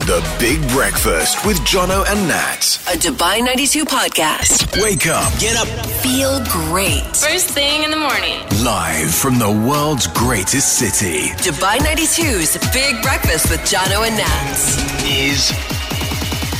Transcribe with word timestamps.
The 0.00 0.26
Big 0.40 0.60
Breakfast 0.70 1.44
with 1.46 1.58
Jono 1.60 2.04
and 2.10 2.26
Nat. 2.26 2.78
A 2.88 2.96
Dubai 2.98 3.44
92 3.44 3.84
podcast. 3.84 4.80
Wake 4.82 5.06
up, 5.06 5.30
get 5.38 5.56
up. 5.56 5.68
Feel 6.02 6.42
great. 6.46 7.04
First 7.16 7.50
thing 7.50 7.84
in 7.84 7.90
the 7.90 7.96
morning. 7.96 8.40
Live 8.64 9.14
from 9.14 9.38
the 9.38 9.50
world's 9.50 10.06
greatest 10.08 10.78
city 10.78 11.28
Dubai 11.44 11.78
92's 11.78 12.56
Big 12.72 13.00
Breakfast 13.02 13.50
with 13.50 13.60
Jono 13.60 14.06
and 14.06 14.16
Nats. 14.16 14.78
is 15.06 15.52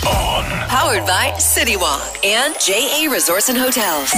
on. 0.07 0.45
Powered 0.69 1.07
by 1.07 1.35
City 1.39 1.77
Walk 1.77 2.25
and 2.25 2.55
JA 2.61 3.09
Resorts 3.11 3.49
and 3.49 3.59
Hotels. 3.59 4.13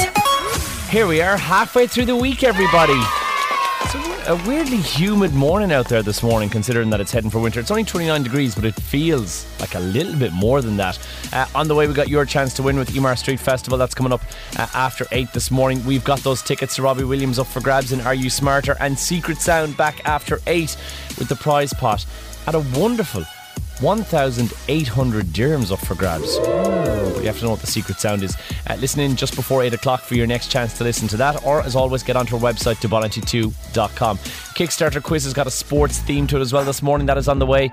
Here 0.90 1.06
we 1.06 1.22
are, 1.22 1.36
halfway 1.38 1.86
through 1.86 2.06
the 2.06 2.16
week, 2.16 2.44
everybody. 2.44 3.00
A 4.28 4.36
weirdly 4.46 4.76
humid 4.76 5.34
morning 5.34 5.72
out 5.72 5.88
there 5.88 6.00
this 6.00 6.22
morning, 6.22 6.48
considering 6.48 6.90
that 6.90 7.00
it's 7.00 7.10
heading 7.10 7.28
for 7.28 7.40
winter. 7.40 7.58
It's 7.58 7.72
only 7.72 7.82
29 7.82 8.22
degrees, 8.22 8.54
but 8.54 8.64
it 8.64 8.76
feels 8.76 9.44
like 9.58 9.74
a 9.74 9.80
little 9.80 10.14
bit 10.16 10.32
more 10.32 10.62
than 10.62 10.76
that. 10.76 10.96
Uh, 11.32 11.46
on 11.56 11.66
the 11.66 11.74
way, 11.74 11.88
we 11.88 11.92
got 11.92 12.08
your 12.08 12.24
chance 12.24 12.54
to 12.54 12.62
win 12.62 12.78
with 12.78 12.90
Emaar 12.90 13.18
Street 13.18 13.40
Festival. 13.40 13.76
That's 13.76 13.96
coming 13.96 14.12
up 14.12 14.22
uh, 14.56 14.68
after 14.74 15.06
8 15.10 15.32
this 15.32 15.50
morning. 15.50 15.84
We've 15.84 16.04
got 16.04 16.20
those 16.20 16.40
tickets 16.40 16.76
to 16.76 16.82
Robbie 16.82 17.02
Williams 17.02 17.40
up 17.40 17.48
for 17.48 17.60
grabs 17.60 17.90
in 17.90 18.00
Are 18.02 18.14
You 18.14 18.30
Smarter? 18.30 18.76
And 18.78 18.96
Secret 18.96 19.38
Sound 19.38 19.76
back 19.76 20.00
after 20.04 20.38
8 20.46 20.76
with 21.18 21.28
the 21.28 21.36
prize 21.36 21.74
pot 21.74 22.06
at 22.46 22.54
a 22.54 22.60
wonderful 22.78 23.24
1,800 23.82 25.26
dirhams 25.26 25.72
up 25.72 25.80
for 25.80 25.94
grabs. 25.94 26.38
Oh, 26.40 27.10
but 27.14 27.20
you 27.20 27.26
have 27.26 27.38
to 27.38 27.44
know 27.44 27.50
what 27.50 27.60
the 27.60 27.66
secret 27.66 27.98
sound 27.98 28.22
is. 28.22 28.36
Uh, 28.68 28.76
listen 28.76 29.00
in 29.00 29.16
just 29.16 29.34
before 29.34 29.62
8 29.62 29.74
o'clock 29.74 30.02
for 30.02 30.14
your 30.14 30.26
next 30.26 30.50
chance 30.50 30.78
to 30.78 30.84
listen 30.84 31.08
to 31.08 31.16
that, 31.16 31.44
or 31.44 31.62
as 31.62 31.74
always, 31.74 32.02
get 32.02 32.16
onto 32.16 32.36
our 32.36 32.40
website, 32.40 32.76
dubai92.com. 32.76 34.18
Kickstarter 34.18 35.02
quiz 35.02 35.24
has 35.24 35.32
got 35.32 35.46
a 35.46 35.50
sports 35.50 35.98
theme 35.98 36.26
to 36.28 36.36
it 36.36 36.40
as 36.40 36.52
well 36.52 36.64
this 36.64 36.82
morning. 36.82 37.06
That 37.06 37.18
is 37.18 37.28
on 37.28 37.38
the 37.40 37.46
way 37.46 37.72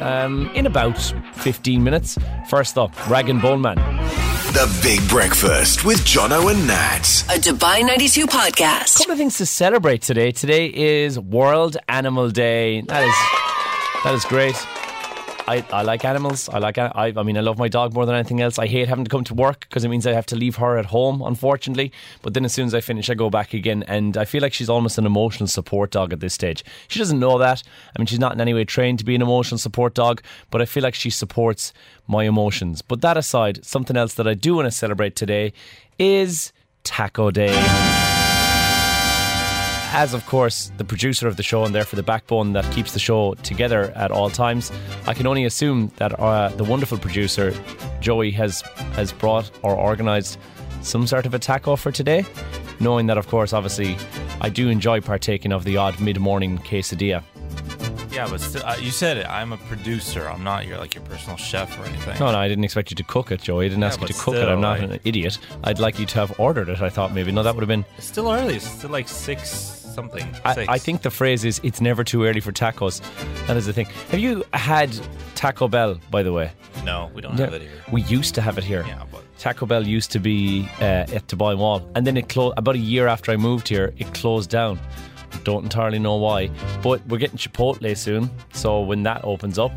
um, 0.00 0.50
in 0.54 0.66
about 0.66 0.98
15 1.34 1.82
minutes. 1.82 2.16
First 2.48 2.78
up, 2.78 2.92
Rag 3.10 3.28
and 3.28 3.42
Bone 3.42 3.60
Man. 3.60 3.76
The 4.52 4.80
Big 4.82 5.08
Breakfast 5.08 5.84
with 5.84 5.98
Jono 6.00 6.52
and 6.52 6.66
Nat. 6.66 7.24
A 7.30 7.40
Dubai 7.40 7.84
92 7.86 8.26
podcast. 8.26 8.96
A 8.96 8.98
couple 8.98 9.12
of 9.12 9.18
things 9.18 9.38
to 9.38 9.46
celebrate 9.46 10.02
today. 10.02 10.30
Today 10.30 10.66
is 10.66 11.18
World 11.18 11.78
Animal 11.88 12.30
Day. 12.30 12.82
That 12.82 13.02
is 13.02 13.14
that 14.04 14.14
is 14.14 14.24
great. 14.26 14.56
I, 15.48 15.64
I 15.72 15.82
like 15.82 16.04
animals. 16.04 16.48
I 16.48 16.58
like 16.58 16.78
I, 16.78 16.90
I 16.94 17.22
mean 17.22 17.36
I 17.36 17.40
love 17.40 17.58
my 17.58 17.68
dog 17.68 17.94
more 17.94 18.06
than 18.06 18.14
anything 18.14 18.40
else. 18.40 18.58
I 18.58 18.66
hate 18.66 18.88
having 18.88 19.04
to 19.04 19.10
come 19.10 19.24
to 19.24 19.34
work 19.34 19.60
because 19.60 19.84
it 19.84 19.88
means 19.88 20.06
I 20.06 20.12
have 20.12 20.26
to 20.26 20.36
leave 20.36 20.56
her 20.56 20.78
at 20.78 20.86
home, 20.86 21.20
unfortunately. 21.20 21.92
But 22.22 22.34
then 22.34 22.44
as 22.44 22.52
soon 22.52 22.66
as 22.66 22.74
I 22.74 22.80
finish, 22.80 23.10
I 23.10 23.14
go 23.14 23.28
back 23.28 23.52
again, 23.52 23.82
and 23.88 24.16
I 24.16 24.24
feel 24.24 24.40
like 24.40 24.52
she's 24.52 24.68
almost 24.68 24.98
an 24.98 25.06
emotional 25.06 25.48
support 25.48 25.90
dog 25.90 26.12
at 26.12 26.20
this 26.20 26.34
stage. 26.34 26.64
She 26.88 26.98
doesn't 26.98 27.18
know 27.18 27.38
that. 27.38 27.62
I 27.94 27.98
mean, 27.98 28.06
she's 28.06 28.18
not 28.20 28.32
in 28.32 28.40
any 28.40 28.54
way 28.54 28.64
trained 28.64 29.00
to 29.00 29.04
be 29.04 29.14
an 29.14 29.22
emotional 29.22 29.58
support 29.58 29.94
dog, 29.94 30.22
but 30.50 30.62
I 30.62 30.64
feel 30.64 30.82
like 30.82 30.94
she 30.94 31.10
supports 31.10 31.72
my 32.06 32.24
emotions. 32.24 32.80
But 32.82 33.00
that 33.00 33.16
aside, 33.16 33.64
something 33.64 33.96
else 33.96 34.14
that 34.14 34.28
I 34.28 34.34
do 34.34 34.54
want 34.54 34.66
to 34.66 34.70
celebrate 34.70 35.16
today 35.16 35.52
is 35.98 36.52
Taco 36.84 37.30
Day 37.30 38.21
as 39.94 40.14
of 40.14 40.24
course 40.26 40.72
the 40.78 40.84
producer 40.84 41.28
of 41.28 41.36
the 41.36 41.42
show 41.42 41.64
and 41.64 41.74
therefore 41.74 41.96
the 41.96 42.02
backbone 42.02 42.52
that 42.54 42.64
keeps 42.72 42.92
the 42.92 42.98
show 42.98 43.34
together 43.42 43.92
at 43.94 44.10
all 44.10 44.30
times, 44.30 44.72
I 45.06 45.14
can 45.14 45.26
only 45.26 45.44
assume 45.44 45.92
that 45.96 46.18
uh, 46.18 46.48
the 46.50 46.64
wonderful 46.64 46.98
producer 46.98 47.54
Joey 48.00 48.30
has 48.32 48.62
has 48.94 49.12
brought 49.12 49.50
or 49.62 49.76
organised 49.78 50.38
some 50.80 51.06
sort 51.06 51.26
of 51.26 51.34
a 51.34 51.38
taco 51.38 51.76
for 51.76 51.92
today. 51.92 52.24
Knowing 52.80 53.06
that, 53.06 53.16
of 53.16 53.28
course, 53.28 53.52
obviously, 53.52 53.96
I 54.40 54.48
do 54.48 54.68
enjoy 54.68 55.00
partaking 55.00 55.52
of 55.52 55.62
the 55.62 55.76
odd 55.76 56.00
mid-morning 56.00 56.58
quesadilla. 56.58 57.22
Yeah, 58.10 58.26
but 58.28 58.40
still, 58.40 58.64
uh, 58.66 58.76
you 58.76 58.90
said 58.90 59.18
it. 59.18 59.26
I'm 59.26 59.52
a 59.52 59.56
producer. 59.56 60.28
I'm 60.28 60.42
not 60.42 60.66
your 60.66 60.78
like 60.78 60.94
your 60.96 61.04
personal 61.04 61.36
chef 61.36 61.78
or 61.78 61.84
anything. 61.84 62.18
No, 62.18 62.32
no, 62.32 62.38
I 62.38 62.48
didn't 62.48 62.64
expect 62.64 62.90
you 62.90 62.96
to 62.96 63.04
cook 63.04 63.30
it, 63.30 63.40
Joey. 63.40 63.66
I 63.66 63.68
didn't 63.68 63.82
Yeah, 63.82 63.86
ask 63.88 64.00
you 64.00 64.08
to 64.08 64.14
cook 64.14 64.34
it. 64.34 64.48
I'm 64.48 64.60
not 64.60 64.80
like- 64.80 64.90
an 64.90 65.00
idiot. 65.04 65.38
I'd 65.64 65.78
like 65.78 65.98
you 66.00 66.06
to 66.06 66.18
have 66.18 66.38
ordered 66.40 66.68
it. 66.68 66.82
I 66.82 66.88
thought 66.90 67.14
maybe. 67.14 67.30
No, 67.30 67.42
that 67.44 67.54
would 67.54 67.62
have 67.62 67.68
been. 67.68 67.84
It's 67.96 68.06
still 68.08 68.30
early. 68.30 68.56
It's 68.56 68.66
still 68.68 68.90
like 68.90 69.08
six 69.08 69.81
something. 69.92 70.26
I, 70.44 70.66
I 70.68 70.78
think 70.78 71.02
the 71.02 71.10
phrase 71.10 71.44
is 71.44 71.60
"It's 71.62 71.80
never 71.80 72.04
too 72.04 72.24
early 72.24 72.40
for 72.40 72.52
tacos." 72.52 73.00
That 73.46 73.56
is 73.56 73.66
the 73.66 73.72
thing. 73.72 73.86
Have 74.10 74.20
you 74.20 74.44
had 74.52 74.90
Taco 75.34 75.68
Bell, 75.68 75.98
by 76.10 76.22
the 76.22 76.32
way? 76.32 76.52
no, 76.84 77.10
we 77.14 77.20
don't 77.20 77.38
have 77.38 77.54
it 77.54 77.62
here. 77.62 77.70
We 77.92 78.02
used 78.02 78.34
to 78.34 78.40
have 78.40 78.58
it 78.58 78.64
here. 78.64 78.84
Yeah, 78.86 79.04
but 79.12 79.22
Taco 79.38 79.66
Bell 79.66 79.86
used 79.86 80.10
to 80.12 80.18
be 80.18 80.68
uh, 80.80 81.16
at 81.16 81.26
Dubai 81.28 81.56
Mall, 81.56 81.88
and 81.94 82.06
then 82.06 82.16
it 82.16 82.28
closed. 82.28 82.54
About 82.58 82.74
a 82.74 82.78
year 82.78 83.06
after 83.06 83.30
I 83.32 83.36
moved 83.36 83.68
here, 83.68 83.92
it 83.98 84.12
closed 84.14 84.50
down. 84.50 84.78
Don't 85.44 85.64
entirely 85.64 85.98
know 85.98 86.16
why, 86.16 86.50
but 86.82 87.04
we're 87.08 87.18
getting 87.18 87.38
Chipotle 87.38 87.96
soon. 87.96 88.30
So 88.52 88.80
when 88.80 89.02
that 89.04 89.24
opens 89.24 89.58
up, 89.58 89.72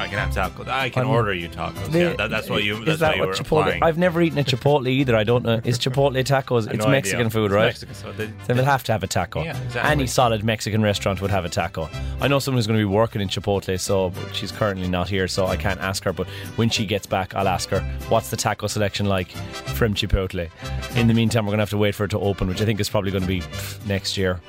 I 0.00 0.08
can 0.08 0.18
have 0.18 0.30
tacos. 0.34 0.68
I 0.68 0.88
can 0.90 1.02
I'm- 1.02 1.10
order 1.14 1.32
you 1.34 1.48
tacos. 1.48 1.92
yeah, 1.94 2.14
that, 2.14 2.30
that's 2.30 2.48
what 2.48 2.64
you. 2.64 2.78
Is 2.78 2.98
That's 2.98 3.00
that 3.00 3.18
what 3.18 3.30
Chipotle? 3.30 3.40
applying. 3.40 3.82
I've 3.82 3.98
never 3.98 4.20
eaten 4.22 4.38
a 4.38 4.44
Chipotle 4.44 4.88
either. 4.88 5.14
I 5.14 5.24
don't 5.24 5.44
know. 5.44 5.60
Is 5.64 5.78
Chipotle 5.78 6.14
tacos? 6.24 6.66
It's 6.72 6.84
no 6.84 6.90
Mexican 6.90 7.20
idea. 7.26 7.30
food, 7.30 7.44
It's 7.46 7.54
right? 7.54 7.64
Mexican, 7.66 7.94
so 7.94 8.12
they- 8.12 8.32
Then 8.46 8.56
we'll 8.56 8.64
have 8.64 8.82
to 8.84 8.92
have 8.92 9.02
a 9.02 9.06
taco. 9.06 9.42
Yeah, 9.42 9.56
exactly. 9.62 9.90
Any 9.92 10.06
solid 10.06 10.42
Mexican 10.44 10.82
restaurant 10.82 11.20
would 11.20 11.30
have 11.30 11.44
a 11.44 11.48
taco. 11.48 11.88
I 12.20 12.28
know 12.28 12.38
someone 12.38 12.58
who's 12.58 12.66
going 12.66 12.78
to 12.80 12.86
be 12.86 12.92
working 12.94 13.20
in 13.20 13.28
Chipotle, 13.28 13.78
so 13.78 14.10
but 14.10 14.34
she's 14.34 14.50
currently 14.52 14.88
not 14.88 15.08
here, 15.08 15.28
so 15.28 15.46
I 15.46 15.56
can't 15.56 15.80
ask 15.80 16.02
her. 16.04 16.12
But 16.12 16.26
when 16.56 16.70
she 16.70 16.86
gets 16.86 17.06
back, 17.06 17.34
I'll 17.34 17.48
ask 17.48 17.68
her 17.70 17.80
what's 18.08 18.30
the 18.30 18.36
taco 18.36 18.66
selection 18.66 19.06
like 19.06 19.30
from 19.76 19.94
Chipotle. 19.94 20.48
In 20.96 21.06
the 21.06 21.14
meantime, 21.14 21.44
we're 21.44 21.50
going 21.50 21.58
to 21.58 21.62
have 21.62 21.70
to 21.70 21.78
wait 21.78 21.94
for 21.94 22.04
it 22.04 22.10
to 22.10 22.18
open, 22.20 22.48
which 22.48 22.60
I 22.62 22.64
think 22.64 22.80
is 22.80 22.88
probably 22.88 23.10
going 23.10 23.22
to 23.22 23.28
be 23.28 23.42
next 23.86 24.16
year. 24.16 24.40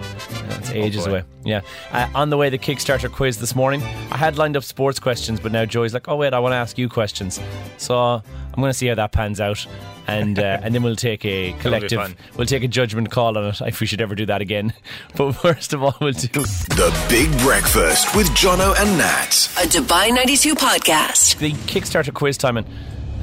It's 0.58 0.70
ages 0.72 1.02
Hopefully. 1.06 1.20
away. 1.22 1.28
Yeah. 1.44 1.62
Uh, 1.92 2.08
on 2.16 2.30
the 2.30 2.38
way, 2.38 2.50
the 2.50 2.58
Kickstarter 2.58 3.12
quiz 3.12 3.40
this 3.40 3.56
morning. 3.56 3.82
I 4.12 4.18
had 4.18 4.38
lined 4.38 4.56
up 4.56 4.64
sports 4.64 5.00
questions, 5.00 5.40
but 5.42 5.52
now 5.52 5.66
Joy's 5.66 5.94
like, 5.94 6.08
"Oh 6.08 6.16
wait, 6.16 6.34
I 6.34 6.40
want 6.40 6.54
to 6.54 6.58
ask 6.58 6.78
you 6.78 6.90
questions." 6.90 7.40
So 7.78 7.96
I'm 7.98 8.24
going 8.56 8.70
to 8.70 8.74
see 8.74 8.88
how 8.88 8.96
that 8.96 9.12
pans 9.12 9.40
out, 9.40 9.66
and 10.08 10.38
uh, 10.40 10.60
and 10.62 10.74
then 10.76 10.84
we'll 10.84 10.96
take 10.96 11.24
a 11.26 11.54
collective, 11.60 12.16
we'll 12.38 12.48
take 12.48 12.64
a 12.64 12.68
judgment 12.68 13.12
call 13.12 13.38
on 13.38 13.46
it 13.46 13.62
if 13.62 13.80
we 13.80 13.88
should 13.88 14.02
ever 14.02 14.16
do 14.16 14.26
that 14.28 14.42
again. 14.42 14.74
But 15.16 15.34
first 15.34 15.74
of 15.74 15.84
all, 15.84 15.96
we'll 16.02 16.14
do 16.14 16.28
The 16.28 17.06
Big 17.10 17.30
Breakfast 17.40 18.16
with 18.16 18.28
Jono 18.30 18.74
and 18.80 18.98
Nat. 18.98 19.50
A 19.58 19.68
Dubai 19.68 20.14
92 20.14 20.56
podcast. 20.56 21.38
the 21.38 21.52
Kickstarter 21.52 22.14
quiz 22.14 22.38
timing. 22.38 22.66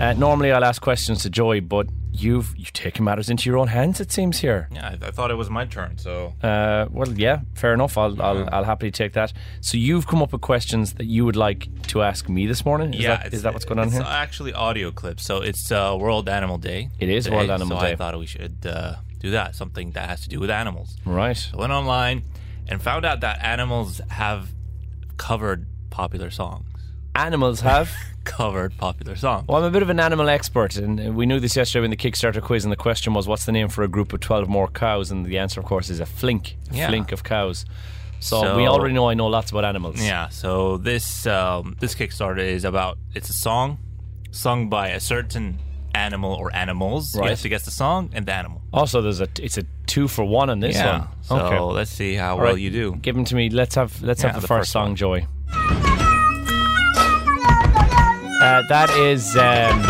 Uh, 0.01 0.13
normally, 0.15 0.53
I'll 0.53 0.65
ask 0.65 0.81
questions 0.81 1.23
to 1.23 1.31
Joy, 1.31 1.61
but 1.61 1.89
you've 2.21 2.55
you've 2.57 2.73
taken 2.73 3.05
matters 3.05 3.29
into 3.31 3.49
your 3.49 3.59
own 3.59 3.69
hands. 3.69 4.01
It 4.01 4.11
seems 4.13 4.39
here. 4.41 4.69
yeah, 4.73 4.97
I, 5.03 5.07
I 5.09 5.11
thought 5.11 5.31
it 5.31 5.37
was 5.37 5.51
my 5.51 5.65
turn. 5.65 5.99
So 5.99 6.35
Uh, 6.43 6.87
well, 6.91 7.11
yeah, 7.13 7.41
fair 7.55 7.75
enough. 7.75 7.97
I'll, 7.97 8.21
I'll 8.21 8.49
I'll 8.53 8.65
happily 8.65 8.91
take 8.91 9.13
that. 9.15 9.33
So 9.61 9.77
you've 9.77 10.07
come 10.07 10.23
up 10.23 10.33
with 10.33 10.41
questions 10.41 10.95
that 10.95 11.07
you 11.07 11.25
would 11.25 11.37
like 11.37 11.69
to 11.89 12.03
ask 12.03 12.29
me 12.29 12.47
this 12.47 12.65
morning. 12.65 12.95
Is 12.95 13.01
yeah, 13.01 13.17
that, 13.17 13.35
is 13.35 13.43
that 13.43 13.53
what's 13.53 13.65
going 13.65 13.79
on 13.79 13.87
it's 13.89 13.97
here? 13.97 14.05
actually 14.07 14.53
audio 14.53 14.91
clips. 14.91 15.25
So 15.25 15.39
it's 15.43 15.71
uh, 15.71 15.97
World 15.99 16.29
Animal 16.29 16.59
Day. 16.59 16.91
It 16.99 17.09
is 17.09 17.29
World 17.31 17.51
Animal 17.51 17.79
so 17.79 17.85
Day. 17.85 17.93
I 17.93 17.97
thought 17.97 18.19
we 18.19 18.27
should 18.27 18.67
uh, 18.67 18.97
do 19.21 19.31
that. 19.31 19.55
Something 19.55 19.93
that 19.93 20.09
has 20.09 20.21
to 20.23 20.29
do 20.29 20.41
with 20.41 20.51
animals. 20.51 20.97
right. 21.05 21.51
I 21.55 21.57
went 21.57 21.73
online 21.73 22.25
and 22.69 22.83
found 22.83 23.05
out 23.05 23.21
that 23.21 23.43
animals 23.43 24.01
have 24.11 24.51
covered 25.17 25.67
popular 25.91 26.31
songs. 26.31 26.67
Animals 27.19 27.61
have. 27.61 27.91
Covered 28.25 28.77
popular 28.77 29.17
songs. 29.17 29.49
Well, 29.49 29.59
I'm 29.59 29.65
a 29.65 29.71
bit 29.71 29.81
of 29.83 29.89
an 29.89 29.99
animal 29.99 30.29
expert, 30.29 30.77
and 30.77 31.17
we 31.17 31.25
knew 31.25 31.41
this 31.41 31.57
yesterday 31.57 31.85
in 31.87 31.91
the 31.91 31.97
Kickstarter 31.97 32.43
quiz. 32.43 32.65
And 32.65 32.71
the 32.71 32.77
question 32.77 33.15
was, 33.15 33.27
"What's 33.27 33.45
the 33.47 33.53
name 33.53 33.69
for 33.69 33.83
a 33.83 33.89
group 33.89 34.13
of 34.13 34.21
12 34.21 34.49
more 34.49 34.69
cows?" 34.69 35.11
And 35.11 35.25
the 35.25 35.39
answer, 35.39 35.59
of 35.61 35.67
course, 35.67 35.89
is 35.89 35.99
a 35.99 36.07
flink. 36.07 36.57
A 36.71 36.77
Yeah. 36.77 36.89
flink 36.89 37.11
of 37.11 37.25
cows. 37.25 37.65
So, 38.21 38.43
So- 38.43 38.57
we 38.57 38.67
already 38.69 38.93
know 38.95 39.09
I 39.09 39.15
know 39.15 39.27
lots 39.29 39.51
about 39.51 39.65
animals. 39.65 39.97
Yeah, 40.01 40.29
so 40.29 40.77
this 40.77 41.27
um, 41.27 41.77
this 41.81 41.95
Kickstarter 41.95 42.39
is 42.57 42.65
about 42.65 42.99
it's 43.15 43.31
a 43.31 43.33
song 43.33 43.79
sung 44.31 44.69
by 44.69 44.89
a 44.89 45.01
certain 45.01 45.59
animal 45.95 46.33
or 46.35 46.55
animals. 46.55 47.15
You 47.15 47.23
Right. 47.23 47.31
have 47.31 47.41
to 47.43 47.49
guess 47.49 47.65
the 47.65 47.71
song 47.71 48.11
and 48.13 48.27
the 48.27 48.35
animal. 48.35 48.61
Also, 48.75 49.01
there's 49.01 49.21
a 49.23 49.29
it's 49.41 49.57
a 49.59 49.65
two 49.87 50.07
for 50.07 50.25
one 50.25 50.51
on 50.51 50.61
this 50.61 50.77
yeah. 50.77 50.99
one. 50.99 51.09
So 51.23 51.37
okay. 51.39 51.59
let's 51.61 51.91
see 51.91 52.15
how 52.15 52.33
All 52.33 52.43
well 52.43 52.53
right. 52.53 52.61
you 52.61 52.71
do. 52.71 52.97
Give 53.01 53.15
them 53.17 53.25
to 53.25 53.35
me. 53.35 53.49
Let's 53.49 53.75
have 53.77 54.03
let's 54.03 54.23
Yeah, 54.23 54.29
have 54.33 54.37
the, 54.37 54.41
the 54.43 54.47
first, 54.49 54.61
first 54.61 54.73
song, 54.73 54.89
one. 54.89 54.97
Joey. 54.97 55.27
Uh, 58.41 58.63
that 58.69 58.89
is 58.91 59.37
um, 59.37 59.83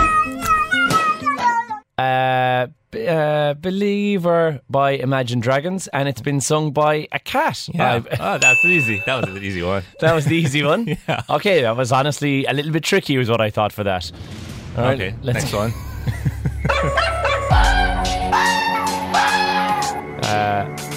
uh, 1.98 2.66
B- 2.90 3.06
uh, 3.06 3.52
Believer 3.54 4.60
by 4.70 4.92
Imagine 4.92 5.40
Dragons, 5.40 5.86
and 5.88 6.08
it's 6.08 6.22
been 6.22 6.40
sung 6.40 6.72
by 6.72 7.06
a 7.12 7.18
cat. 7.18 7.68
Yeah. 7.74 7.96
Uh, 7.96 8.02
oh, 8.20 8.38
that's 8.38 8.64
easy. 8.64 9.02
That 9.04 9.26
was 9.26 9.36
an 9.36 9.42
easy 9.44 9.62
one. 9.62 9.82
that 10.00 10.14
was 10.14 10.24
the 10.24 10.36
easy 10.36 10.62
one. 10.62 10.86
Yeah. 11.08 11.22
Okay, 11.28 11.62
that 11.62 11.76
was 11.76 11.92
honestly 11.92 12.46
a 12.46 12.52
little 12.54 12.72
bit 12.72 12.84
tricky, 12.84 13.18
was 13.18 13.28
what 13.28 13.40
I 13.42 13.50
thought 13.50 13.72
for 13.72 13.84
that. 13.84 14.10
All 14.76 14.84
right, 14.84 14.94
okay, 15.00 15.14
let's- 15.22 15.52
next 15.52 15.54
one. 15.54 15.72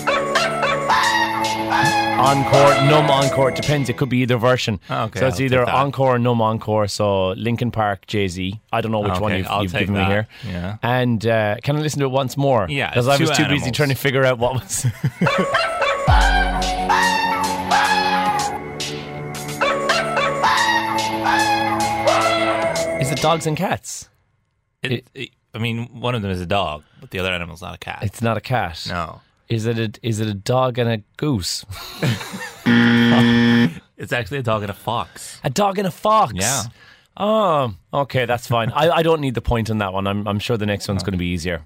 Encore, 2.22 2.76
Numb 2.88 3.10
encore. 3.10 3.50
It 3.50 3.56
depends. 3.56 3.90
It 3.90 3.98
could 3.98 4.10
be 4.10 4.20
either 4.20 4.38
version. 4.38 4.80
Okay, 4.90 5.20
so 5.20 5.28
it's 5.28 5.38
I'll 5.40 5.46
either 5.46 5.68
encore 5.70 6.16
or 6.16 6.20
Numb 6.20 6.42
encore. 6.42 6.88
So 6.88 7.30
Linkin 7.30 7.72
Park, 7.72 8.06
Jay 8.06 8.28
Z. 8.28 8.60
I 8.72 8.82
don't 8.82 8.92
know 8.92 9.00
which 9.00 9.20
one 9.20 9.36
you've, 9.38 9.48
you've 9.62 9.74
given 9.74 9.96
me 9.96 10.04
here. 10.06 10.28
Yeah. 10.48 10.78
And 10.84 11.26
uh, 11.26 11.56
can 11.64 11.78
I 11.78 11.82
listen 11.82 12.00
to 12.02 12.06
it 12.06 12.12
once 12.12 12.38
more? 12.38 12.68
Yeah, 12.70 12.90
Because 12.90 13.08
I 13.08 13.18
was 13.18 13.32
too 13.32 13.48
busy 13.48 13.72
trying 13.72 13.90
to 13.90 13.96
figure 13.96 14.24
out 14.24 14.38
what 14.38 14.54
was. 14.54 14.86
Is 23.02 23.12
it 23.12 23.20
dogs 23.20 23.48
and 23.48 23.58
cats? 23.58 24.10
It, 24.84 25.06
it- 25.16 25.30
I 25.54 25.58
mean, 25.58 26.00
one 26.00 26.16
of 26.16 26.22
them 26.22 26.32
is 26.32 26.40
a 26.40 26.46
dog, 26.46 26.86
but 27.02 27.12
the 27.12 27.20
other 27.20 27.30
animal's 27.30 27.62
not 27.62 27.76
a 27.76 27.78
cat. 27.78 28.00
It's 28.04 28.22
not 28.22 28.38
a 28.38 28.42
cat. 28.42 28.86
no. 28.88 29.20
Is 29.52 29.66
it 29.66 29.78
a 29.78 29.92
is 30.02 30.20
it 30.22 30.28
a 30.30 30.34
dog 30.34 30.78
and 30.80 30.90
a 30.90 30.98
goose? 31.18 31.66
It's 33.98 34.12
actually 34.14 34.40
a 34.40 34.44
dog 34.44 34.64
and 34.64 34.72
a 34.72 34.74
fox. 34.74 35.40
A 35.44 35.50
dog 35.52 35.78
and 35.78 35.88
a 35.88 35.92
fox. 35.92 36.34
Yeah. 36.34 36.64
Oh, 37.18 37.76
okay, 37.94 38.26
that's 38.26 38.48
fine. 38.48 38.72
I, 38.72 38.90
I 38.90 39.04
don't 39.04 39.22
need 39.22 39.36
the 39.36 39.42
point 39.44 39.70
on 39.70 39.78
that 39.78 39.94
one. 39.94 40.08
I'm 40.08 40.28
I'm 40.28 40.40
sure 40.40 40.58
the 40.58 40.66
next 40.66 40.88
one's 40.88 41.04
going 41.04 41.12
to 41.12 41.20
be 41.20 41.28
easier. 41.28 41.64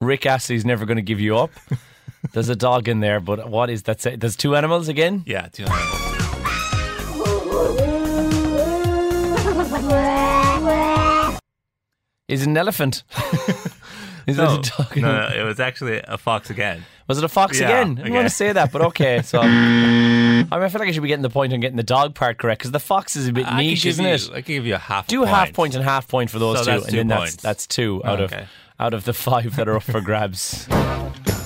Rick 0.00 0.24
Astley's 0.26 0.64
never 0.64 0.84
going 0.86 0.96
to 0.96 1.02
give 1.02 1.20
you 1.20 1.36
up. 1.36 1.50
There's 2.32 2.48
a 2.48 2.56
dog 2.56 2.88
in 2.88 3.00
there, 3.00 3.20
but 3.20 3.48
what 3.48 3.70
is 3.70 3.84
that? 3.84 4.00
say- 4.00 4.16
There's 4.16 4.34
two 4.36 4.56
animals 4.56 4.88
again. 4.88 5.22
Yeah, 5.26 5.48
two 5.48 5.64
animals. 5.64 6.09
Is 12.30 12.42
it 12.42 12.48
an 12.48 12.56
elephant? 12.56 13.02
is 14.26 14.36
No, 14.36 14.54
it 14.60 14.68
a 14.68 14.70
dog? 14.76 14.96
no, 14.96 15.28
no, 15.28 15.34
it 15.34 15.42
was 15.44 15.58
actually 15.60 16.00
a 16.06 16.16
fox 16.16 16.48
again. 16.50 16.84
Was 17.08 17.18
it 17.18 17.24
a 17.24 17.28
fox 17.28 17.58
Yeah, 17.58 17.66
again? 17.66 17.86
I 17.86 17.94
didn't 17.94 18.00
okay. 18.06 18.10
want 18.12 18.28
to 18.28 18.34
say 18.34 18.52
that, 18.52 18.70
but 18.70 18.82
okay. 18.82 19.22
So 19.22 19.40
I, 19.42 19.46
mean, 19.48 20.46
I 20.52 20.68
feel 20.68 20.78
like 20.78 20.88
I 20.88 20.92
should 20.92 21.02
be 21.02 21.08
getting 21.08 21.22
the 21.22 21.30
point 21.30 21.52
on 21.52 21.58
getting 21.58 21.76
the 21.76 21.82
dog 21.82 22.14
part 22.14 22.38
correct 22.38 22.60
because 22.60 22.70
the 22.70 22.78
fox 22.78 23.16
is 23.16 23.26
a 23.28 23.32
bit 23.32 23.46
I 23.50 23.56
niche, 23.62 23.84
isn't 23.86 24.04
you- 24.04 24.12
it? 24.12 24.30
I 24.30 24.42
can 24.42 24.54
give 24.54 24.66
you 24.66 24.74
a 24.76 24.78
half. 24.78 25.04
Point. 25.06 25.08
Do 25.08 25.22
a 25.24 25.26
half 25.26 25.52
point 25.52 25.74
and 25.74 25.82
half 25.84 26.06
point 26.06 26.30
for 26.30 26.38
those 26.38 26.58
So 26.58 26.64
two, 26.64 26.70
and 26.70 26.84
two 26.90 26.96
then 26.98 27.08
that's 27.08 27.20
points. 27.20 27.36
that's 27.42 27.66
two 27.66 28.00
out 28.04 28.20
of 28.20 28.32
Okay. 28.32 28.46
out 28.78 28.94
of 28.94 29.04
the 29.04 29.12
five 29.12 29.56
that 29.56 29.68
are 29.68 29.76
up 29.76 29.82
for 29.82 30.00
grabs. 30.00 30.68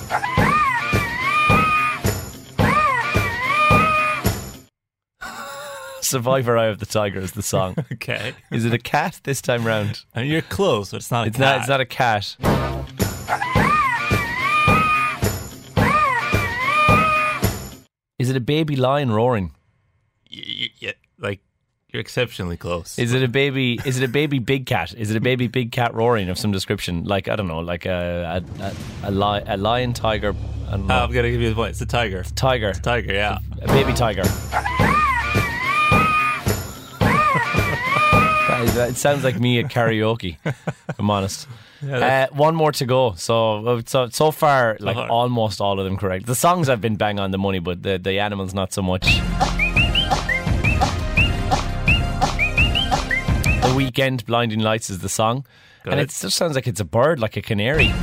Survivor 6.05 6.57
Eye 6.57 6.67
of 6.67 6.79
the 6.79 6.85
Tiger 6.85 7.19
is 7.19 7.31
the 7.33 7.41
song. 7.43 7.75
Okay. 7.93 8.33
Is 8.51 8.65
it 8.65 8.73
a 8.73 8.77
cat 8.77 9.19
this 9.23 9.41
time 9.41 9.65
round? 9.65 10.03
I 10.15 10.21
mean, 10.21 10.31
you're 10.31 10.41
close, 10.41 10.91
but 10.91 10.97
it's 10.97 11.11
not 11.11 11.25
a 11.25 11.27
It's 11.29 11.37
cat. 11.37 11.41
not. 11.45 11.59
It's 11.59 11.69
not 11.69 11.81
a 11.81 11.85
cat. 11.85 12.35
Is 18.17 18.29
it 18.29 18.37
a 18.37 18.41
baby 18.41 18.75
lion 18.77 19.11
roaring? 19.11 19.51
Y- 20.31 20.41
y- 20.61 20.69
y- 20.81 20.93
like 21.19 21.41
you're 21.91 21.99
exceptionally 22.01 22.55
close. 22.57 22.97
Is 22.97 23.13
it 23.13 23.21
a 23.23 23.27
baby? 23.27 23.77
Is 23.85 23.99
it 23.99 24.03
a 24.05 24.07
baby 24.07 24.39
big 24.39 24.65
cat? 24.65 24.93
Is 24.97 25.11
it 25.11 25.17
a 25.17 25.21
baby 25.21 25.47
big 25.47 25.71
cat 25.73 25.93
roaring 25.93 26.29
of 26.29 26.37
some 26.37 26.51
description? 26.51 27.03
Like 27.03 27.27
I 27.27 27.35
don't 27.35 27.47
know, 27.47 27.59
like 27.59 27.85
a 27.85 28.41
a 28.59 28.63
a, 28.63 29.09
a, 29.09 29.11
li- 29.11 29.43
a 29.47 29.57
lion, 29.57 29.91
tiger, 29.93 30.33
I 30.67 30.71
don't 30.71 30.83
oh, 30.83 30.85
know, 30.87 30.95
Oh, 30.95 31.03
I'm 31.03 31.11
gonna 31.11 31.29
give 31.29 31.41
you 31.41 31.49
the 31.49 31.55
point. 31.55 31.71
It's 31.71 31.81
a 31.81 31.85
tiger. 31.85 32.23
tiger, 32.35 32.73
Tiger, 32.73 33.13
yeah. 33.13 33.37
a 33.61 33.67
baby 33.67 33.93
tiger. 33.93 34.23
It 38.63 38.95
sounds 38.95 39.23
like 39.23 39.39
me 39.39 39.59
at 39.59 39.65
karaoke. 39.65 40.37
if 40.45 40.99
I'm 40.99 41.09
honest. 41.09 41.47
Uh, 41.87 42.27
one 42.31 42.55
more 42.55 42.71
to 42.71 42.85
go. 42.85 43.13
So, 43.13 43.65
uh, 43.67 43.81
so 43.85 44.09
so 44.09 44.31
far, 44.31 44.77
like 44.79 44.95
far. 44.95 45.09
almost 45.09 45.61
all 45.61 45.79
of 45.79 45.85
them 45.85 45.97
correct. 45.97 46.25
The 46.25 46.35
songs 46.35 46.69
I've 46.69 46.81
been 46.81 46.95
bang 46.95 47.19
on 47.19 47.31
the 47.31 47.37
money, 47.37 47.59
but 47.59 47.83
the 47.83 47.97
the 47.99 48.19
animals 48.19 48.53
not 48.53 48.73
so 48.73 48.81
much. 48.81 49.03
The 53.61 53.71
Weeknd, 53.75 54.25
blinding 54.25 54.59
lights 54.59 54.89
is 54.89 54.99
the 54.99 55.09
song, 55.09 55.45
and 55.83 55.99
it 55.99 56.09
just 56.09 56.37
sounds 56.37 56.55
like 56.55 56.67
it's 56.67 56.79
a 56.79 56.85
bird, 56.85 57.19
like 57.19 57.35
a 57.37 57.41
canary. 57.41 57.87
Do 57.87 57.93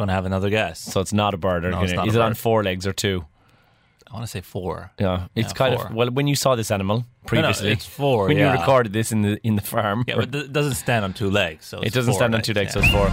you 0.00 0.02
want 0.02 0.10
to 0.10 0.14
have 0.14 0.26
another 0.26 0.50
guess? 0.50 0.80
So 0.80 1.00
it's 1.00 1.12
not 1.12 1.34
a 1.34 1.36
bird 1.36 1.64
or 1.64 1.70
No, 1.70 1.80
it's 1.82 1.92
canary. 1.92 2.06
not 2.06 2.08
Is 2.08 2.16
it 2.16 2.20
on 2.20 2.34
four 2.34 2.64
legs 2.64 2.84
or 2.86 2.92
two? 2.92 3.24
I 4.14 4.18
want 4.18 4.26
to 4.28 4.30
say 4.30 4.42
four. 4.42 4.92
Yeah, 5.00 5.26
it's 5.34 5.48
Yeah, 5.48 5.54
kind 5.54 5.74
four. 5.74 5.86
of 5.88 5.94
well. 5.94 6.08
When 6.10 6.28
you 6.28 6.36
saw 6.36 6.54
this 6.54 6.70
animal 6.70 6.98
No, 6.98 7.02
no, 7.02 7.26
previously, 7.26 7.72
it's 7.72 7.84
four. 7.84 8.28
when 8.28 8.36
yeah. 8.36 8.52
you 8.54 8.60
recorded 8.60 8.92
this 8.92 9.10
in 9.10 9.22
the 9.22 9.40
in 9.42 9.56
the 9.56 9.62
farm, 9.62 10.04
Yeah, 10.06 10.14
but 10.14 10.32
it 10.32 10.52
doesn't 10.52 10.74
stand 10.74 11.04
on 11.04 11.14
two 11.14 11.30
legs. 11.30 11.66
So 11.66 11.80
it 11.80 11.92
doesn't 11.92 12.14
stand 12.14 12.32
on 12.32 12.40
two 12.42 12.52
legs, 12.54 12.74
legs, 12.74 12.74
so 12.74 12.80
it's 12.80 12.90
four. 12.94 13.10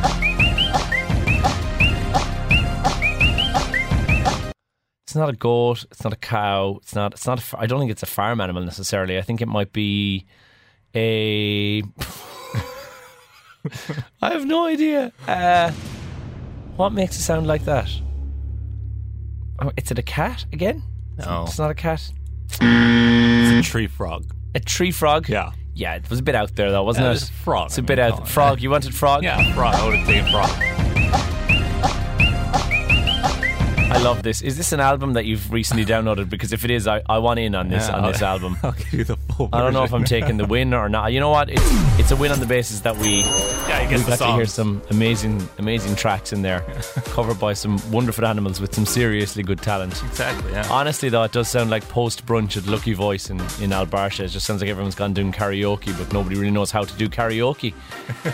It's 5.07 5.15
not 5.15 5.29
a 5.29 5.33
goat. 5.35 5.85
It's 5.91 6.03
not 6.03 6.13
a 6.13 6.17
cow. 6.17 6.77
It's 6.83 6.93
not. 6.93 7.13
It's 7.13 7.25
not. 7.25 7.39
A, 7.41 7.59
I 7.59 7.65
don't 7.65 7.79
think 7.79 7.89
it's 7.91 8.03
a 8.03 8.13
farm 8.17 8.39
animal 8.39 8.63
necessarily. 8.63 9.17
I 9.17 9.23
think 9.23 9.41
it 9.41 9.47
might 9.47 9.73
be 9.73 10.27
a. 10.95 11.81
I 14.21 14.29
have 14.33 14.45
no 14.45 14.67
idea. 14.67 15.11
Uh, 15.27 15.71
what 16.75 16.93
makes 16.93 17.17
it 17.17 17.23
sound 17.23 17.47
like 17.47 17.65
that? 17.65 17.89
Oh, 19.59 19.71
is 19.77 19.89
it 19.89 19.97
a 19.97 20.03
cat 20.03 20.45
again? 20.53 20.83
No, 21.17 21.43
It's 21.47 21.57
not 21.59 21.71
a 21.71 21.73
cat. 21.75 22.09
it's 22.49 22.59
a 22.61 23.61
tree 23.69 23.87
frog. 23.87 24.25
A 24.55 24.59
tree 24.59 24.91
frog. 24.91 25.29
Yeah. 25.29 25.51
Yeah, 25.73 25.95
it 25.95 26.09
was 26.09 26.19
a 26.19 26.23
bit 26.23 26.35
out 26.35 26.55
there 26.55 26.71
though, 26.71 26.83
wasn't 26.83 27.05
Yeah, 27.05 27.11
it? 27.11 27.15
it's 27.15 27.29
a 27.29 27.33
frog, 27.33 27.67
It's 27.67 27.77
a 27.77 27.81
I 27.81 27.85
bit 27.85 27.97
mean, 27.97 28.07
out. 28.07 28.11
come 28.13 28.21
on. 28.21 28.25
Frog. 28.27 28.61
You 28.61 28.69
wanted 28.69 28.93
frog? 28.93 29.23
Yeah, 29.23 29.53
frog. 29.53 29.75
I 29.75 29.87
would 29.87 29.97
have 29.97 30.07
taken 30.07 30.31
frog. 30.31 30.49
I 33.93 33.97
love 34.03 34.23
this. 34.23 34.41
Is 34.41 34.57
this 34.57 34.71
an 34.71 34.79
album 34.79 35.13
that 35.13 35.25
you've 35.25 35.51
recently 35.51 35.85
downloaded? 35.85 36.29
Because 36.29 36.53
if 36.53 36.63
it 36.65 36.71
is, 36.71 36.87
I, 36.87 37.01
I 37.09 37.17
want 37.19 37.39
in 37.39 37.53
on 37.55 37.67
this 37.69 37.87
Yeah, 37.87 37.97
on 37.97 38.05
I'll- 38.05 38.11
this 38.11 38.21
album. 38.21 38.57
I'll 38.63 38.71
give 38.71 38.93
you 38.93 39.03
the 39.03 39.17
full. 39.31 39.49
I 39.53 39.59
don't 39.61 39.73
know 39.73 39.83
if 39.83 39.93
I'm 39.93 40.03
taking 40.03 40.37
the 40.37 40.45
win 40.45 40.73
or 40.73 40.89
not. 40.89 41.13
You 41.13 41.19
know 41.19 41.29
what? 41.29 41.49
It's 41.49 41.99
it's 41.99 42.11
a 42.11 42.15
win 42.15 42.31
on 42.31 42.39
the 42.39 42.45
basis 42.45 42.81
that 42.81 42.97
we 42.97 43.19
Yeah, 43.21 43.79
I 43.83 43.87
guess 43.89 43.99
we 43.99 44.11
the 44.11 44.17
got 44.17 44.27
to 44.31 44.33
hear 44.33 44.45
some 44.45 44.81
amazing 44.89 45.47
amazing 45.57 45.95
tracks 45.95 46.33
in 46.33 46.41
there, 46.41 46.61
covered 47.05 47.39
by 47.39 47.53
some 47.53 47.79
wonderful 47.91 48.25
animals 48.25 48.59
with 48.61 48.73
some 48.75 48.85
seriously 48.85 49.43
good 49.43 49.61
talent. 49.61 50.01
Exactly. 50.03 50.51
Yeah. 50.51 50.67
Honestly, 50.69 51.09
though, 51.09 51.23
it 51.23 51.31
does 51.31 51.47
sound 51.49 51.69
like 51.69 51.87
post 51.89 52.25
brunch 52.25 52.57
at 52.57 52.65
Lucky 52.67 52.93
Voice 52.93 53.29
in, 53.29 53.39
in 53.61 53.71
Alberta. 53.73 54.23
It 54.25 54.29
just 54.29 54.45
sounds 54.45 54.61
like 54.61 54.69
everyone's 54.69 54.95
gone 54.95 55.13
doing 55.13 55.31
karaoke, 55.31 55.97
but 55.97 56.11
nobody 56.13 56.35
really 56.35 56.51
knows 56.51 56.71
how 56.71 56.83
to 56.83 56.93
do 56.97 57.07
karaoke. 57.09 57.73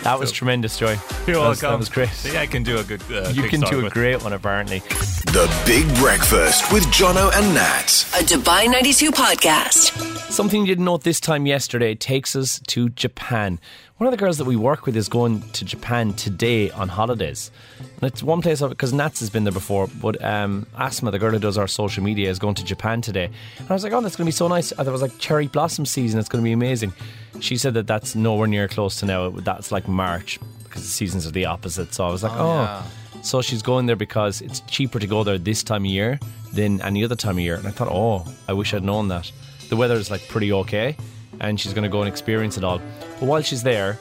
That 0.08 0.20
was 0.20 0.32
tremendous, 0.32 0.78
Joy. 0.78 0.92
You're 0.92 0.98
that 0.98 1.50
was, 1.50 1.62
welcome. 1.62 1.70
that 1.72 1.80
was 1.80 1.90
great. 1.90 2.10
I 2.36 2.42
I 2.44 2.46
can 2.48 2.64
do 2.64 2.78
a 2.78 2.84
good. 2.84 3.02
Uh, 3.12 3.30
You 3.34 3.44
can 3.50 3.60
do 3.62 3.80
a 3.80 3.84
with- 3.84 3.94
great 3.94 4.24
one, 4.24 4.34
apparently. 4.34 4.80
The 4.80 5.48
Big 5.66 5.86
Breakfast 5.98 6.72
with 6.72 6.84
Jono 6.86 7.32
and 7.36 7.54
Nat. 7.54 8.06
A 8.16 8.24
Dubai 8.24 8.70
92 8.72 9.12
podcast. 9.12 9.92
Something 10.32 10.62
you 10.62 10.68
didn't 10.68 10.86
know 10.86 10.97
this 11.04 11.20
time 11.20 11.46
yesterday 11.46 11.96
takes 11.96 12.36
us 12.36 12.60
to 12.68 12.90
Japan. 12.90 13.60
One 13.98 14.08
of 14.08 14.12
the 14.12 14.18
girls 14.18 14.38
that 14.38 14.46
we 14.46 14.56
work 14.56 14.86
with 14.86 14.96
is 14.96 15.10
going 15.10 15.42
to 15.52 15.66
Japan 15.66 16.14
today 16.14 16.70
on 16.72 16.88
holidays. 16.88 17.52
And 17.80 18.04
it's 18.04 18.22
one 18.22 18.42
place 18.42 18.62
because 18.62 18.94
Nats 18.94 19.20
has 19.20 19.30
been 19.30 19.44
there 19.44 19.54
before, 19.54 19.88
but 19.88 20.24
um, 20.24 20.68
Asma, 20.78 21.12
the 21.12 21.20
girl 21.20 21.32
who 21.32 21.40
does 21.40 21.58
our 21.58 21.68
social 21.68 22.04
media, 22.04 22.30
is 22.30 22.40
going 22.40 22.56
to 22.56 22.64
Japan 22.64 23.02
today. 23.02 23.30
And 23.58 23.70
I 23.70 23.74
was 23.74 23.84
like, 23.84 23.94
oh, 23.94 24.02
that's 24.02 24.16
going 24.16 24.26
to 24.26 24.30
be 24.30 24.32
so 24.32 24.48
nice. 24.48 24.72
I 24.74 24.78
thought 24.78 24.88
it 24.88 24.92
was 24.92 25.02
like 25.02 25.18
cherry 25.18 25.48
blossom 25.48 25.86
season. 25.86 26.20
It's 26.20 26.30
going 26.30 26.44
to 26.44 26.48
be 26.48 26.52
amazing. 26.52 26.94
She 27.40 27.58
said 27.58 27.74
that 27.74 27.88
that's 27.88 28.16
nowhere 28.16 28.48
near 28.48 28.68
close 28.68 28.98
to 28.98 29.06
now. 29.06 29.30
That's 29.30 29.72
like 29.72 29.88
March 29.88 30.40
because 30.64 30.84
the 30.84 30.90
seasons 30.90 31.26
are 31.26 31.32
the 31.32 31.46
opposite. 31.46 31.94
So 31.94 32.06
I 32.06 32.12
was 32.12 32.24
like, 32.24 32.34
oh. 32.36 32.64
yeah. 32.64 32.84
So 33.24 33.42
she's 33.42 33.62
going 33.62 33.88
there 33.88 33.96
because 33.96 34.42
it's 34.42 34.62
cheaper 34.62 35.00
to 35.00 35.08
go 35.08 35.24
there 35.24 35.38
this 35.38 35.64
time 35.64 35.84
of 35.84 35.92
year 35.92 36.20
than 36.54 36.82
any 36.82 37.04
other 37.04 37.16
time 37.16 37.38
of 37.38 37.44
year. 37.44 37.56
And 37.56 37.68
I 37.68 37.72
thought, 37.72 37.90
oh, 37.92 38.26
I 38.48 38.54
wish 38.54 38.74
I'd 38.74 38.84
known 38.84 39.08
that. 39.10 39.32
The 39.70 39.76
weather 39.76 39.96
is 39.96 40.10
like 40.12 40.28
pretty 40.28 40.52
okay, 40.54 40.96
and 41.40 41.60
she's 41.60 41.74
going 41.74 41.84
to 41.84 41.90
go 41.90 42.02
and 42.02 42.08
experience 42.10 42.58
it 42.58 42.64
all. 42.64 42.80
But 43.20 43.26
while 43.28 43.42
she's 43.42 43.64
there, 43.64 43.98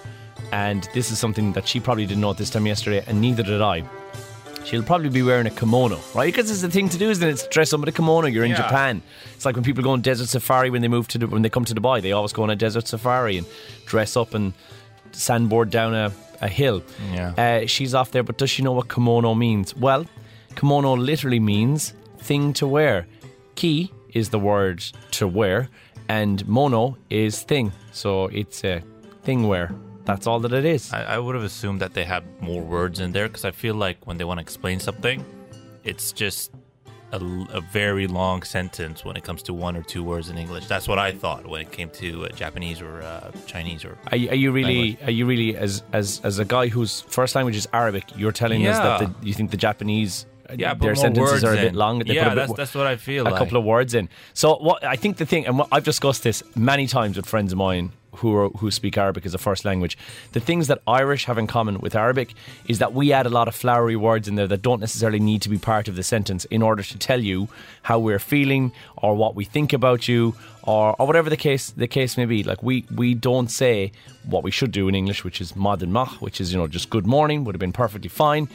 and 0.53 0.89
this 0.95 1.11
is 1.11 1.19
something 1.19 1.53
that 1.53 1.67
she 1.67 1.81
probably 1.81 2.07
didn't 2.07 2.21
know 2.21 2.31
at 2.31 2.37
this 2.39 2.51
time 2.51 2.67
yesterday, 2.67 3.03
and 3.07 3.21
neither 3.21 3.43
did 3.43 3.61
I. 3.61 3.85
She'll 4.65 4.83
probably 4.83 5.09
be 5.11 5.23
wearing 5.23 5.47
a 5.47 5.51
kimono, 5.51 6.01
right? 6.15 6.27
Because 6.33 6.51
it's 6.51 6.61
the 6.63 6.69
thing 6.71 6.89
to 6.89 6.99
do, 6.99 7.09
isn't 7.09 7.27
it? 7.27 7.31
It's 7.31 7.47
dress 7.49 7.73
up 7.73 7.83
in 7.83 7.89
a 7.89 7.93
kimono. 7.93 8.27
You're 8.27 8.45
in 8.45 8.51
Yeah. 8.51 8.63
Japan. 8.63 9.01
It's 9.35 9.45
like 9.45 9.55
when 9.55 9.63
people 9.65 9.85
go 9.85 9.91
on 9.91 10.01
desert 10.01 10.29
safari 10.29 10.71
when 10.71 10.83
they 10.83 10.89
move 10.89 11.07
to 11.09 11.19
the, 11.19 11.29
when 11.29 11.43
they 11.43 11.51
come 11.51 11.65
to 11.67 11.75
Dubai, 11.75 12.03
they 12.03 12.11
always 12.11 12.33
go 12.33 12.43
on 12.43 12.51
a 12.51 12.57
desert 12.57 12.89
safari 12.89 13.39
and 13.39 13.47
dress 13.87 14.17
up 14.17 14.35
and 14.35 14.55
sandboard 15.13 15.71
down 15.71 15.95
a, 15.95 16.11
a 16.41 16.49
hill. 16.49 16.83
Yeah. 17.13 17.33
Uh, 17.63 17.67
she's 17.67 17.95
off 17.95 18.11
there, 18.11 18.25
but 18.25 18.39
does 18.39 18.51
she 18.51 18.63
know 18.63 18.73
what 18.73 18.89
kimono 18.89 19.35
means? 19.37 19.75
Well, 19.77 20.05
kimono 20.57 20.97
literally 20.97 21.41
means 21.41 21.93
thing 22.19 22.53
to 22.55 22.67
wear. 22.67 23.07
Ki 23.55 23.93
is 24.17 24.31
the 24.31 24.39
word 24.39 24.79
to 25.19 25.25
wear, 25.29 25.69
and 26.09 26.47
mono 26.49 26.97
is 27.11 27.43
thing. 27.43 27.71
So 27.93 28.27
it's 28.41 28.65
a 28.65 28.83
thing 29.23 29.47
wear. 29.47 29.67
That's 30.07 30.27
all 30.27 30.41
that 30.41 30.53
it 30.53 30.65
is. 30.65 30.93
I, 30.93 31.17
I 31.17 31.19
would 31.19 31.35
have 31.35 31.45
assumed 31.45 31.81
that 31.81 31.93
they 31.93 32.05
had 32.05 32.23
more 32.41 32.63
words 32.63 33.01
in 33.01 33.13
there 33.13 33.29
because 33.29 33.45
I 33.45 33.51
feel 33.51 33.75
like 33.75 33.99
when 34.07 34.17
they 34.19 34.25
want 34.25 34.39
to 34.39 34.43
explain 34.43 34.79
something, 34.81 35.25
it's 35.85 36.13
just 36.13 36.53
a 37.13 37.61
very 37.73 38.07
long 38.07 38.43
sentence 38.43 39.05
when 39.05 39.17
it 39.17 39.25
comes 39.25 39.43
to 39.43 39.55
one 39.55 39.77
or 39.77 39.83
two 39.83 40.03
words 40.03 40.29
in 40.29 40.37
English. 40.39 40.67
That's 40.67 40.89
what 40.89 40.99
I 40.99 41.13
thought 41.13 41.47
when 41.47 41.61
it 41.61 41.71
came 41.73 41.91
to 41.91 42.27
uh, 42.27 42.29
Japanese 42.31 42.81
or 42.83 43.03
uh, 43.03 43.31
Chinese 43.47 43.85
or. 43.85 43.97
Are 44.11 44.17
you, 44.17 44.29
are 44.31 44.35
you 44.35 44.53
really? 44.53 44.99
Are 45.05 45.11
you 45.11 45.27
really 45.27 45.57
as 45.57 45.83
as 45.93 46.21
as 46.25 46.39
a 46.39 46.45
guy 46.45 46.69
whose 46.69 47.03
first 47.03 47.35
language 47.35 47.57
is 47.57 47.69
Arabic? 47.73 48.05
You're 48.17 48.33
telling 48.33 48.67
us 48.67 48.79
that 48.79 48.99
the, 49.01 49.27
you 49.27 49.35
think 49.35 49.51
the 49.51 49.57
Japanese, 49.57 50.27
Yeah, 50.55 50.75
their 50.75 50.95
sentences 50.95 51.45
are 51.45 51.53
a 51.53 51.57
bit 51.57 51.65
in. 51.69 51.75
long. 51.75 52.01
They 52.01 52.15
yeah, 52.15 52.25
put 52.25 52.33
a, 52.33 52.35
bit, 52.37 52.47
that's 52.49 52.53
that's 52.53 52.75
what 52.75 52.87
I 52.87 52.97
feel. 52.97 53.27
a 53.27 53.31
like. 53.31 53.39
couple 53.39 53.57
of 53.59 53.65
words 53.65 53.95
in. 53.95 54.09
So 54.35 54.57
what 54.57 54.85
I 54.85 54.97
think 54.97 55.17
the 55.17 55.27
thing, 55.27 55.47
and 55.47 55.59
what, 55.59 55.69
I've 55.73 55.85
discussed 55.85 56.23
this 56.23 56.43
many 56.55 56.87
times 56.87 57.17
with 57.17 57.27
friends 57.27 57.53
of 57.53 57.59
mine 57.59 57.93
who 58.17 58.35
are, 58.35 58.49
who 58.51 58.71
speak 58.71 58.99
Arabic 58.99 59.25
as 59.27 59.35
a 59.35 59.39
first 59.39 59.65
language. 59.65 59.97
The 60.33 60.41
things 60.41 60.69
that 60.69 60.81
Irish 60.87 61.27
have 61.27 61.39
in 61.39 61.47
common 61.47 61.81
with 61.81 61.95
Arabic 61.95 62.35
is 62.67 62.79
that 62.79 62.93
we 62.93 63.13
add 63.13 63.27
a 63.27 63.31
lot 63.31 63.49
of 63.49 63.55
flowery 63.55 63.97
words 63.97 64.27
in 64.27 64.35
there 64.35 64.47
that 64.49 64.63
don't 64.63 64.81
necessarily 64.81 65.21
need 65.21 65.43
to 65.43 65.49
be 65.49 65.59
part 65.59 65.89
of 65.89 65.97
the 65.97 66.03
sentence 66.03 66.45
in 66.47 66.63
order 66.63 66.83
to 66.83 66.99
tell 66.99 67.23
you 67.23 67.49
how 67.83 67.99
we're 67.99 68.19
feeling 68.19 68.73
or 68.97 69.15
what 69.15 69.35
we 69.35 69.45
think 69.45 69.73
about 69.73 70.09
you 70.09 70.35
or, 70.67 70.95
or 70.99 71.07
whatever 71.07 71.31
the 71.31 71.37
case 71.37 71.71
the 71.71 71.89
case 71.89 72.17
may 72.17 72.27
be. 72.27 72.43
Like 72.43 72.63
we 72.63 72.85
we 72.95 73.15
don't 73.15 73.49
say 73.49 73.93
what 74.25 74.43
we 74.43 74.51
should 74.51 74.73
do 74.73 74.89
in 74.89 74.95
English, 74.95 75.25
which 75.25 75.41
is 75.41 75.57
Modern 75.57 75.93
Mach, 75.93 76.21
which 76.21 76.41
is 76.41 76.53
you 76.53 76.59
know 76.59 76.67
just 76.67 76.91
good 76.91 77.07
morning 77.07 77.45
would 77.45 77.55
have 77.55 77.61
been 77.61 77.73
perfectly 77.73 78.09
fine. 78.09 78.49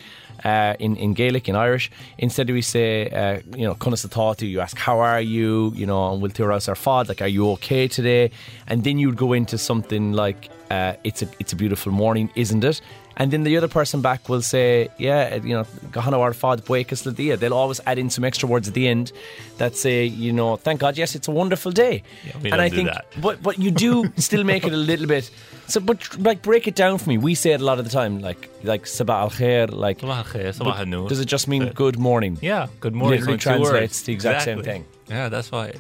Uh, 0.44 0.74
in, 0.80 0.96
in 0.96 1.14
Gaelic, 1.14 1.48
in 1.48 1.56
Irish. 1.56 1.92
Instead, 2.18 2.50
we 2.50 2.64
say, 2.64 3.08
uh, 3.12 3.42
you 3.56 3.64
know, 3.64 3.76
Conas 3.76 4.04
atá 4.08 4.36
tú, 4.36 4.50
you 4.50 4.60
ask, 4.60 4.76
how 4.76 4.98
are 4.98 5.22
you? 5.22 5.72
You 5.76 5.86
know, 5.86 6.12
and 6.12 6.20
we'll 6.20 6.32
tell 6.32 6.52
us 6.52 6.68
our 6.68 6.74
fad, 6.74 7.10
like, 7.10 7.22
are 7.22 7.28
you 7.28 7.48
okay 7.52 7.88
today? 7.88 8.32
And 8.66 8.84
then 8.84 8.98
you'd 8.98 9.18
go 9.18 9.34
into 9.34 9.60
something 9.60 10.14
like, 10.14 10.50
uh, 10.72 10.94
it's 11.04 11.22
a 11.22 11.28
it's 11.40 11.54
a 11.54 11.56
beautiful 11.56 11.92
morning, 11.92 12.32
isn't 12.34 12.64
it? 12.64 12.82
And 13.18 13.32
then 13.32 13.44
the 13.44 13.58
other 13.58 13.68
person 13.68 14.02
back 14.02 14.30
will 14.30 14.42
say, 14.42 14.90
yeah, 14.98 15.36
you 15.36 15.54
know, 15.54 15.66
Gahana 15.92 16.20
ar 16.20 16.34
fad 16.34 16.66
buekas 16.66 17.04
dia. 17.16 17.38
They'll 17.38 17.54
always 17.54 17.80
add 17.86 17.98
in 17.98 18.10
some 18.10 18.24
extra 18.24 18.48
words 18.48 18.68
at 18.68 18.74
the 18.74 18.88
end 18.88 19.12
that 19.58 19.76
say, 19.76 20.06
you 20.06 20.32
know, 20.32 20.56
thank 20.56 20.80
God, 20.80 20.98
yes, 20.98 21.16
it's 21.16 21.28
a 21.28 21.32
wonderful 21.32 21.72
day. 21.72 22.04
Yeah, 22.26 22.38
we 22.42 22.52
and 22.52 22.52
don't 22.52 22.60
I 22.60 22.70
do 22.70 22.76
think, 22.76 22.90
that. 22.90 23.06
but 23.22 23.44
but 23.44 23.60
you 23.60 23.72
do 23.72 24.12
still 24.18 24.44
make 24.44 24.66
it 24.66 24.74
a 24.74 24.78
little 24.78 25.08
bit. 25.08 25.30
So, 25.68 25.80
but 25.80 26.18
like, 26.18 26.42
break 26.42 26.68
it 26.68 26.76
down 26.76 26.98
for 26.98 27.10
me. 27.10 27.18
We 27.18 27.36
say 27.36 27.52
it 27.52 27.62
a 27.62 27.64
lot 27.64 27.80
of 27.80 27.86
the 27.86 27.92
time, 27.92 28.20
like 28.20 28.50
like 28.64 28.84
sabah 28.84 29.22
al 29.22 29.30
khair, 29.30 29.72
like. 29.72 30.00
Sabah 30.00 30.18
al 30.18 30.24
khair, 30.24 30.50
sabah 30.58 30.80
al 30.80 30.86
noor. 30.86 31.10
Does 31.10 31.20
it 31.20 31.26
just 31.26 31.48
mean 31.48 31.70
good 31.70 31.98
morning? 31.98 32.38
Yeah, 32.42 32.68
good 32.80 32.94
morning. 32.96 33.20
Literally 33.20 33.36
It's 33.36 33.44
translates 33.44 34.02
the 34.04 34.14
exact 34.14 34.44
same 34.44 34.64
thing. 34.64 34.86
Yeah, 35.10 35.30
that's 35.30 35.52
why. 35.52 35.74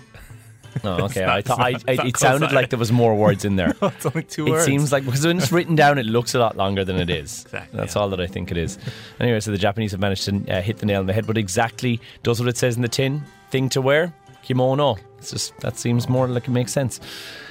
Oh, 0.83 1.05
okay. 1.05 1.25
I 1.25 1.41
thought 1.41 1.59
I, 1.59 1.75
I, 1.87 2.07
it 2.07 2.17
sounded 2.17 2.51
like 2.51 2.69
there 2.69 2.79
was 2.79 2.91
more 2.91 3.15
words 3.15 3.45
in 3.45 3.55
there. 3.55 3.75
it's 3.81 4.05
only 4.05 4.23
two 4.23 4.47
It 4.47 4.51
words. 4.51 4.65
seems 4.65 4.91
like 4.91 5.05
because 5.05 5.25
when 5.25 5.37
it's 5.37 5.51
written 5.57 5.75
down, 5.75 5.97
it 5.97 6.05
looks 6.05 6.33
a 6.33 6.39
lot 6.39 6.55
longer 6.57 6.83
than 6.85 6.95
it 6.97 7.09
is. 7.09 7.43
Exactly, 7.43 7.77
That's 7.77 7.95
yeah. 7.95 8.01
all 8.01 8.09
that 8.09 8.21
I 8.21 8.27
think 8.27 8.51
it 8.51 8.57
is. 8.57 8.77
Anyway, 9.19 9.39
so 9.41 9.51
the 9.51 9.57
Japanese 9.57 9.91
have 9.91 9.99
managed 9.99 10.25
to 10.25 10.47
uh, 10.49 10.61
hit 10.61 10.77
the 10.77 10.85
nail 10.85 10.99
on 11.01 11.05
the 11.07 11.13
head, 11.13 11.27
but 11.27 11.37
exactly 11.37 11.99
does 12.23 12.39
what 12.39 12.47
it 12.49 12.57
says 12.57 12.75
in 12.75 12.81
the 12.81 12.87
tin. 12.87 13.21
Thing 13.51 13.69
to 13.69 13.81
wear, 13.81 14.13
kimono. 14.43 14.97
It's 15.21 15.29
just 15.29 15.55
that 15.59 15.77
seems 15.77 16.09
more 16.09 16.27
like 16.27 16.47
it 16.47 16.51
makes 16.51 16.73
sense. 16.73 16.99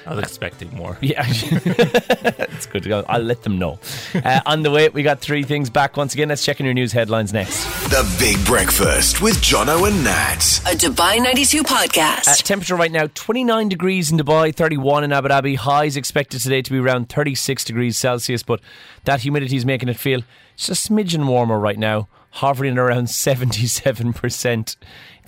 I 0.07 0.15
was 0.15 0.25
expecting 0.25 0.75
more. 0.75 0.99
Yeah, 1.03 1.25
it's 1.27 2.67
good 2.67 2.83
to 2.83 2.89
go. 2.89 3.05
I'll 3.09 3.23
let 3.23 3.43
them 3.43 3.59
know. 3.59 3.79
Uh, 4.15 4.41
on 4.45 4.63
the 4.63 4.71
way, 4.71 4.89
we 4.89 5.03
got 5.03 5.21
three 5.21 5.45
things 5.45 5.71
back 5.71 5.97
once 5.97 6.15
again. 6.15 6.29
Let's 6.29 6.45
check 6.45 6.59
in 6.61 6.67
your 6.67 6.75
news 6.75 6.93
headlines 6.93 7.33
next. 7.33 7.65
The 7.91 8.05
Big 8.19 8.45
Breakfast 8.45 9.23
with 9.23 9.37
Jono 9.37 9.89
and 9.89 10.05
Nat. 10.05 10.61
A 10.67 10.77
Dubai 10.77 11.23
92 11.23 11.63
podcast. 11.63 12.29
Uh, 12.29 12.35
temperature 12.35 12.77
right 12.77 12.91
now 12.93 13.07
29 13.15 13.69
degrees 13.69 14.11
in 14.11 14.19
Dubai, 14.19 14.55
31 14.55 15.05
in 15.05 15.13
Abu 15.13 15.29
Dhabi. 15.29 15.57
Highs 15.57 15.97
expected 15.97 16.41
today 16.41 16.63
to 16.63 16.71
be 16.71 16.79
around 16.79 17.09
36 17.09 17.65
degrees 17.65 17.97
Celsius, 17.97 18.43
but 18.43 18.61
that 19.05 19.21
humidity 19.21 19.57
is 19.57 19.65
making 19.65 19.89
it 19.89 19.97
feel 19.97 20.23
just 20.57 20.71
a 20.71 20.93
smidgen 20.93 21.27
warmer 21.27 21.59
right 21.59 21.79
now, 21.79 22.09
hovering 22.33 22.73
at 22.73 22.79
around 22.79 23.05
77%. 23.07 24.77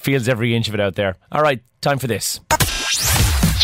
Feels 0.03 0.29
every 0.29 0.53
inch 0.57 0.67
of 0.69 0.75
it 0.75 0.81
out 0.81 0.97
there. 0.97 1.17
All 1.31 1.43
right, 1.43 1.63
time 1.81 2.01
for 2.01 2.09
this. 2.09 2.41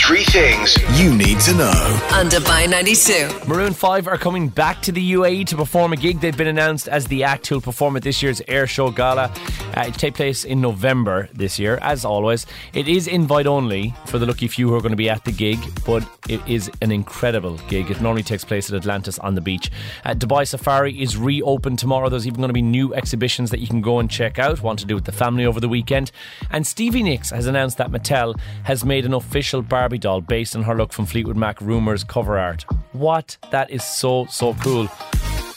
Three 0.09 0.25
things 0.25 0.75
you 0.99 1.15
need 1.15 1.38
to 1.41 1.53
know. 1.53 2.00
on 2.15 2.31
Dubai 2.31 2.67
92. 2.67 3.47
Maroon 3.47 3.75
5 3.75 4.09
are 4.09 4.17
coming 4.17 4.49
back 4.49 4.81
to 4.81 4.91
the 4.91 5.12
UAE 5.12 5.49
to 5.49 5.57
perform 5.57 5.93
a 5.93 5.97
gig. 5.97 6.21
They've 6.21 6.35
been 6.35 6.47
announced 6.47 6.88
as 6.88 7.09
the 7.09 7.25
act 7.25 7.47
who'll 7.47 7.61
perform 7.61 7.95
at 7.95 8.03
this 8.05 8.23
year's 8.23 8.41
Air 8.49 8.67
Show 8.67 8.91
Gala. 8.91 9.31
Uh, 9.77 9.85
it 9.88 9.95
take 9.97 10.15
place 10.15 10.45
in 10.45 10.62
November 10.62 11.29
this 11.35 11.59
year, 11.59 11.79
as 11.83 12.07
always. 12.07 12.47
It 12.73 12.88
is 12.88 13.07
invite 13.07 13.47
only 13.47 13.93
for 14.07 14.19
the 14.19 14.25
lucky 14.25 14.49
few 14.49 14.71
who 14.71 14.77
are 14.77 14.81
going 14.81 14.93
to 14.93 14.97
be 14.97 15.11
at 15.11 15.27
the 15.27 15.31
gig, 15.31 15.59
but 15.85 16.09
it 16.27 16.41
is 16.49 16.71
an 16.81 16.91
incredible 16.91 17.59
gig. 17.69 17.91
It 17.91 18.00
normally 18.00 18.23
takes 18.23 18.47
place 18.47 18.71
at 18.71 18.77
Atlantis 18.77 19.19
on 19.19 19.35
the 19.35 19.43
beach. 19.43 19.71
Uh, 20.07 20.15
Dubai 20.15 20.49
Safari 20.49 21.03
is 21.03 21.19
reopened 21.19 21.79
tomorrow. 21.79 22.09
There's 22.09 22.27
even 22.27 22.41
going 22.41 22.49
to 22.49 22.55
be 22.55 22.62
new 22.62 22.95
exhibitions 22.95 23.50
that 23.50 23.61
you 23.61 23.67
can 23.67 23.83
go 23.83 23.99
and 23.99 24.11
check 24.11 24.38
out. 24.38 24.62
Want 24.62 24.79
to 24.79 24.87
do 24.87 24.95
with 24.95 25.05
the 25.05 25.12
family 25.12 25.45
over 25.45 25.61
the 25.61 25.69
weekend. 25.69 26.12
And 26.50 26.67
Stevie 26.67 27.03
Nicks 27.03 27.29
has 27.29 27.47
announced 27.47 27.77
that 27.77 27.91
Mattel 27.91 28.41
has 28.62 28.87
made 28.87 29.05
an 29.05 29.12
official 29.12 29.61
Barbie 29.61 29.98
doll 29.99 30.21
based 30.21 30.57
on 30.57 30.62
her 30.62 30.75
look 30.75 30.93
from 30.93 31.07
Fleetwood 31.07 31.37
Mac 31.37 31.61
Rumours 31.61 32.05
cover 32.05 32.38
art. 32.38 32.64
What? 32.93 33.37
That 33.50 33.71
is 33.71 33.85
so, 33.85 34.26
so 34.26 34.55
cool. 34.55 34.88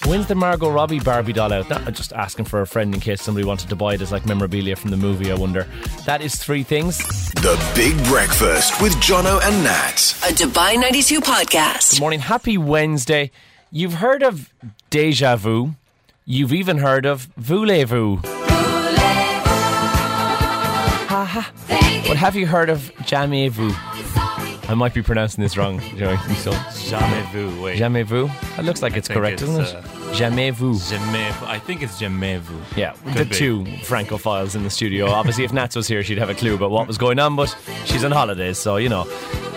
When's 0.05 0.25
the 0.25 0.33
Margot 0.35 0.69
Robbie 0.71 0.99
Barbie 0.99 1.31
doll 1.31 1.53
out? 1.53 1.69
Not 1.69 1.93
just 1.93 2.11
asking 2.11 2.45
for 2.45 2.61
a 2.61 2.67
friend 2.67 2.93
in 2.93 2.99
case 2.99 3.21
somebody 3.21 3.45
wanted 3.45 3.69
to 3.69 3.75
buy 3.75 3.93
it 3.93 4.01
as 4.01 4.11
like 4.11 4.25
memorabilia 4.25 4.75
from 4.75 4.89
the 4.89 4.97
movie, 4.97 5.31
I 5.31 5.35
wonder. 5.35 5.67
That 6.05 6.21
is 6.21 6.35
three 6.35 6.63
things. 6.63 6.97
The 7.35 7.55
Big 7.75 7.95
Breakfast 8.05 8.81
with 8.81 8.93
Jono 8.95 9.39
and 9.43 9.63
Nat. 9.63 9.97
A 10.23 10.33
Dubai 10.33 10.79
92 10.79 11.21
podcast. 11.21 11.91
Good 11.91 11.99
morning. 11.99 12.19
Happy 12.19 12.57
Wednesday. 12.57 13.29
You've 13.69 13.93
heard 13.95 14.23
of 14.23 14.51
deja 14.89 15.35
vu. 15.35 15.75
You've 16.25 16.53
even 16.53 16.79
heard 16.79 17.05
of 17.05 17.29
voulez-vous. 17.37 18.21
Ha-ha. 21.07 21.51
But 22.07 22.17
have 22.17 22.35
you 22.35 22.47
heard 22.47 22.69
of 22.69 22.91
jamais-vous? 23.05 23.69
I 24.69 24.73
might 24.75 24.93
be 24.93 25.01
pronouncing 25.01 25.41
this 25.43 25.57
wrong. 25.57 25.79
Joey, 25.97 26.17
So, 26.35 26.51
Jamais 26.51 27.23
vu. 27.31 27.61
Wait. 27.61 27.77
jamais-vous? 27.77 28.27
That 28.55 28.63
looks 28.65 28.81
like 28.81 28.95
it's 28.95 29.07
think 29.07 29.19
correct, 29.19 29.39
doesn't 29.39 29.59
uh, 29.75 29.81
it? 30.11 30.15
Jamais-vous. 30.15 30.75
Jamais 30.89 31.31
vu. 31.31 31.45
I 31.45 31.59
think 31.59 31.81
it's 31.81 31.99
jamais 31.99 32.39
vu. 32.39 32.55
Yeah, 32.77 32.93
Could 33.13 33.13
the 33.15 33.25
be. 33.25 33.35
two 33.35 33.63
Francophiles 33.83 34.55
in 34.55 34.63
the 34.63 34.69
studio. 34.69 35.07
Obviously, 35.09 35.43
if 35.43 35.51
Nats 35.51 35.75
was 35.75 35.87
here, 35.87 36.03
she'd 36.03 36.17
have 36.19 36.29
a 36.29 36.35
clue 36.35 36.55
about 36.55 36.71
what 36.71 36.87
was 36.87 36.97
going 36.97 37.19
on, 37.19 37.35
but 37.35 37.55
she's 37.85 38.03
on 38.03 38.11
holidays, 38.11 38.57
so 38.57 38.77
you 38.77 38.89
know. 38.89 39.01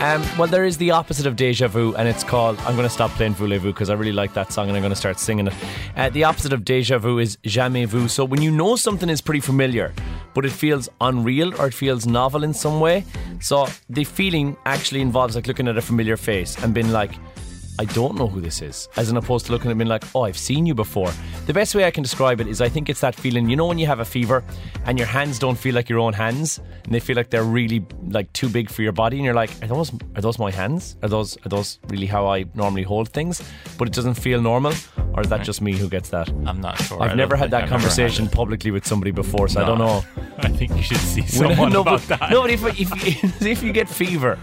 Um, 0.00 0.22
well, 0.36 0.48
there 0.48 0.64
is 0.64 0.76
the 0.78 0.90
opposite 0.90 1.26
of 1.26 1.36
deja 1.36 1.68
vu, 1.68 1.94
and 1.94 2.08
it's 2.08 2.24
called. 2.24 2.58
I'm 2.60 2.74
going 2.74 2.86
to 2.88 2.92
stop 2.92 3.10
playing 3.12 3.34
Voulez-Vous 3.34 3.72
because 3.72 3.90
I 3.90 3.94
really 3.94 4.12
like 4.12 4.34
that 4.34 4.52
song, 4.52 4.68
and 4.68 4.76
I'm 4.76 4.82
going 4.82 4.92
to 4.92 4.98
start 4.98 5.18
singing 5.20 5.46
it. 5.46 5.54
Uh, 5.96 6.10
the 6.10 6.24
opposite 6.24 6.52
of 6.52 6.64
deja 6.64 6.98
vu 6.98 7.18
is 7.20 7.36
jamais 7.44 7.86
vu. 7.86 8.08
So 8.08 8.24
when 8.24 8.42
you 8.42 8.50
know 8.50 8.74
something 8.76 9.08
is 9.08 9.20
pretty 9.20 9.40
familiar, 9.40 9.92
but 10.34 10.44
it 10.44 10.52
feels 10.52 10.88
unreal 11.00 11.54
or 11.60 11.68
it 11.68 11.74
feels 11.74 12.06
novel 12.06 12.44
in 12.44 12.52
some 12.52 12.80
way. 12.80 13.04
So 13.40 13.66
the 13.88 14.04
feeling 14.04 14.56
actually 14.66 15.00
involves 15.00 15.34
like 15.36 15.46
looking 15.46 15.68
at 15.68 15.76
a 15.76 15.82
familiar 15.82 16.16
face 16.16 16.62
and 16.62 16.74
being 16.74 16.90
like. 16.92 17.12
I 17.76 17.86
don't 17.86 18.16
know 18.16 18.28
who 18.28 18.40
this 18.40 18.62
is, 18.62 18.88
as 18.96 19.10
in 19.10 19.16
opposed 19.16 19.46
to 19.46 19.52
looking 19.52 19.70
at 19.70 19.76
me 19.76 19.84
like, 19.84 20.04
oh, 20.14 20.22
I've 20.22 20.38
seen 20.38 20.64
you 20.64 20.74
before. 20.74 21.10
The 21.46 21.52
best 21.52 21.74
way 21.74 21.84
I 21.84 21.90
can 21.90 22.04
describe 22.04 22.40
it 22.40 22.46
is 22.46 22.60
I 22.60 22.68
think 22.68 22.88
it's 22.88 23.00
that 23.00 23.16
feeling, 23.16 23.50
you 23.50 23.56
know, 23.56 23.66
when 23.66 23.78
you 23.78 23.86
have 23.86 23.98
a 23.98 24.04
fever 24.04 24.44
and 24.86 24.96
your 24.96 25.08
hands 25.08 25.40
don't 25.40 25.56
feel 25.56 25.74
like 25.74 25.88
your 25.88 25.98
own 25.98 26.12
hands 26.12 26.60
and 26.84 26.94
they 26.94 27.00
feel 27.00 27.16
like 27.16 27.30
they're 27.30 27.42
really 27.42 27.84
like 28.08 28.32
too 28.32 28.48
big 28.48 28.70
for 28.70 28.82
your 28.82 28.92
body, 28.92 29.16
and 29.16 29.24
you're 29.24 29.34
like, 29.34 29.50
are 29.62 29.66
those 29.66 29.92
are 30.14 30.20
those 30.20 30.38
my 30.38 30.50
hands? 30.50 30.96
Are 31.02 31.08
those 31.08 31.36
are 31.44 31.48
those 31.48 31.78
really 31.88 32.06
how 32.06 32.26
I 32.26 32.44
normally 32.54 32.82
hold 32.82 33.08
things? 33.08 33.42
But 33.78 33.88
it 33.88 33.94
doesn't 33.94 34.14
feel 34.14 34.40
normal, 34.40 34.74
or 35.14 35.22
is 35.22 35.28
that 35.30 35.42
just 35.42 35.60
me 35.60 35.72
who 35.76 35.88
gets 35.88 36.10
that? 36.10 36.28
I'm 36.46 36.60
not 36.60 36.78
sure. 36.82 37.02
I've 37.02 37.12
I 37.12 37.14
never 37.14 37.36
had 37.36 37.50
that 37.52 37.64
I've 37.64 37.68
conversation 37.70 38.26
had 38.26 38.34
publicly 38.34 38.70
with 38.70 38.86
somebody 38.86 39.10
before, 39.10 39.48
so 39.48 39.62
I 39.62 39.66
don't 39.66 39.78
know. 39.78 40.04
I 40.38 40.48
think 40.48 40.76
you 40.76 40.82
should 40.82 40.98
see 40.98 41.22
someone 41.22 41.72
no, 41.72 41.80
about 41.80 42.06
but, 42.08 42.20
that. 42.20 42.30
no, 42.30 42.42
but 42.42 42.50
if, 42.50 42.64
if, 42.80 43.42
if 43.42 43.62
you 43.62 43.72
get 43.72 43.88
fever, 43.88 44.38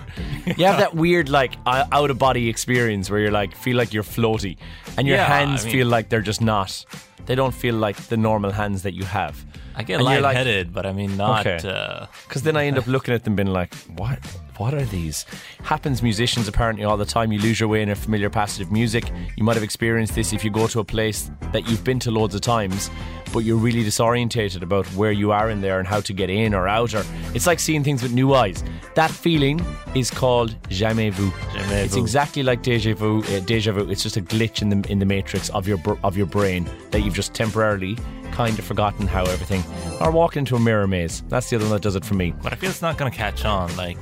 you 0.45 0.65
have 0.65 0.79
that 0.79 0.95
weird 0.95 1.29
like 1.29 1.55
out 1.65 2.09
of 2.09 2.17
body 2.17 2.49
experience 2.49 3.09
where 3.09 3.20
you're 3.21 3.31
like 3.31 3.55
feel 3.55 3.77
like 3.77 3.93
you're 3.93 4.03
floaty, 4.03 4.57
and 4.97 5.07
your 5.07 5.17
Yeah, 5.17 5.27
hands 5.27 5.61
I 5.61 5.65
mean- 5.65 5.73
feel 5.73 5.87
like 5.87 6.09
they're 6.09 6.21
just 6.21 6.41
not. 6.41 6.85
They 7.27 7.35
don't 7.35 7.53
feel 7.53 7.75
like 7.75 7.97
the 8.09 8.17
normal 8.17 8.51
hands 8.51 8.81
that 8.81 8.93
you 8.95 9.03
have. 9.05 9.45
I 9.75 9.83
get 9.83 9.99
And 9.99 10.09
you're 10.09 10.19
like- 10.21 10.35
lightheaded, 10.35 10.73
but 10.73 10.85
I 10.85 10.91
mean 10.91 11.15
not. 11.17 11.45
Okay. 11.45 11.65
Uh, 11.67 12.07
Because 12.27 12.41
then 12.41 12.57
I 12.57 12.65
end 12.65 12.77
up 12.77 12.87
looking 12.95 13.13
at 13.13 13.23
them, 13.23 13.35
being 13.35 13.53
like, 13.53 13.73
"What? 13.95 14.19
What 14.57 14.73
are 14.73 14.83
these?" 14.83 15.25
Happens 15.63 16.01
musicians 16.03 16.47
apparently 16.47 16.83
all 16.83 16.97
the 16.97 17.05
time. 17.05 17.31
You 17.31 17.39
lose 17.39 17.59
your 17.59 17.69
way 17.69 17.81
in 17.81 17.89
a 17.89 17.95
familiar 17.95 18.29
passage 18.29 18.65
of 18.65 18.71
music. 18.71 19.11
You 19.37 19.43
might 19.45 19.55
have 19.55 19.63
experienced 19.63 20.13
this 20.15 20.33
if 20.33 20.43
you 20.43 20.51
go 20.51 20.67
to 20.67 20.79
a 20.79 20.83
place 20.83 21.31
that 21.53 21.67
you've 21.69 21.83
been 21.83 21.99
to 21.99 22.11
loads 22.11 22.35
of 22.35 22.41
times, 22.41 22.89
but 23.33 23.39
you're 23.39 23.57
really 23.57 23.83
disorientated 23.83 24.61
about 24.61 24.85
where 24.95 25.11
you 25.11 25.31
are 25.31 25.49
in 25.49 25.61
there 25.61 25.79
and 25.79 25.87
how 25.87 26.01
to 26.01 26.13
get 26.13 26.29
in 26.29 26.53
or 26.53 26.67
out. 26.67 26.93
Or 26.93 27.03
it's 27.33 27.47
like 27.47 27.59
seeing 27.59 27.83
things 27.83 28.03
with 28.03 28.13
new 28.13 28.33
eyes. 28.33 28.63
That 28.95 29.11
feeling 29.11 29.63
is 29.95 30.11
called 30.11 30.55
jamais 30.69 31.11
vu. 31.13 31.29
Jamais 31.53 31.85
it's 31.85 31.95
vu. 31.95 32.01
exactly 32.01 32.43
like 32.43 32.61
deja 32.63 32.93
vu. 32.93 33.23
Uh, 33.23 33.39
deja 33.41 33.71
vu. 33.71 33.89
It's 33.89 34.03
just 34.03 34.17
a 34.17 34.21
glitch 34.21 34.61
in 34.61 34.69
the 34.69 34.91
in 34.91 34.99
the 34.99 35.05
matrix 35.05 35.49
of 35.49 35.67
your 35.67 35.77
br- 35.77 35.99
of 36.03 36.17
your 36.17 36.27
brain 36.27 36.69
that 36.91 37.01
you've 37.01 37.13
just 37.15 37.33
temporarily 37.33 37.97
kind 38.31 38.57
of 38.59 38.63
forgotten 38.65 39.07
how 39.07 39.23
everything. 39.25 39.63
Or 39.99 40.11
walking 40.11 40.39
into 40.41 40.55
a 40.55 40.59
mirror 40.59 40.87
maze. 40.87 41.21
That's 41.29 41.49
the 41.49 41.57
other 41.57 41.65
one 41.65 41.73
that 41.73 41.81
does 41.81 41.95
it 41.95 42.05
for 42.05 42.13
me. 42.15 42.33
but 42.41 42.53
I 42.53 42.55
feel 42.55 42.69
it's 42.69 42.81
not 42.81 42.97
gonna 42.97 43.11
catch 43.11 43.43
on. 43.45 43.75
Like 43.75 43.97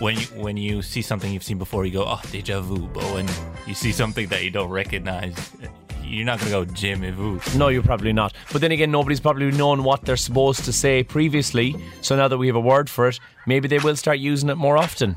when 0.00 0.16
you 0.18 0.26
when 0.36 0.56
you 0.56 0.82
see 0.82 1.00
something 1.02 1.32
you've 1.32 1.44
seen 1.44 1.58
before, 1.58 1.84
you 1.86 1.92
go, 1.92 2.04
"Oh, 2.06 2.20
deja 2.30 2.60
vu." 2.60 2.88
But 2.88 3.04
when 3.14 3.28
you 3.66 3.74
see 3.74 3.92
something 3.92 4.26
that 4.28 4.42
you 4.44 4.50
don't 4.50 4.70
recognize, 4.70 5.34
you're 6.12 6.26
not 6.26 6.38
gonna 6.38 6.50
go 6.50 6.64
jamais 6.66 7.10
vu. 7.12 7.40
No, 7.58 7.68
you're 7.68 7.82
probably 7.82 8.12
not. 8.12 8.34
But 8.52 8.60
then 8.60 8.70
again, 8.72 8.90
nobody's 8.90 9.20
probably 9.20 9.50
known 9.50 9.82
what 9.82 10.04
they're 10.04 10.16
supposed 10.16 10.64
to 10.66 10.72
say 10.72 11.02
previously. 11.02 11.74
So 12.02 12.16
now 12.16 12.28
that 12.28 12.38
we 12.38 12.46
have 12.48 12.56
a 12.56 12.60
word 12.60 12.90
for 12.90 13.08
it, 13.08 13.18
maybe 13.46 13.66
they 13.68 13.78
will 13.78 13.96
start 13.96 14.18
using 14.18 14.48
it 14.50 14.56
more 14.56 14.76
often. 14.76 15.16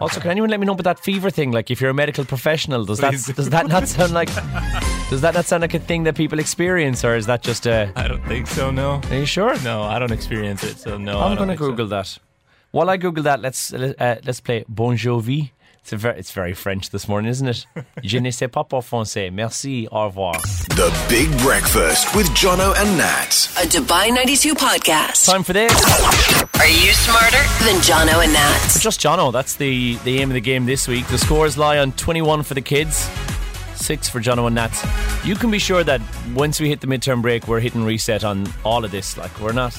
Also, 0.00 0.20
can 0.20 0.30
anyone 0.32 0.50
let 0.50 0.58
me 0.58 0.66
know 0.66 0.72
about 0.72 0.84
that 0.84 0.98
fever 0.98 1.30
thing? 1.30 1.52
Like, 1.52 1.70
if 1.70 1.80
you're 1.80 1.90
a 1.90 1.94
medical 1.94 2.24
professional, 2.24 2.84
does 2.84 2.98
that 2.98 3.10
Please. 3.12 3.26
does 3.26 3.50
that 3.50 3.68
not 3.68 3.86
sound 3.86 4.12
like 4.12 4.30
does 5.10 5.20
that 5.20 5.34
not 5.34 5.44
sound 5.44 5.60
like 5.60 5.74
a 5.74 5.78
thing 5.78 6.02
that 6.04 6.16
people 6.16 6.40
experience, 6.40 7.04
or 7.04 7.14
is 7.14 7.26
that 7.26 7.42
just 7.42 7.66
a? 7.66 7.92
I 7.94 8.08
don't 8.08 8.24
think 8.26 8.46
so. 8.48 8.70
No, 8.72 9.00
Are 9.10 9.14
you 9.16 9.26
sure? 9.26 9.54
no, 9.62 9.82
I 9.82 9.98
don't 10.00 10.10
experience 10.10 10.64
it. 10.64 10.78
So 10.78 10.98
no, 10.98 11.20
I'm 11.20 11.36
going 11.36 11.48
to 11.48 11.52
think 11.52 11.60
so. 11.60 11.68
Google 11.68 11.86
that. 11.88 12.18
While 12.72 12.88
I 12.90 12.96
Google 12.96 13.22
that, 13.24 13.40
let's 13.42 13.72
uh, 13.72 14.16
let's 14.24 14.40
play 14.40 14.64
Bon 14.68 14.96
Jovi 14.96 15.50
It's, 15.84 15.92
very, 15.92 16.16
it's 16.18 16.30
very 16.30 16.54
French 16.54 16.90
this 16.90 17.08
morning, 17.08 17.28
isn't 17.30 17.48
it? 17.48 17.66
Je 18.04 18.18
ne 18.20 18.30
sais 18.30 18.46
pas 18.48 18.62
pour 18.64 18.82
français. 18.84 19.30
Merci, 19.32 19.88
au 19.90 20.04
revoir. 20.04 20.34
The 20.76 20.92
Big 21.08 21.28
Breakfast 21.42 22.14
with 22.14 22.28
Jono 22.36 22.72
and 22.78 22.96
Nat. 22.96 23.50
A 23.60 23.66
Dubai 23.66 24.14
92 24.14 24.54
podcast. 24.54 25.26
Time 25.26 25.42
for 25.42 25.52
this. 25.52 25.72
Are 26.60 26.68
you 26.68 26.92
smarter 26.92 27.42
than 27.64 27.80
Jono 27.82 28.22
and 28.22 28.32
Nat? 28.32 28.78
Just 28.80 29.00
Jono, 29.00 29.32
that's 29.32 29.56
the, 29.56 29.96
the 30.04 30.20
aim 30.20 30.30
of 30.30 30.34
the 30.34 30.40
game 30.40 30.66
this 30.66 30.86
week. 30.86 31.06
The 31.08 31.18
scores 31.18 31.58
lie 31.58 31.78
on 31.78 31.90
21 31.92 32.44
for 32.44 32.54
the 32.54 32.60
kids, 32.62 33.08
6 33.74 34.08
for 34.08 34.20
Jono 34.20 34.46
and 34.46 34.54
Nats. 34.54 34.86
You 35.24 35.34
can 35.34 35.50
be 35.50 35.58
sure 35.58 35.82
that 35.82 36.00
once 36.34 36.60
we 36.60 36.68
hit 36.68 36.80
the 36.80 36.86
midterm 36.86 37.22
break, 37.22 37.48
we're 37.48 37.60
hitting 37.60 37.84
reset 37.84 38.22
on 38.22 38.46
all 38.64 38.84
of 38.84 38.92
this. 38.92 39.16
Like, 39.18 39.36
we're 39.40 39.52
not. 39.52 39.76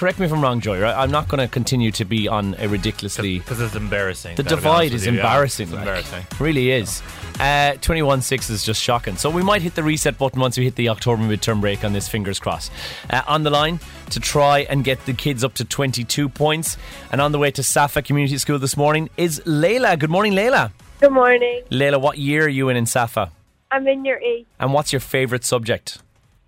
Correct 0.00 0.18
me 0.18 0.24
if 0.24 0.32
I'm 0.32 0.40
wrong, 0.40 0.62
Joy, 0.62 0.80
right? 0.80 0.96
I'm 0.96 1.10
not 1.10 1.28
going 1.28 1.46
to 1.46 1.46
continue 1.46 1.90
to 1.90 2.06
be 2.06 2.26
on 2.26 2.56
a 2.58 2.70
ridiculously. 2.70 3.38
Because 3.38 3.60
it's 3.60 3.76
embarrassing. 3.76 4.34
The 4.34 4.42
divide 4.42 4.94
is 4.94 5.04
with 5.04 5.12
you, 5.12 5.12
yeah. 5.12 5.26
embarrassing. 5.26 5.64
It's 5.64 5.72
like. 5.72 5.80
embarrassing. 5.80 6.26
Really 6.38 6.70
is. 6.70 7.02
Uh, 7.38 7.74
21 7.82 8.22
6 8.22 8.48
is 8.48 8.64
just 8.64 8.82
shocking. 8.82 9.16
So 9.16 9.28
we 9.28 9.42
might 9.42 9.60
hit 9.60 9.74
the 9.74 9.82
reset 9.82 10.16
button 10.16 10.40
once 10.40 10.56
we 10.56 10.64
hit 10.64 10.76
the 10.76 10.88
October 10.88 11.22
midterm 11.22 11.60
break 11.60 11.84
on 11.84 11.92
this, 11.92 12.08
fingers 12.08 12.38
crossed. 12.38 12.72
Uh, 13.10 13.20
on 13.26 13.42
the 13.42 13.50
line 13.50 13.78
to 14.08 14.20
try 14.20 14.60
and 14.60 14.84
get 14.84 15.04
the 15.04 15.12
kids 15.12 15.44
up 15.44 15.52
to 15.56 15.66
22 15.66 16.30
points. 16.30 16.78
And 17.12 17.20
on 17.20 17.32
the 17.32 17.38
way 17.38 17.50
to 17.50 17.62
Safa 17.62 18.00
Community 18.00 18.38
School 18.38 18.58
this 18.58 18.78
morning 18.78 19.10
is 19.18 19.40
Layla. 19.40 19.98
Good 19.98 20.08
morning, 20.08 20.32
Layla. 20.32 20.72
Good 21.00 21.12
morning. 21.12 21.62
Layla, 21.70 22.00
what 22.00 22.16
year 22.16 22.46
are 22.46 22.48
you 22.48 22.70
in 22.70 22.78
in 22.78 22.86
Safa? 22.86 23.32
I'm 23.70 23.86
in 23.86 24.06
year 24.06 24.18
eight. 24.24 24.46
And 24.58 24.72
what's 24.72 24.94
your 24.94 25.00
favourite 25.00 25.44
subject? 25.44 25.98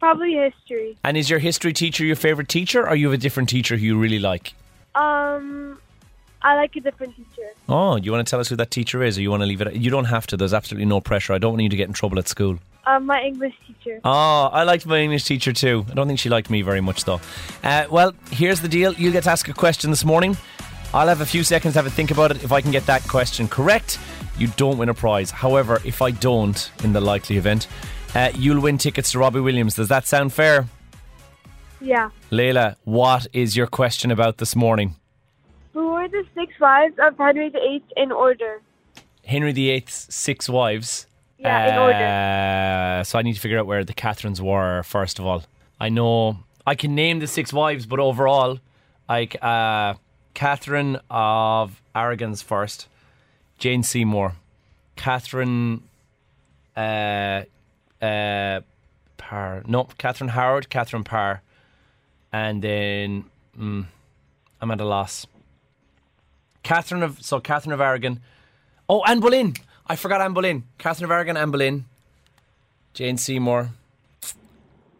Probably 0.02 0.34
history. 0.34 0.98
And 1.04 1.16
is 1.16 1.30
your 1.30 1.38
history 1.38 1.72
teacher 1.72 2.04
your 2.04 2.16
favourite 2.16 2.48
teacher, 2.48 2.88
or 2.88 2.96
you 2.96 3.06
have 3.06 3.14
a 3.14 3.22
different 3.22 3.48
teacher 3.48 3.76
who 3.76 3.86
you 3.86 3.96
really 3.96 4.18
like? 4.18 4.52
Um, 4.96 5.78
I 6.42 6.56
like 6.56 6.74
a 6.74 6.80
different 6.80 7.14
teacher. 7.14 7.48
Oh, 7.68 7.94
you 7.94 8.10
want 8.10 8.26
to 8.26 8.28
tell 8.28 8.40
us 8.40 8.48
who 8.48 8.56
that 8.56 8.72
teacher 8.72 9.04
is, 9.04 9.16
or 9.16 9.22
you 9.22 9.30
want 9.30 9.42
to 9.42 9.46
leave 9.46 9.60
it? 9.60 9.72
You 9.74 9.92
don't 9.92 10.06
have 10.06 10.26
to. 10.26 10.36
There's 10.36 10.52
absolutely 10.52 10.86
no 10.86 11.00
pressure. 11.00 11.34
I 11.34 11.38
don't 11.38 11.52
want 11.52 11.62
you 11.62 11.68
to 11.68 11.76
get 11.76 11.86
in 11.86 11.94
trouble 11.94 12.18
at 12.18 12.26
school. 12.26 12.58
Um, 12.84 13.06
my 13.06 13.22
English 13.22 13.54
teacher. 13.64 14.00
Oh, 14.04 14.50
I 14.52 14.64
liked 14.64 14.86
my 14.86 14.98
English 14.98 15.22
teacher 15.22 15.52
too. 15.52 15.86
I 15.88 15.94
don't 15.94 16.08
think 16.08 16.18
she 16.18 16.28
liked 16.28 16.50
me 16.50 16.62
very 16.62 16.80
much 16.80 17.04
though. 17.04 17.20
Uh, 17.62 17.84
well, 17.88 18.12
here's 18.32 18.60
the 18.60 18.68
deal. 18.68 18.94
You 18.94 19.12
get 19.12 19.22
to 19.22 19.30
ask 19.30 19.46
a 19.48 19.52
question 19.52 19.90
this 19.90 20.04
morning. 20.04 20.36
I'll 20.92 21.06
have 21.06 21.20
a 21.20 21.26
few 21.26 21.44
seconds 21.44 21.74
to 21.74 21.78
have 21.78 21.86
a 21.86 21.90
think 21.90 22.10
about 22.10 22.32
it. 22.32 22.42
If 22.42 22.50
I 22.50 22.60
can 22.60 22.72
get 22.72 22.86
that 22.86 23.06
question 23.06 23.46
correct, 23.46 24.00
you 24.36 24.48
don't 24.56 24.78
win 24.78 24.88
a 24.88 24.94
prize. 24.94 25.30
However, 25.30 25.80
if 25.84 26.02
I 26.02 26.10
don't, 26.10 26.72
in 26.82 26.92
the 26.92 27.00
likely 27.00 27.36
event, 27.36 27.68
uh, 28.14 28.30
you'll 28.34 28.60
win 28.60 28.78
tickets 28.78 29.12
to 29.12 29.18
Robbie 29.18 29.40
Williams. 29.40 29.74
Does 29.74 29.88
that 29.88 30.06
sound 30.06 30.32
fair? 30.32 30.66
Yeah. 31.80 32.10
Layla, 32.30 32.76
what 32.84 33.26
is 33.32 33.56
your 33.56 33.66
question 33.66 34.10
about 34.10 34.38
this 34.38 34.54
morning? 34.54 34.96
Who 35.72 35.92
were 35.92 36.08
the 36.08 36.24
six 36.34 36.52
wives 36.60 36.94
of 36.98 37.16
Henry 37.18 37.48
VIII 37.48 37.82
in 37.96 38.12
order? 38.12 38.60
Henry 39.24 39.52
VIII's 39.52 40.06
six 40.10 40.48
wives. 40.48 41.06
Yeah, 41.38 41.72
in 41.72 41.78
order. 41.78 43.00
Uh, 43.00 43.04
so 43.04 43.18
I 43.18 43.22
need 43.22 43.34
to 43.34 43.40
figure 43.40 43.58
out 43.58 43.66
where 43.66 43.84
the 43.84 43.94
Catherines 43.94 44.40
were 44.40 44.82
first 44.84 45.18
of 45.18 45.26
all. 45.26 45.42
I 45.80 45.88
know 45.88 46.38
I 46.64 46.76
can 46.76 46.94
name 46.94 47.18
the 47.18 47.26
six 47.26 47.52
wives, 47.52 47.86
but 47.86 47.98
overall, 47.98 48.60
like 49.08 49.42
uh, 49.42 49.94
Catherine 50.34 51.00
of 51.10 51.82
Aragon's 51.94 52.42
first, 52.42 52.86
Jane 53.58 53.82
Seymour, 53.82 54.34
Catherine, 54.94 55.82
uh, 56.76 57.42
uh, 58.02 58.60
Parr. 59.16 59.62
No, 59.66 59.84
Catherine 59.98 60.30
Howard, 60.30 60.68
Catherine 60.68 61.04
Parr, 61.04 61.42
and 62.32 62.60
then 62.62 63.24
mm, 63.58 63.86
I'm 64.60 64.70
at 64.70 64.80
a 64.80 64.84
loss. 64.84 65.26
Catherine 66.62 67.02
of 67.02 67.22
so 67.22 67.40
Catherine 67.40 67.72
of 67.72 67.80
Aragon. 67.80 68.20
Oh, 68.88 69.02
Anne 69.04 69.20
Boleyn. 69.20 69.54
I 69.86 69.96
forgot 69.96 70.20
Anne 70.20 70.32
Boleyn. 70.34 70.64
Catherine 70.78 71.04
of 71.04 71.10
Aragon, 71.10 71.36
Anne 71.36 71.50
Boleyn. 71.50 71.84
Jane 72.94 73.16
Seymour. 73.16 73.70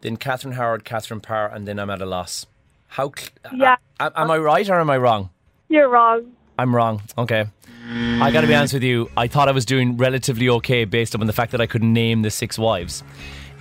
Then 0.01 0.17
Catherine 0.17 0.55
Howard, 0.55 0.83
Catherine 0.83 1.21
Parr, 1.21 1.47
and 1.47 1.67
then 1.67 1.79
I'm 1.79 1.89
at 1.89 2.01
a 2.01 2.05
loss. 2.05 2.45
How? 2.87 3.11
Cl- 3.15 3.29
Yeah. 3.55 3.77
a- 3.99 4.11
am 4.19 4.29
I 4.31 4.37
right 4.37 4.69
or 4.69 4.79
am 4.79 4.89
I 4.89 4.97
wrong? 4.97 5.29
You're 5.69 5.89
wrong. 5.89 6.33
I'm 6.57 6.75
wrong. 6.75 7.01
Okay. 7.17 7.45
I 7.89 8.31
got 8.31 8.41
to 8.41 8.47
be 8.47 8.55
honest 8.55 8.73
with 8.73 8.83
you. 8.83 9.09
I 9.17 9.27
thought 9.27 9.47
I 9.49 9.51
was 9.51 9.65
doing 9.65 9.97
relatively 9.97 10.49
okay 10.49 10.85
based 10.85 11.13
on 11.15 11.25
the 11.27 11.33
fact 11.33 11.51
that 11.51 11.61
I 11.61 11.65
could 11.67 11.83
name 11.83 12.21
the 12.21 12.31
six 12.31 12.57
wives. 12.57 13.03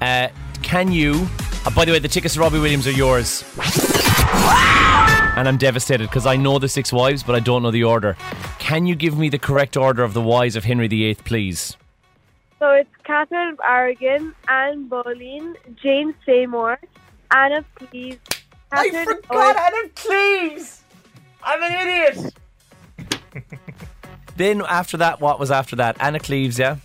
Uh, 0.01 0.29
can 0.63 0.93
you? 0.93 1.27
Uh, 1.67 1.71
by 1.71 1.85
the 1.85 1.93
way, 1.93 1.99
the 1.99 2.09
tickets 2.09 2.35
to 2.35 2.41
Robbie 2.41 2.59
Williams 2.61 2.87
are 2.87 2.93
yours. 2.93 3.45
And 5.35 5.49
I'm 5.49 5.57
devastated 5.57 6.09
because 6.09 6.27
I 6.27 6.37
know 6.37 6.59
the 6.59 6.69
six 6.69 6.93
wives, 6.93 7.23
but 7.23 7.35
I 7.35 7.41
don't 7.41 7.63
know 7.63 7.71
the 7.71 7.85
order. 7.85 8.17
Can 8.59 8.87
you 8.87 8.95
give 8.95 9.19
me 9.19 9.29
the 9.29 9.39
correct 9.39 9.77
order 9.77 10.03
of 10.05 10.13
the 10.15 10.21
wives 10.21 10.57
of 10.57 10.65
Henry 10.65 10.89
VIII, 10.89 11.15
please? 11.17 11.77
So 12.59 12.71
it's 12.71 12.91
Catherine 13.05 13.49
of 13.55 13.61
Aragon, 13.65 14.35
Anne 14.47 14.89
Boleyn, 14.89 15.57
Jane 15.83 16.15
Seymour, 16.27 16.79
Anne 17.33 17.53
of 17.53 17.65
Cleves. 17.75 18.19
Catherine 18.73 19.19
Howard- 19.31 19.57
Anne 19.57 19.85
of 19.85 19.95
Cleves. 19.95 20.83
I'm 21.43 21.63
an 21.63 21.89
idiot. 21.89 22.35
then 24.37 24.63
after 24.69 24.97
that, 24.99 25.21
what 25.21 25.39
was 25.41 25.51
after 25.51 25.77
that? 25.77 25.97
Anna 26.01 26.19
Cleves, 26.21 26.59
yeah. 26.59 26.77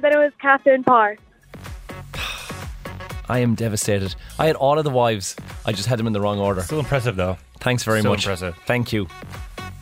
Then 0.00 0.12
it 0.12 0.18
was 0.18 0.32
Catherine 0.40 0.84
Parr. 0.84 1.16
I 3.28 3.38
am 3.38 3.54
devastated. 3.54 4.14
I 4.38 4.46
had 4.46 4.56
all 4.56 4.78
of 4.78 4.84
the 4.84 4.90
wives. 4.90 5.36
I 5.64 5.72
just 5.72 5.88
had 5.88 5.98
them 5.98 6.06
in 6.06 6.12
the 6.12 6.20
wrong 6.20 6.38
order. 6.38 6.60
Still 6.62 6.80
impressive, 6.80 7.16
though. 7.16 7.38
Thanks 7.60 7.84
very 7.84 8.02
So 8.02 8.08
much. 8.10 8.24
impressive. 8.24 8.56
Thank 8.66 8.92
you. 8.92 9.06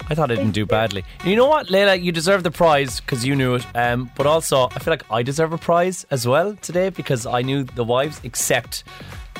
I 0.08 0.14
thought 0.14 0.30
I 0.30 0.34
didn't 0.34 0.52
do 0.52 0.66
badly. 0.66 1.04
You 1.24 1.36
know 1.36 1.46
what, 1.46 1.68
Layla? 1.68 2.02
You 2.02 2.10
deserve 2.12 2.42
the 2.42 2.50
prize 2.50 3.00
because 3.00 3.24
you 3.24 3.36
knew 3.36 3.54
it. 3.54 3.64
Um, 3.76 4.10
but 4.16 4.26
also, 4.26 4.64
I 4.74 4.78
feel 4.80 4.92
like 4.92 5.04
I 5.10 5.22
deserve 5.22 5.52
a 5.52 5.58
prize 5.58 6.04
as 6.10 6.26
well 6.26 6.56
today 6.56 6.90
because 6.90 7.26
I 7.26 7.42
knew 7.42 7.62
the 7.62 7.84
wives, 7.84 8.20
except 8.24 8.82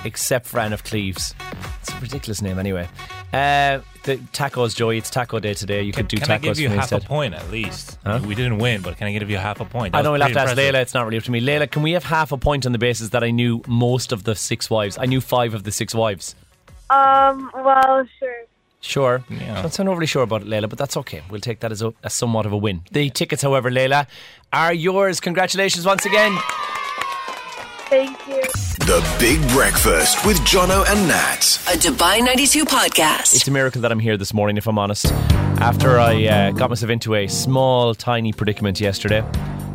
except 0.04 0.46
for 0.46 0.60
Anne 0.60 0.72
of 0.72 0.84
Cleves. 0.84 1.34
It's 1.80 1.92
a 1.92 2.00
ridiculous 2.00 2.42
name, 2.42 2.58
anyway. 2.58 2.88
Uh, 3.32 3.80
the 4.04 4.16
tacos, 4.32 4.74
Joey. 4.74 4.98
It's 4.98 5.10
taco 5.10 5.38
day 5.38 5.54
today. 5.54 5.82
You 5.82 5.92
Can, 5.92 6.06
could 6.06 6.08
do 6.08 6.16
can 6.16 6.28
tacos 6.28 6.32
I 6.32 6.38
give 6.38 6.58
you 6.58 6.68
for 6.68 6.72
me 6.72 6.76
half 6.78 6.92
instead. 6.92 7.04
a 7.04 7.06
point 7.06 7.34
at 7.34 7.50
least? 7.50 7.98
Huh? 8.04 8.20
We 8.26 8.34
didn't 8.34 8.58
win, 8.58 8.82
but 8.82 8.96
can 8.96 9.06
I 9.06 9.12
give 9.12 9.30
you 9.30 9.36
half 9.36 9.60
a 9.60 9.64
point? 9.64 9.92
That 9.92 9.98
I 9.98 10.02
know 10.02 10.12
was 10.12 10.18
we'll 10.20 10.28
have 10.28 10.34
to 10.34 10.40
ask. 10.40 10.56
Layla. 10.56 10.82
It's 10.82 10.94
not 10.94 11.04
really 11.06 11.18
up 11.18 11.24
to 11.24 11.30
me. 11.30 11.40
Layla, 11.40 11.70
can 11.70 11.82
we 11.82 11.92
have 11.92 12.04
half 12.04 12.32
a 12.32 12.36
point 12.36 12.66
on 12.66 12.72
the 12.72 12.78
basis 12.78 13.10
that 13.10 13.22
I 13.22 13.30
knew 13.30 13.62
most 13.68 14.10
of 14.12 14.24
the 14.24 14.34
six 14.34 14.68
wives? 14.68 14.98
I 14.98 15.06
knew 15.06 15.20
five 15.20 15.54
of 15.54 15.62
the 15.64 15.70
six 15.72 15.94
wives. 15.94 16.34
Um, 16.88 17.50
well, 17.54 18.04
sure. 18.18 18.44
Sure. 18.80 19.22
Yeah. 19.28 19.60
Don't 19.60 19.72
sound 19.72 19.90
overly 19.90 20.06
sure 20.06 20.22
about 20.22 20.40
it, 20.42 20.48
Layla, 20.48 20.68
but 20.68 20.78
that's 20.78 20.96
okay. 20.96 21.22
We'll 21.30 21.40
take 21.42 21.60
that 21.60 21.70
as, 21.70 21.82
a, 21.82 21.92
as 22.02 22.14
somewhat 22.14 22.46
of 22.46 22.52
a 22.52 22.56
win. 22.56 22.82
The 22.90 23.10
tickets, 23.10 23.42
however, 23.42 23.70
Layla, 23.70 24.06
are 24.52 24.72
yours. 24.72 25.20
Congratulations 25.20 25.84
once 25.84 26.06
again. 26.06 26.36
Thank 27.90 28.26
you. 28.26 28.42
The 28.90 29.16
Big 29.20 29.40
Breakfast 29.50 30.26
with 30.26 30.38
Jono 30.38 30.84
and 30.90 31.06
Nat. 31.06 31.60
A 31.68 31.78
Dubai 31.78 32.24
92 32.24 32.64
podcast. 32.64 33.36
It's 33.36 33.46
a 33.46 33.50
miracle 33.52 33.80
that 33.82 33.92
I'm 33.92 34.00
here 34.00 34.16
this 34.16 34.34
morning, 34.34 34.56
if 34.56 34.66
I'm 34.66 34.80
honest. 34.80 35.06
After 35.60 36.00
I 36.00 36.24
uh, 36.24 36.50
got 36.50 36.70
myself 36.70 36.90
into 36.90 37.14
a 37.14 37.28
small, 37.28 37.94
tiny 37.94 38.32
predicament 38.32 38.80
yesterday, 38.80 39.20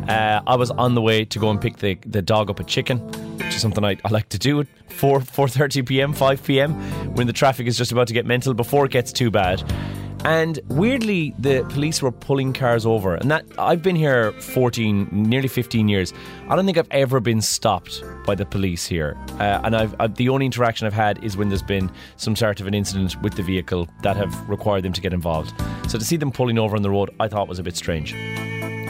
uh, 0.06 0.42
I 0.46 0.56
was 0.56 0.70
on 0.70 0.94
the 0.94 1.00
way 1.00 1.24
to 1.24 1.38
go 1.38 1.48
and 1.48 1.58
pick 1.58 1.78
the, 1.78 1.94
the 2.04 2.20
dog 2.20 2.50
up 2.50 2.60
a 2.60 2.64
chicken, 2.64 2.98
which 3.38 3.54
is 3.54 3.62
something 3.62 3.82
I, 3.86 3.96
I 4.04 4.10
like 4.10 4.28
to 4.28 4.38
do 4.38 4.60
at 4.60 4.66
4 4.88 5.20
4:30 5.20 5.86
p.m., 5.86 6.12
5 6.12 6.44
p.m. 6.44 6.74
when 7.14 7.26
the 7.26 7.32
traffic 7.32 7.66
is 7.66 7.78
just 7.78 7.92
about 7.92 8.08
to 8.08 8.12
get 8.12 8.26
mental 8.26 8.52
before 8.52 8.84
it 8.84 8.92
gets 8.92 9.14
too 9.14 9.30
bad. 9.30 9.62
And 10.26 10.58
weirdly, 10.66 11.36
the 11.38 11.64
police 11.68 12.02
were 12.02 12.10
pulling 12.10 12.52
cars 12.52 12.84
over, 12.84 13.14
and 13.14 13.30
that 13.30 13.46
I've 13.60 13.80
been 13.80 13.94
here 13.94 14.32
14, 14.32 15.08
nearly 15.12 15.46
15 15.46 15.88
years. 15.88 16.12
I 16.48 16.56
don't 16.56 16.66
think 16.66 16.76
I've 16.76 16.90
ever 16.90 17.20
been 17.20 17.40
stopped 17.40 18.02
by 18.26 18.34
the 18.34 18.44
police 18.44 18.84
here, 18.84 19.16
uh, 19.38 19.60
and 19.62 19.76
I've 19.76 19.94
uh, 20.00 20.08
the 20.08 20.28
only 20.28 20.46
interaction 20.46 20.84
I've 20.84 20.92
had 20.92 21.22
is 21.22 21.36
when 21.36 21.48
there's 21.48 21.62
been 21.62 21.92
some 22.16 22.34
sort 22.34 22.60
of 22.60 22.66
an 22.66 22.74
incident 22.74 23.22
with 23.22 23.34
the 23.34 23.44
vehicle 23.44 23.88
that 24.02 24.16
have 24.16 24.50
required 24.50 24.82
them 24.82 24.92
to 24.94 25.00
get 25.00 25.12
involved. 25.12 25.52
So 25.88 25.96
to 25.96 26.04
see 26.04 26.16
them 26.16 26.32
pulling 26.32 26.58
over 26.58 26.74
on 26.74 26.82
the 26.82 26.90
road, 26.90 27.14
I 27.20 27.28
thought 27.28 27.46
was 27.46 27.60
a 27.60 27.62
bit 27.62 27.76
strange. 27.76 28.12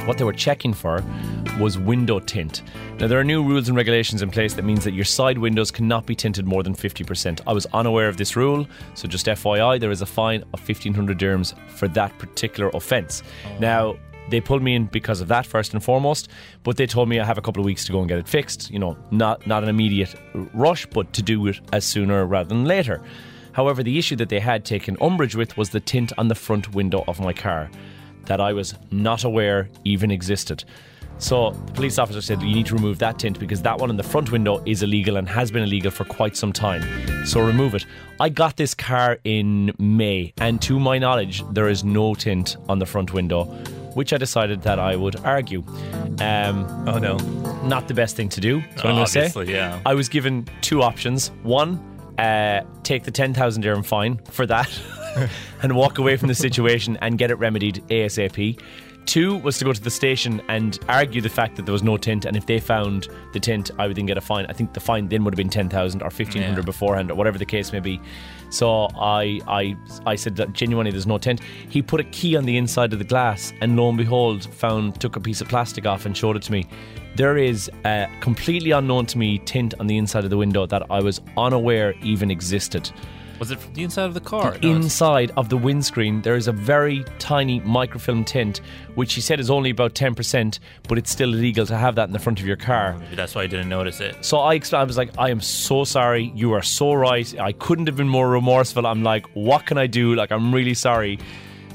What 0.07 0.19
they 0.19 0.25
were 0.25 0.33
checking 0.33 0.73
for 0.73 1.03
was 1.59 1.79
window 1.79 2.21
tint. 2.21 2.63
Now, 3.01 3.09
there 3.09 3.19
are 3.19 3.25
new 3.25 3.43
rules 3.43 3.67
and 3.67 3.77
regulations 3.77 4.23
in 4.23 4.31
place 4.31 4.55
that 4.55 4.65
means 4.65 4.85
that 4.85 4.95
your 4.95 5.05
side 5.05 5.37
windows 5.37 5.73
cannot 5.73 6.07
be 6.07 6.15
tinted 6.15 6.47
more 6.47 6.63
than 6.63 6.77
50%. 6.77 7.41
I 7.45 7.53
was 7.53 7.67
unaware 7.73 8.09
of 8.09 8.17
this 8.17 8.37
rule, 8.37 8.69
so 8.95 9.09
just 9.09 9.27
FYI, 9.27 9.81
there 9.81 9.91
is 9.91 10.03
a 10.03 10.07
fine 10.07 10.43
of 10.55 10.61
1500 10.61 11.19
dirhams 11.19 11.59
for 11.69 11.89
that 11.89 12.17
particular 12.19 12.71
offence. 12.73 13.25
Now, 13.59 13.97
they 14.31 14.41
pulled 14.41 14.63
me 14.63 14.77
in 14.77 14.87
because 14.87 15.21
of 15.21 15.27
that 15.29 15.45
first 15.45 15.73
and 15.73 15.83
foremost, 15.83 16.29
but 16.63 16.77
they 16.77 16.87
told 16.87 17.09
me 17.09 17.19
I 17.19 17.25
have 17.25 17.39
a 17.39 17.43
couple 17.43 17.61
of 17.61 17.67
weeks 17.67 17.85
to 17.87 17.93
go 17.93 17.99
and 17.99 18.09
get 18.09 18.19
it 18.19 18.29
fixed. 18.29 18.71
You 18.71 18.79
know, 18.79 18.97
not 19.11 19.47
not 19.47 19.63
an 19.63 19.69
immediate 19.69 20.15
rush, 20.53 20.87
but 20.87 21.13
to 21.15 21.23
do 21.23 21.47
it 21.47 21.61
as 21.73 21.85
sooner 21.85 22.27
rather 22.27 22.49
than 22.49 22.65
later. 22.65 23.03
However, 23.53 23.83
the 23.83 23.99
issue 23.99 24.17
that 24.17 24.29
they 24.29 24.41
had 24.41 24.65
taken 24.65 24.97
umbrage 25.01 25.37
with 25.37 25.57
was 25.57 25.71
the 25.71 25.81
tint 25.81 26.13
on 26.19 26.29
the 26.29 26.35
front 26.35 26.75
window 26.75 27.05
of 27.07 27.21
my 27.21 27.33
car 27.33 27.71
that 28.27 28.41
I 28.41 28.53
was 28.53 28.75
not 28.91 29.25
aware 29.25 29.69
even 29.85 30.11
existed. 30.11 30.65
So 31.19 31.51
the 31.53 31.73
police 31.73 31.99
officer 31.99 32.21
said 32.21 32.43
you 32.43 32.55
need 32.55 32.67
to 32.67 32.75
remove 32.75 32.99
that 32.99 33.19
tint 33.19 33.39
because 33.39 33.63
that 33.63 33.79
one 33.79 33.89
in 33.89 33.97
the 33.97 34.03
front 34.03 34.31
window 34.31 34.63
is 34.67 34.83
illegal 34.83 35.17
and 35.17 35.27
has 35.29 35.51
been 35.51 35.63
illegal 35.63 35.91
for 35.91 36.05
quite 36.05 36.37
some 36.37 36.53
time. 36.53 36.83
So 37.27 37.41
remove 37.41 37.75
it. 37.75 37.87
I 38.21 38.29
got 38.29 38.57
this 38.57 38.75
car 38.75 39.19
in 39.25 39.73
May, 39.79 40.35
and 40.39 40.61
to 40.63 40.79
my 40.79 40.99
knowledge, 40.99 41.43
there 41.53 41.69
is 41.69 41.85
no 41.85 42.15
tint 42.15 42.57
on 42.69 42.79
the 42.79 42.87
front 42.87 43.13
window 43.15 43.45
which 43.97 44.13
I 44.13 44.19
decided 44.19 44.61
that 44.63 44.79
I 44.79 44.95
would 44.95 45.17
argue. 45.25 45.65
Um, 46.21 46.67
Oh 46.87 46.99
no. 46.99 47.17
not 47.65 47.89
the 47.89 47.95
best 47.95 48.15
thing 48.15 48.29
to 48.29 48.43
do. 48.43 48.59
What 48.61 48.85
I'm 48.85 48.95
going 48.97 49.07
to 49.07 49.31
say. 49.31 49.45
Yeah. 49.45 49.81
I 49.87 49.95
was 49.95 50.11
given 50.11 50.47
two 50.61 50.83
options. 50.83 51.29
One, 51.45 51.79
uh, 52.19 52.61
take 52.83 53.05
the 53.05 53.11
10,000 53.11 53.63
dirham 53.63 53.83
fine 53.83 54.19
for 54.31 54.45
that 54.47 54.69
and 55.63 55.75
walk 55.77 55.99
away 55.99 56.17
from 56.17 56.29
the 56.29 56.35
situation 56.35 56.97
and 57.01 57.19
get 57.19 57.31
it 57.31 57.37
remedied 57.37 57.83
ASAP. 57.89 58.61
Two 59.07 59.37
was 59.37 59.57
to 59.59 59.65
go 59.65 59.73
to 59.73 59.81
the 59.81 59.91
station 59.91 60.43
and 60.49 60.81
argue 60.89 61.21
the 61.21 61.29
fact 61.29 61.55
that 61.55 61.65
there 61.65 61.73
was 61.73 61.85
no 61.85 61.97
tint, 61.97 62.25
and 62.25 62.37
if 62.37 62.47
they 62.47 62.59
found 62.59 63.07
the 63.33 63.39
tint, 63.39 63.71
I 63.79 63.87
would 63.87 63.97
then 63.97 64.07
get 64.07 64.19
a 64.19 64.21
fine. 64.21 64.47
I 64.47 64.53
think 64.53 64.73
the 64.73 64.81
fine 64.81 65.09
then 65.09 65.23
would 65.23 65.33
have 65.33 65.37
been 65.37 65.49
ten 65.49 65.69
thousand 65.69 66.03
or 66.03 66.11
fifteen 66.11 66.43
hundred 66.43 66.63
Yeah. 66.63 66.67
beforehand, 66.67 67.13
or 67.13 67.15
whatever 67.15 67.39
the 67.39 67.45
case 67.47 67.73
may 67.73 67.79
be. 67.79 68.01
So 68.51 68.89
I, 68.99 69.41
I, 69.47 69.77
I 70.07 70.17
said 70.17 70.35
that 70.37 70.53
genuinely, 70.55 70.91
there's 70.91 71.07
no 71.07 71.19
tint. 71.19 71.41
He 71.69 71.83
put 71.83 72.01
a 72.01 72.05
key 72.05 72.37
on 72.37 72.47
the 72.47 72.57
inside 72.57 72.93
of 72.93 72.99
the 72.99 73.05
glass, 73.05 73.53
and 73.61 73.77
lo 73.77 73.89
and 73.89 73.97
behold, 73.97 74.45
found 74.53 75.01
took 75.01 75.15
a 75.15 75.21
piece 75.21 75.41
of 75.41 75.49
plastic 75.49 75.87
off 75.87 76.05
and 76.05 76.17
showed 76.17 76.35
it 76.35 76.43
to 76.43 76.53
me. 76.53 76.67
There 77.15 77.39
is 77.39 77.71
a 77.85 78.09
completely 78.21 78.73
unknown 78.73 79.07
to 79.07 79.19
me 79.19 79.39
tint 79.39 79.73
on 79.79 79.87
the 79.87 79.99
inside 79.99 80.25
of 80.25 80.31
the 80.31 80.37
window 80.37 80.67
that 80.67 80.91
I 80.91 81.01
was 81.01 81.21
unaware 81.37 81.95
even 82.03 82.29
existed. 82.29 82.91
Was 83.39 83.51
it 83.51 83.59
from 83.61 83.75
the 83.75 83.83
inside 83.83 84.05
of 84.05 84.15
the 84.15 84.21
car? 84.21 84.43
No, 84.43 84.57
it's- 84.57 84.65
Inside 84.65 85.31
of 85.37 85.49
the 85.51 85.57
windscreen, 85.57 86.23
there 86.23 86.37
is 86.37 86.49
a 86.49 86.53
very 86.53 87.05
tiny 87.19 87.61
microfilm 87.61 88.25
tint, 88.25 88.61
which 88.95 89.15
he 89.15 89.21
said 89.21 89.41
is 89.41 89.51
only 89.51 89.71
about 89.71 89.95
10%, 89.95 90.59
but 90.89 90.97
it's 90.97 91.11
still 91.11 91.35
illegal 91.35 91.67
to 91.67 91.77
have 91.77 91.97
that 91.97 92.09
in 92.09 92.13
the 92.13 92.19
front 92.19 92.41
of 92.41 92.47
your 92.47 92.57
car. 92.57 92.97
Maybe 92.99 93.15
that's 93.17 93.35
why 93.35 93.43
I 93.43 93.47
didn't 93.47 93.69
notice 93.69 94.01
it. 94.01 94.25
So 94.25 94.39
I, 94.39 94.61
I 94.73 94.85
was 94.85 94.97
like, 94.97 95.11
I 95.19 95.31
am 95.31 95.41
so 95.41 95.85
sorry. 95.85 96.33
You 96.35 96.53
are 96.55 96.63
so 96.63 96.95
right. 96.95 97.39
I 97.39 97.53
couldn't 97.53 97.87
have 97.89 97.97
been 97.97 98.09
more 98.09 98.29
remorseful. 98.31 98.87
I'm 98.87 99.03
like, 99.03 99.27
what 99.35 99.67
can 99.67 99.77
I 99.77 99.87
do? 99.87 100.15
Like, 100.15 100.33
I'm 100.33 100.55
really 100.55 100.75
sorry. 100.75 101.19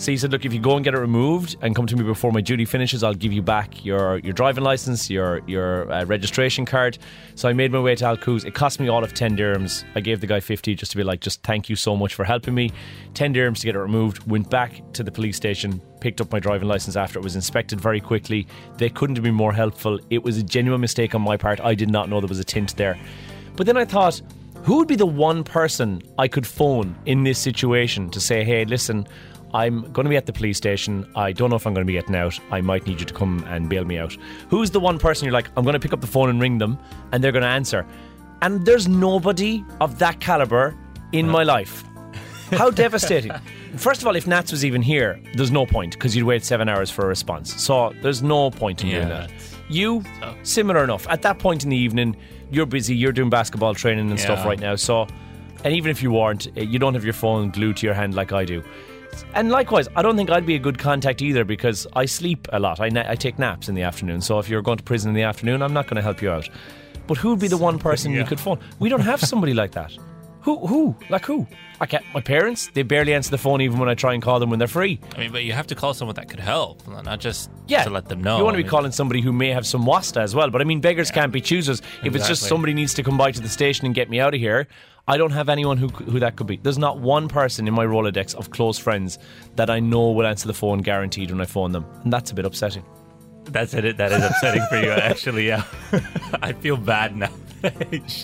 So 0.02 0.12
he 0.12 0.18
said, 0.18 0.32
look, 0.32 0.46
if 0.46 0.52
you 0.52 0.60
go 0.60 0.78
and 0.78 0.84
get 0.84 0.96
it 0.96 0.98
removed 0.98 1.58
and 1.62 1.76
come 1.76 1.86
to 1.86 1.96
me 1.96 2.02
before 2.02 2.32
my 2.32 2.42
duty 2.42 2.66
finishes, 2.66 3.04
I'll 3.04 3.14
give 3.14 3.32
you 3.32 3.44
back 3.44 3.86
your, 3.86 4.18
your 4.18 4.34
driving 4.34 4.64
license, 4.64 5.12
your 5.12 5.42
your 5.46 5.92
uh, 5.92 6.06
registration 6.06 6.66
card. 6.66 6.98
So 7.36 7.48
I 7.48 7.54
made 7.54 7.72
my 7.72 7.80
way 7.80 7.94
to 7.94 8.06
Al 8.06 8.18
Quoz. 8.18 8.44
It 8.44 8.56
cost 8.56 8.80
me 8.80 8.88
all 8.88 9.04
of 9.04 9.14
10 9.14 9.38
dirhams. 9.38 9.84
I 9.94 10.00
gave 10.00 10.20
the 10.20 10.26
guy 10.26 10.40
50 10.40 10.74
just 10.74 10.90
to 10.90 10.98
be 10.98 11.04
like, 11.04 11.22
just 11.22 11.44
thank 11.44 11.70
you 11.70 11.76
so 11.76 11.96
much 11.96 12.16
for 12.16 12.24
helping 12.24 12.56
me. 12.56 12.72
10 13.14 13.32
dirhams 13.32 13.60
to 13.60 13.68
get 13.68 13.76
it 13.76 13.80
removed. 13.80 14.28
Went 14.28 14.50
back 14.50 14.82
to 14.94 15.04
the 15.04 15.12
police 15.12 15.38
station, 15.38 15.80
picked 16.00 16.20
up 16.20 16.32
my 16.32 16.40
driving 16.40 16.68
license 16.68 16.96
after 16.96 17.20
it 17.20 17.24
was 17.24 17.36
inspected 17.36 17.80
very 17.80 18.02
quickly. 18.02 18.48
They 18.78 18.90
couldn't 18.90 19.18
have 19.18 19.24
been 19.24 19.36
more 19.36 19.54
helpful. 19.54 20.00
It 20.10 20.24
was 20.24 20.36
a 20.40 20.44
genuine 20.44 20.82
mistake 20.82 21.14
on 21.14 21.22
my 21.22 21.38
part. 21.38 21.60
I 21.62 21.76
did 21.76 21.92
not 21.92 22.10
know 22.10 22.20
there 22.20 22.28
was 22.28 22.40
a 22.40 22.44
tint 22.44 22.76
there. 22.76 22.98
But 23.56 23.68
then 23.68 23.78
I 23.78 23.86
thought, 23.86 24.20
who 24.64 24.78
would 24.78 24.88
be 24.88 24.96
the 24.96 25.08
one 25.08 25.44
person 25.44 26.04
I 26.20 26.28
could 26.28 26.46
phone 26.46 26.96
in 27.08 27.24
this 27.24 27.40
situation 27.40 28.12
to 28.12 28.20
say, 28.20 28.44
hey, 28.44 28.64
listen, 28.66 29.08
I'm 29.54 29.82
going 29.92 30.06
to 30.06 30.10
be 30.10 30.16
at 30.18 30.26
the 30.26 30.34
police 30.34 30.58
station. 30.58 31.06
I 31.16 31.32
don't 31.32 31.50
know 31.50 31.56
if 31.56 31.66
I'm 31.68 31.74
going 31.74 31.86
to 31.86 31.88
be 31.88 31.94
getting 31.94 32.16
out. 32.16 32.40
I 32.52 32.62
might 32.62 32.86
need 32.88 33.00
you 33.00 33.06
to 33.06 33.14
come 33.14 33.44
and 33.48 33.68
bail 33.70 33.84
me 33.86 33.98
out. 33.98 34.16
Who's 34.50 34.72
the 34.72 34.80
one 34.80 34.98
person 35.00 35.26
you're 35.26 35.34
like, 35.34 35.50
I'm 35.58 35.64
going 35.64 35.74
to 35.74 35.80
pick 35.80 35.94
up 35.94 36.02
the 36.02 36.08
phone 36.08 36.30
and 36.30 36.40
ring 36.42 36.58
them, 36.58 36.78
and 37.12 37.24
they're 37.24 37.32
going 37.34 37.42
to 37.44 37.48
answer? 37.50 37.86
And 38.42 38.66
there's 38.66 38.88
nobody 38.88 39.64
of 39.82 40.00
that 40.00 40.20
caliber 40.20 40.76
in 41.12 41.28
my 41.28 41.44
life. 41.44 41.84
How 42.52 42.70
devastating. 42.86 43.32
First 43.78 44.02
of 44.02 44.08
all, 44.08 44.16
if 44.16 44.26
Nats 44.28 44.52
was 44.52 44.66
even 44.66 44.82
here, 44.82 45.20
there's 45.36 45.52
no 45.52 45.66
point 45.66 45.94
because 45.94 46.16
you'd 46.16 46.26
wait 46.26 46.44
seven 46.44 46.68
hours 46.68 46.90
for 46.90 47.06
a 47.06 47.08
response. 47.08 47.54
So 47.62 47.94
there's 48.02 48.22
no 48.24 48.50
point 48.52 48.84
in 48.84 48.90
doing 48.90 49.02
Yeah, 49.08 49.28
that. 49.28 49.32
You, 49.70 50.04
similar 50.44 50.84
enough. 50.84 51.08
At 51.08 51.22
that 51.22 51.40
point 51.40 51.64
in 51.64 51.70
the 51.70 51.78
evening, 51.78 52.18
you're 52.52 52.66
busy, 52.66 52.94
you're 52.96 53.14
doing 53.14 53.30
basketball 53.30 53.74
training 53.74 54.10
and 54.10 54.20
stuff 54.20 54.40
Yeah. 54.40 54.48
right 54.48 54.60
now. 54.60 54.76
So, 54.76 55.08
and 55.64 55.74
even 55.74 55.92
if 55.92 56.04
you 56.04 56.12
weren't, 56.12 56.48
eh, 56.58 56.62
you 56.64 56.78
don't 56.80 56.94
have 56.94 57.06
your 57.06 57.14
phone 57.14 57.52
glued 57.52 57.78
to 57.78 57.86
your 57.86 57.94
hand 57.96 58.14
like 58.16 58.34
I 58.34 58.44
do. 58.44 58.62
And 59.34 59.50
likewise, 59.50 59.88
I 59.95 60.02
don't 60.02 60.15
think 60.17 60.30
I'd 60.30 60.45
be 60.45 60.56
a 60.56 60.60
good 60.60 60.78
contact 60.80 61.21
either 61.21 61.43
because 61.45 61.88
I 61.93 62.06
sleep 62.06 62.47
a 62.54 62.60
lot. 62.60 62.80
I, 62.80 62.89
na- 62.89 63.06
I 63.08 63.15
take 63.15 63.39
naps 63.39 63.69
in 63.69 63.76
the 63.76 63.82
afternoon. 63.84 64.21
So 64.21 64.39
if 64.39 64.50
you're 64.50 64.62
going 64.62 64.78
to 64.78 64.84
prison 64.84 65.10
in 65.10 65.15
the 65.15 65.24
afternoon, 65.24 65.62
I'm 65.62 65.74
not 65.74 65.88
going 65.88 65.95
to 65.95 66.02
help 66.02 66.21
you 66.21 66.30
out. 66.32 66.50
But 67.08 67.17
who'd 67.17 67.39
be 67.39 67.47
the 67.47 67.58
one 67.58 67.80
person 67.88 68.12
you 68.12 68.24
could 68.26 68.39
phone? 68.39 68.60
We 68.80 68.89
don't 68.89 69.02
have 69.02 69.19
somebody 69.21 69.54
like 69.54 69.71
that. 69.71 69.91
Who? 70.41 70.65
Who? 70.65 70.95
Like 71.10 71.24
who? 71.26 71.45
I 71.80 71.86
can't. 71.86 72.04
My 72.15 72.21
parents. 72.21 72.69
They 72.74 72.82
barely 72.82 73.13
answer 73.13 73.30
the 73.30 73.38
phone 73.38 73.62
even 73.62 73.78
when 73.78 73.89
I 73.89 73.93
try 73.93 74.13
and 74.15 74.24
call 74.24 74.39
them 74.39 74.50
when 74.50 74.58
they're 74.58 74.67
free. 74.67 75.00
I 75.15 75.19
mean, 75.19 75.32
but 75.32 75.43
you 75.43 75.54
have 75.54 75.67
to 75.67 75.76
call 75.76 75.93
someone 75.93 76.15
that 76.15 76.30
could 76.30 76.39
help, 76.39 76.88
not 76.88 77.19
just 77.19 77.52
Yeah, 77.67 77.84
to 77.84 77.91
let 77.91 78.06
them 78.10 78.24
know. 78.24 78.38
You 78.38 78.43
want 78.43 78.56
to 78.56 78.58
I 78.58 78.62
be 78.62 78.63
mean, 78.63 78.69
calling 78.71 78.91
somebody 78.91 79.21
who 79.21 79.32
may 79.32 79.50
have 79.50 79.67
some 79.67 79.86
wasta 79.86 80.19
as 80.19 80.34
well. 80.34 80.50
But 80.50 80.62
I 80.62 80.63
mean, 80.63 80.82
beggars 80.82 81.12
can't 81.12 81.32
be 81.32 81.41
choosers. 81.41 81.82
If 82.04 82.15
it's 82.15 82.28
just 82.28 82.43
somebody 82.43 82.74
needs 82.74 82.95
to 82.95 83.04
come 83.04 83.17
by 83.19 83.32
to 83.32 83.39
the 83.39 83.50
station 83.50 83.86
and 83.86 83.93
get 83.93 84.10
me 84.10 84.19
out 84.19 84.34
of 84.34 84.39
here, 84.39 84.67
I 85.08 85.18
don't 85.18 85.32
have 85.32 85.50
anyone 85.50 85.78
who 85.78 85.88
who 85.88 86.20
that 86.20 86.36
could 86.36 86.48
be. 86.48 86.58
There's 86.58 86.78
not 86.78 87.00
one 87.00 87.28
person 87.28 87.68
in 87.68 87.74
my 87.74 87.86
Rolodex 87.86 88.36
of 88.36 88.52
close 88.52 88.78
friends 88.78 89.18
that 89.56 89.70
I 89.70 89.80
know 89.80 90.12
will 90.12 90.26
answer 90.26 90.48
the 90.48 90.54
phone 90.54 90.80
guaranteed 90.80 91.32
when 91.32 91.42
I 91.42 91.46
phone 91.46 91.72
them, 91.72 91.86
and 92.04 92.14
that's 92.14 92.32
a 92.32 92.36
bit 92.36 92.46
upsetting. 92.46 92.86
That's 93.46 93.74
it. 93.74 93.98
That 93.98 94.12
is 94.12 94.24
upsetting 94.24 94.64
for 94.70 94.78
you, 94.78 94.92
actually. 94.92 95.48
Yeah, 95.48 95.64
I 96.42 96.54
feel 96.54 96.78
bad 96.78 97.16
now. 97.18 97.32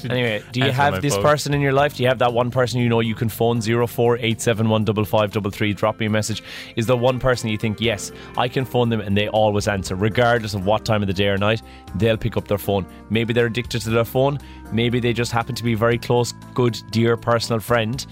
Anyway, 0.10 0.43
do 0.52 0.60
you 0.60 0.71
have 0.71 1.02
this 1.02 1.15
phone. 1.15 1.23
person 1.23 1.54
in 1.54 1.62
your 1.62 1.73
life? 1.73 1.95
Do 1.95 2.04
you 2.04 2.10
have 2.10 2.19
that 2.19 2.34
one 2.34 2.52
person 2.52 2.80
you 2.80 2.89
know 2.89 3.00
you 3.00 3.15
can 3.15 3.30
phone 3.30 3.60
0487155533? 3.60 5.76
Drop 5.76 6.00
me 6.00 6.08
a 6.08 6.10
message. 6.10 6.43
Is 6.76 6.88
there 6.88 6.95
one 6.95 7.19
person 7.19 7.50
you 7.50 7.58
think, 7.58 7.82
yes, 7.82 8.12
I 8.38 8.47
can 8.47 8.65
phone 8.65 8.89
them 8.89 9.02
and 9.02 9.17
they 9.17 9.28
always 9.30 9.67
answer, 9.67 9.95
regardless 9.95 10.54
of 10.54 10.65
what 10.65 10.86
time 10.86 11.02
of 11.02 11.08
the 11.08 11.13
day 11.13 11.28
or 11.28 11.38
night? 11.38 11.62
They'll 11.95 12.17
pick 12.17 12.38
up 12.38 12.47
their 12.47 12.58
phone. 12.58 12.86
Maybe 13.10 13.34
they're 13.34 13.47
addicted 13.47 13.82
to 13.82 13.89
their 13.89 14.06
phone. 14.06 14.39
Maybe 14.71 15.00
they 15.00 15.13
just 15.13 15.32
happen 15.32 15.56
to 15.56 15.63
be 15.63 15.73
a 15.73 15.78
very 15.78 15.97
close, 15.97 16.34
good, 16.54 16.78
dear 16.91 17.17
personal 17.17 17.60
friend. 17.60 18.06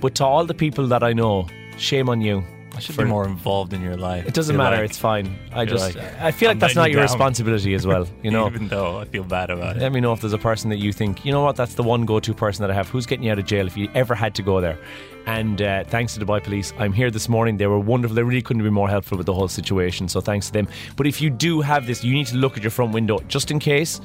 But 0.00 0.14
to 0.16 0.24
all 0.24 0.44
the 0.44 0.54
people 0.54 0.86
that 0.88 1.02
I 1.02 1.12
know, 1.12 1.46
shame 1.78 2.08
on 2.08 2.20
you. 2.20 2.44
I 2.76 2.80
should 2.80 2.96
be 2.96 3.04
more 3.04 3.24
involved 3.26 3.72
in 3.72 3.82
your 3.82 3.96
life. 3.96 4.26
It 4.26 4.34
doesn't 4.34 4.56
matter. 4.56 4.76
like- 4.76 4.86
it's 4.90 4.98
fine. 4.98 5.38
I 5.52 5.64
feel 5.64 5.76
just, 5.76 5.94
like 5.94 6.04
I 6.20 6.30
feel 6.32 6.48
like 6.48 6.56
I'm 6.56 6.58
that's 6.58 6.74
not 6.74 6.90
your 6.90 7.00
down. 7.00 7.10
responsibility 7.10 7.74
as 7.74 7.86
well. 7.86 8.06
You 8.22 8.30
know, 8.30 8.46
even 8.52 8.68
though 8.68 8.98
I 8.98 9.04
feel 9.04 9.24
bad 9.24 9.50
about 9.50 9.76
it. 9.76 9.80
let 9.82 9.92
me 9.92 10.00
know 10.00 10.12
if 10.12 10.20
there's 10.20 10.32
a 10.32 10.38
person 10.38 10.70
that 10.70 10.78
you 10.78 10.92
think, 10.92 11.24
you 11.24 11.32
know 11.32 11.42
what, 11.42 11.56
that's 11.56 11.74
the 11.74 11.82
one 11.82 12.04
go 12.04 12.20
to 12.20 12.34
person 12.34 12.62
that 12.62 12.70
I 12.70 12.74
have. 12.74 12.88
Who's 12.88 13.06
getting 13.06 13.24
you 13.24 13.32
out 13.32 13.38
of 13.38 13.46
jail 13.46 13.66
if 13.66 13.76
you 13.76 13.88
ever 13.94 14.14
had 14.14 14.34
to 14.36 14.42
go 14.42 14.60
there? 14.60 14.78
And 15.26 15.62
uh, 15.62 15.84
thanks 15.84 16.14
to 16.14 16.20
Dubai 16.24 16.42
Police, 16.42 16.72
I'm 16.78 16.92
here 16.92 17.10
this 17.10 17.28
morning. 17.28 17.56
They 17.56 17.66
were 17.66 17.78
wonderful. 17.78 18.14
They 18.14 18.22
really 18.22 18.42
couldn't 18.42 18.62
be 18.62 18.70
more 18.70 18.88
helpful 18.88 19.16
with 19.16 19.26
the 19.26 19.32
whole 19.32 19.48
situation. 19.48 20.08
So 20.08 20.20
thanks 20.20 20.46
to 20.48 20.52
them. 20.52 20.68
But 20.96 21.06
if 21.06 21.20
you 21.22 21.30
do 21.30 21.60
have 21.62 21.86
this, 21.86 22.04
you 22.04 22.12
need 22.12 22.26
to 22.26 22.36
look 22.36 22.56
at 22.58 22.62
your 22.62 22.70
front 22.70 22.92
window 22.92 23.20
just 23.28 23.50
in 23.50 23.58
case, 23.58 24.00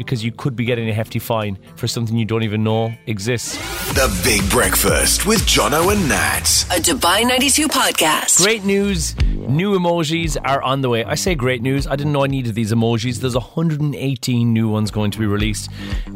because 0.00 0.24
you 0.24 0.32
could 0.32 0.56
be 0.56 0.64
getting 0.64 0.88
a 0.88 0.94
hefty 0.94 1.18
fine 1.18 1.58
for 1.76 1.86
something 1.86 2.16
you 2.16 2.24
don't 2.24 2.42
even 2.42 2.64
know 2.64 2.90
exists. 3.06 3.58
The 3.92 4.08
Big 4.24 4.48
Breakfast 4.48 5.26
with 5.26 5.40
Jono 5.40 5.92
and 5.92 6.08
Nat. 6.08 6.64
A 6.70 6.80
Dubai 6.80 7.22
92 7.28 7.68
podcast. 7.68 8.38
Great 8.42 8.64
news. 8.64 9.14
New 9.26 9.78
emojis 9.78 10.38
are 10.42 10.62
on 10.62 10.80
the 10.80 10.88
way. 10.88 11.04
I 11.04 11.16
say 11.16 11.34
great 11.34 11.60
news. 11.60 11.86
I 11.86 11.96
didn't 11.96 12.14
know 12.14 12.24
I 12.24 12.28
needed 12.28 12.54
these 12.54 12.72
emojis. 12.72 13.18
There's 13.18 13.34
118 13.34 14.50
new 14.54 14.70
ones 14.70 14.90
going 14.90 15.10
to 15.10 15.18
be 15.18 15.26
released. 15.26 15.68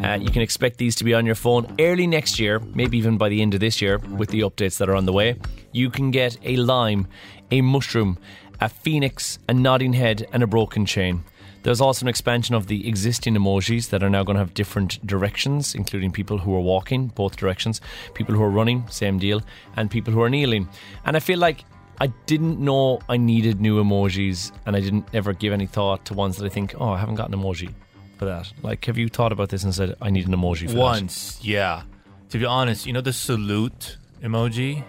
Uh, 0.02 0.16
you 0.18 0.30
can 0.30 0.40
expect 0.40 0.78
these 0.78 0.96
to 0.96 1.04
be 1.04 1.12
on 1.12 1.26
your 1.26 1.34
phone 1.34 1.66
early 1.78 2.06
next 2.06 2.40
year, 2.40 2.60
maybe 2.60 2.96
even 2.96 3.18
by 3.18 3.28
the 3.28 3.42
end 3.42 3.52
of 3.52 3.60
this 3.60 3.82
year, 3.82 3.98
with 3.98 4.30
the 4.30 4.40
updates 4.40 4.78
that 4.78 4.88
are 4.88 4.96
on 4.96 5.04
the 5.04 5.12
way. 5.12 5.36
You 5.72 5.90
can 5.90 6.10
get 6.10 6.38
a 6.42 6.56
lime, 6.56 7.06
a 7.50 7.60
mushroom, 7.60 8.16
a 8.62 8.70
phoenix, 8.70 9.38
a 9.46 9.52
nodding 9.52 9.92
head, 9.92 10.26
and 10.32 10.42
a 10.42 10.46
broken 10.46 10.86
chain. 10.86 11.24
There's 11.64 11.80
also 11.80 12.04
an 12.04 12.08
expansion 12.08 12.54
of 12.54 12.66
the 12.66 12.86
existing 12.86 13.34
emojis 13.34 13.88
that 13.88 14.02
are 14.02 14.10
now 14.10 14.22
going 14.22 14.34
to 14.34 14.40
have 14.40 14.52
different 14.52 15.04
directions, 15.06 15.74
including 15.74 16.12
people 16.12 16.36
who 16.38 16.54
are 16.54 16.60
walking, 16.60 17.08
both 17.08 17.36
directions, 17.36 17.80
people 18.12 18.34
who 18.34 18.42
are 18.42 18.50
running, 18.50 18.86
same 18.88 19.18
deal, 19.18 19.42
and 19.74 19.90
people 19.90 20.12
who 20.12 20.20
are 20.20 20.28
kneeling. 20.28 20.68
And 21.06 21.16
I 21.16 21.20
feel 21.20 21.38
like 21.38 21.64
I 22.00 22.08
didn't 22.26 22.60
know 22.60 23.00
I 23.08 23.16
needed 23.16 23.62
new 23.62 23.82
emojis, 23.82 24.52
and 24.66 24.76
I 24.76 24.80
didn't 24.80 25.08
ever 25.14 25.32
give 25.32 25.54
any 25.54 25.66
thought 25.66 26.04
to 26.04 26.14
ones 26.14 26.36
that 26.36 26.44
I 26.44 26.50
think, 26.50 26.74
oh, 26.78 26.90
I 26.90 26.98
haven't 26.98 27.14
got 27.14 27.32
an 27.32 27.40
emoji 27.40 27.72
for 28.18 28.26
that. 28.26 28.52
Like, 28.62 28.84
have 28.84 28.98
you 28.98 29.08
thought 29.08 29.32
about 29.32 29.48
this 29.48 29.64
and 29.64 29.74
said, 29.74 29.96
I 30.02 30.10
need 30.10 30.28
an 30.28 30.34
emoji 30.34 30.68
for 30.68 30.74
that? 30.74 30.80
Once, 30.80 31.38
yeah. 31.42 31.82
To 32.28 32.38
be 32.38 32.44
honest, 32.44 32.84
you 32.84 32.92
know 32.92 33.00
the 33.00 33.12
salute 33.12 33.96
emoji. 34.22 34.84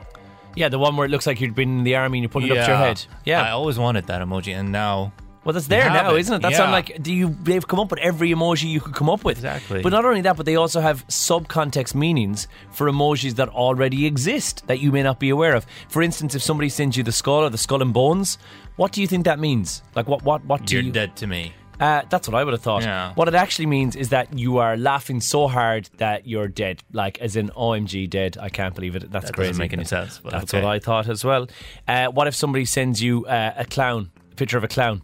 Yeah, 0.57 0.67
the 0.67 0.79
one 0.79 0.97
where 0.97 1.05
it 1.05 1.09
looks 1.09 1.25
like 1.25 1.39
you'd 1.39 1.55
been 1.55 1.79
in 1.79 1.83
the 1.85 1.95
army 1.95 2.17
and 2.17 2.23
you 2.23 2.29
put 2.29 2.43
it 2.43 2.51
up 2.51 2.65
to 2.65 2.71
your 2.71 2.77
head. 2.77 3.05
Yeah. 3.23 3.43
I 3.43 3.51
always 3.51 3.79
wanted 3.79 4.07
that 4.07 4.21
emoji, 4.21 4.53
and 4.53 4.73
now 4.73 5.13
Well, 5.45 5.53
that's 5.53 5.67
there 5.67 5.87
now, 5.89 6.15
isn't 6.15 6.33
it? 6.35 6.41
That's 6.41 6.57
Yeah. 6.57 6.71
like. 6.71 7.01
Do 7.01 7.13
you? 7.13 7.37
They've 7.43 7.65
come 7.65 7.79
up 7.79 7.91
with 7.91 7.99
every 7.99 8.31
emoji 8.31 8.63
you 8.69 8.81
could 8.81 8.95
come 8.95 9.09
up 9.09 9.23
with. 9.23 9.37
Exactly. 9.37 9.81
But 9.83 9.91
not 9.91 10.03
only 10.03 10.21
that, 10.21 10.35
but 10.37 10.45
they 10.47 10.55
also 10.55 10.81
have 10.81 11.05
sub-context 11.07 11.93
meanings 11.95 12.47
for 12.71 12.87
emojis 12.89 13.35
that 13.35 13.49
already 13.49 14.05
exist 14.05 14.63
that 14.67 14.79
you 14.79 14.91
may 14.91 15.03
not 15.03 15.19
be 15.19 15.29
aware 15.29 15.53
of. 15.55 15.65
For 15.87 16.01
instance, 16.01 16.33
if 16.35 16.41
somebody 16.41 16.69
sends 16.69 16.97
you 16.97 17.03
the 17.03 17.11
skull 17.11 17.43
or 17.43 17.49
the 17.49 17.57
skull 17.59 17.81
and 17.81 17.93
bones, 17.93 18.37
what 18.75 18.91
do 18.91 19.01
you 19.01 19.07
think 19.07 19.25
that 19.25 19.39
means? 19.39 19.83
Like, 19.95 20.07
what? 20.07 20.23
What? 20.23 20.43
What 20.45 20.65
do 20.65 20.73
you're 20.75 20.83
you? 20.83 20.91
dead 20.91 21.15
to 21.17 21.27
me. 21.27 21.53
Uh, 21.77 22.01
that's 22.09 22.25
what 22.27 22.35
I 22.35 22.43
would 22.45 22.53
have 22.53 22.61
thought. 22.61 22.83
Yeah. 22.83 23.11
What 23.15 23.27
it 23.27 23.35
actually 23.35 23.65
means 23.65 23.97
is 23.97 24.07
that 24.09 24.39
you 24.39 24.59
are 24.59 24.77
laughing 24.77 25.19
so 25.19 25.49
hard 25.49 25.89
that 25.97 26.25
you're 26.25 26.47
dead. 26.47 26.81
Like, 26.93 27.19
as 27.19 27.35
in, 27.35 27.49
OMG, 27.49 28.09
dead. 28.09 28.37
I 28.39 28.47
can't 28.47 28.73
believe 28.73 28.95
it. 28.95 29.11
That's 29.11 29.25
That 29.25 29.35
crazy. 29.35 29.49
doesn't 29.49 29.61
make 29.61 29.73
any 29.73 29.83
sense, 29.83 30.19
but 30.23 30.31
that's 30.31 30.53
okay. 30.53 30.63
what 30.63 30.71
I 30.73 30.79
thought 30.79 31.09
as 31.09 31.25
well. 31.25 31.47
Uh, 31.85 32.07
what 32.07 32.27
if 32.27 32.33
somebody 32.35 32.63
sends 32.63 33.03
you 33.03 33.25
uh, 33.25 33.53
a 33.57 33.65
clown, 33.65 34.09
a 34.31 34.35
picture 34.35 34.57
of 34.57 34.63
a 34.63 34.69
clown? 34.69 35.01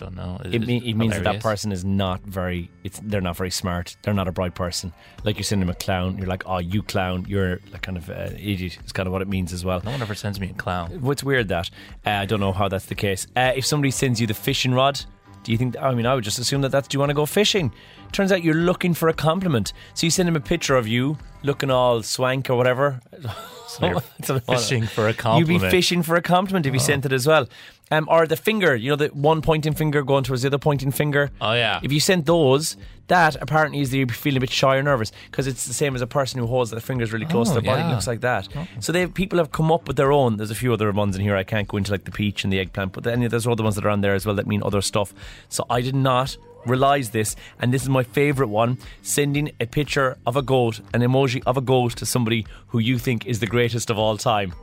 Don't 0.00 0.16
know. 0.16 0.40
It, 0.44 0.66
mean, 0.66 0.82
it 0.84 0.94
means 0.94 1.14
that 1.14 1.24
that 1.24 1.40
person 1.40 1.70
is 1.70 1.84
not 1.84 2.22
very. 2.22 2.70
It's 2.82 3.00
they're 3.04 3.20
not 3.20 3.36
very 3.36 3.50
smart. 3.50 3.96
They're 4.02 4.14
not 4.14 4.26
a 4.26 4.32
bright 4.32 4.54
person. 4.54 4.92
Like 5.24 5.36
you're 5.36 5.44
sending 5.44 5.66
them 5.66 5.74
a 5.76 5.78
clown. 5.78 6.18
You're 6.18 6.26
like, 6.26 6.42
oh, 6.46 6.58
you 6.58 6.82
clown. 6.82 7.26
You're 7.28 7.60
like 7.70 7.82
kind 7.82 7.98
of 7.98 8.08
uh, 8.10 8.30
idiot. 8.36 8.78
It's 8.82 8.92
kind 8.92 9.06
of 9.06 9.12
what 9.12 9.22
it 9.22 9.28
means 9.28 9.52
as 9.52 9.64
well. 9.64 9.80
No 9.84 9.90
one 9.92 10.02
ever 10.02 10.14
sends 10.14 10.40
me 10.40 10.50
a 10.50 10.54
clown. 10.54 11.00
What's 11.00 11.22
weird 11.22 11.48
that 11.48 11.70
uh, 12.06 12.10
I 12.10 12.26
don't 12.26 12.40
know 12.40 12.52
how 12.52 12.68
that's 12.68 12.86
the 12.86 12.94
case. 12.94 13.26
Uh, 13.36 13.52
if 13.54 13.66
somebody 13.66 13.90
sends 13.90 14.20
you 14.20 14.26
the 14.26 14.34
fishing 14.34 14.72
rod, 14.72 15.00
do 15.44 15.52
you 15.52 15.58
think? 15.58 15.76
I 15.78 15.94
mean, 15.94 16.06
I 16.06 16.14
would 16.14 16.24
just 16.24 16.38
assume 16.38 16.62
that 16.62 16.70
that's. 16.70 16.88
Do 16.88 16.96
you 16.96 17.00
want 17.00 17.10
to 17.10 17.14
go 17.14 17.26
fishing? 17.26 17.72
Turns 18.12 18.32
out 18.32 18.42
you're 18.42 18.54
looking 18.54 18.94
for 18.94 19.08
a 19.08 19.14
compliment. 19.14 19.72
So 19.94 20.06
you 20.06 20.10
send 20.10 20.28
him 20.28 20.36
a 20.36 20.40
picture 20.40 20.76
of 20.76 20.88
you 20.88 21.16
looking 21.42 21.70
all 21.70 22.02
swank 22.02 22.50
or 22.50 22.56
whatever. 22.56 23.00
So 23.70 24.40
fishing 24.40 24.84
for 24.84 25.06
a 25.06 25.14
compliment. 25.14 25.48
You'd 25.48 25.60
be. 25.60 25.66
Oh. 25.66 25.70
fishing 25.70 26.02
for 26.02 26.16
a 26.16 26.22
compliment 26.22 26.66
if 26.66 26.74
you 26.74 26.80
sent 26.80 27.06
it 27.06 27.12
as 27.12 27.24
well. 27.24 27.48
Um, 27.92 28.06
or 28.08 28.26
the 28.26 28.36
finger, 28.36 28.76
you 28.76 28.90
know, 28.90 28.96
the 28.96 29.08
one 29.08 29.42
pointing 29.42 29.74
finger 29.74 30.02
going 30.04 30.22
towards 30.22 30.42
the 30.42 30.48
other 30.48 30.58
pointing 30.58 30.92
finger. 30.92 31.30
Oh, 31.40 31.52
yeah. 31.54 31.80
If 31.82 31.90
you 31.92 31.98
sent 31.98 32.24
those, 32.24 32.76
that 33.08 33.34
apparently 33.42 33.80
is 33.80 33.90
that 33.90 33.96
you're 33.98 34.06
feeling 34.06 34.36
a 34.36 34.40
bit 34.40 34.50
shy 34.50 34.76
or 34.76 34.82
nervous 34.84 35.10
because 35.28 35.48
it's 35.48 35.66
the 35.66 35.74
same 35.74 35.96
as 35.96 36.00
a 36.00 36.06
person 36.06 36.38
who 36.38 36.46
holds 36.46 36.70
their 36.70 36.78
fingers 36.78 37.12
really 37.12 37.26
close 37.26 37.50
Oh, 37.50 37.54
to 37.56 37.60
their 37.60 37.74
body. 37.74 37.82
It 37.82 37.90
looks 37.90 38.06
like 38.06 38.20
that. 38.20 38.46
So 38.78 38.92
they 38.92 39.08
people 39.08 39.38
have 39.38 39.50
come 39.50 39.72
up 39.72 39.88
with 39.88 39.96
their 39.96 40.12
own. 40.12 40.36
There's 40.36 40.52
a 40.52 40.54
few 40.54 40.72
other 40.72 40.92
ones 40.92 41.16
in 41.16 41.22
here. 41.22 41.34
I 41.36 41.42
can't 41.42 41.66
go 41.66 41.78
into 41.78 41.90
like 41.90 42.04
the 42.04 42.12
peach 42.12 42.44
and 42.44 42.52
the 42.52 42.60
eggplant, 42.60 42.92
but 42.92 43.02
then 43.02 43.20
there's 43.28 43.46
other 43.48 43.64
ones 43.64 43.74
that 43.74 43.84
are 43.84 43.90
on 43.90 44.02
there 44.02 44.14
as 44.14 44.24
well 44.24 44.36
that 44.36 44.46
mean 44.46 44.62
other 44.62 44.82
stuff. 44.82 45.12
So 45.48 45.66
I 45.68 45.80
did 45.80 45.96
not 45.96 46.36
realize 46.66 47.10
this, 47.10 47.34
and 47.58 47.74
this 47.74 47.82
is 47.82 47.88
my 47.88 48.04
favorite 48.04 48.48
one: 48.50 48.78
sending 49.02 49.50
a 49.58 49.66
picture 49.66 50.16
of 50.28 50.36
a 50.36 50.42
goat, 50.42 50.78
an 50.94 51.00
emoji 51.00 51.42
of 51.44 51.56
a 51.56 51.60
goat, 51.60 51.96
to 51.96 52.06
somebody 52.06 52.46
who 52.68 52.78
you 52.78 52.98
think 53.00 53.26
is 53.26 53.40
the 53.40 53.46
greatest 53.48 53.90
of 53.90 53.98
all 53.98 54.16
time. 54.16 54.54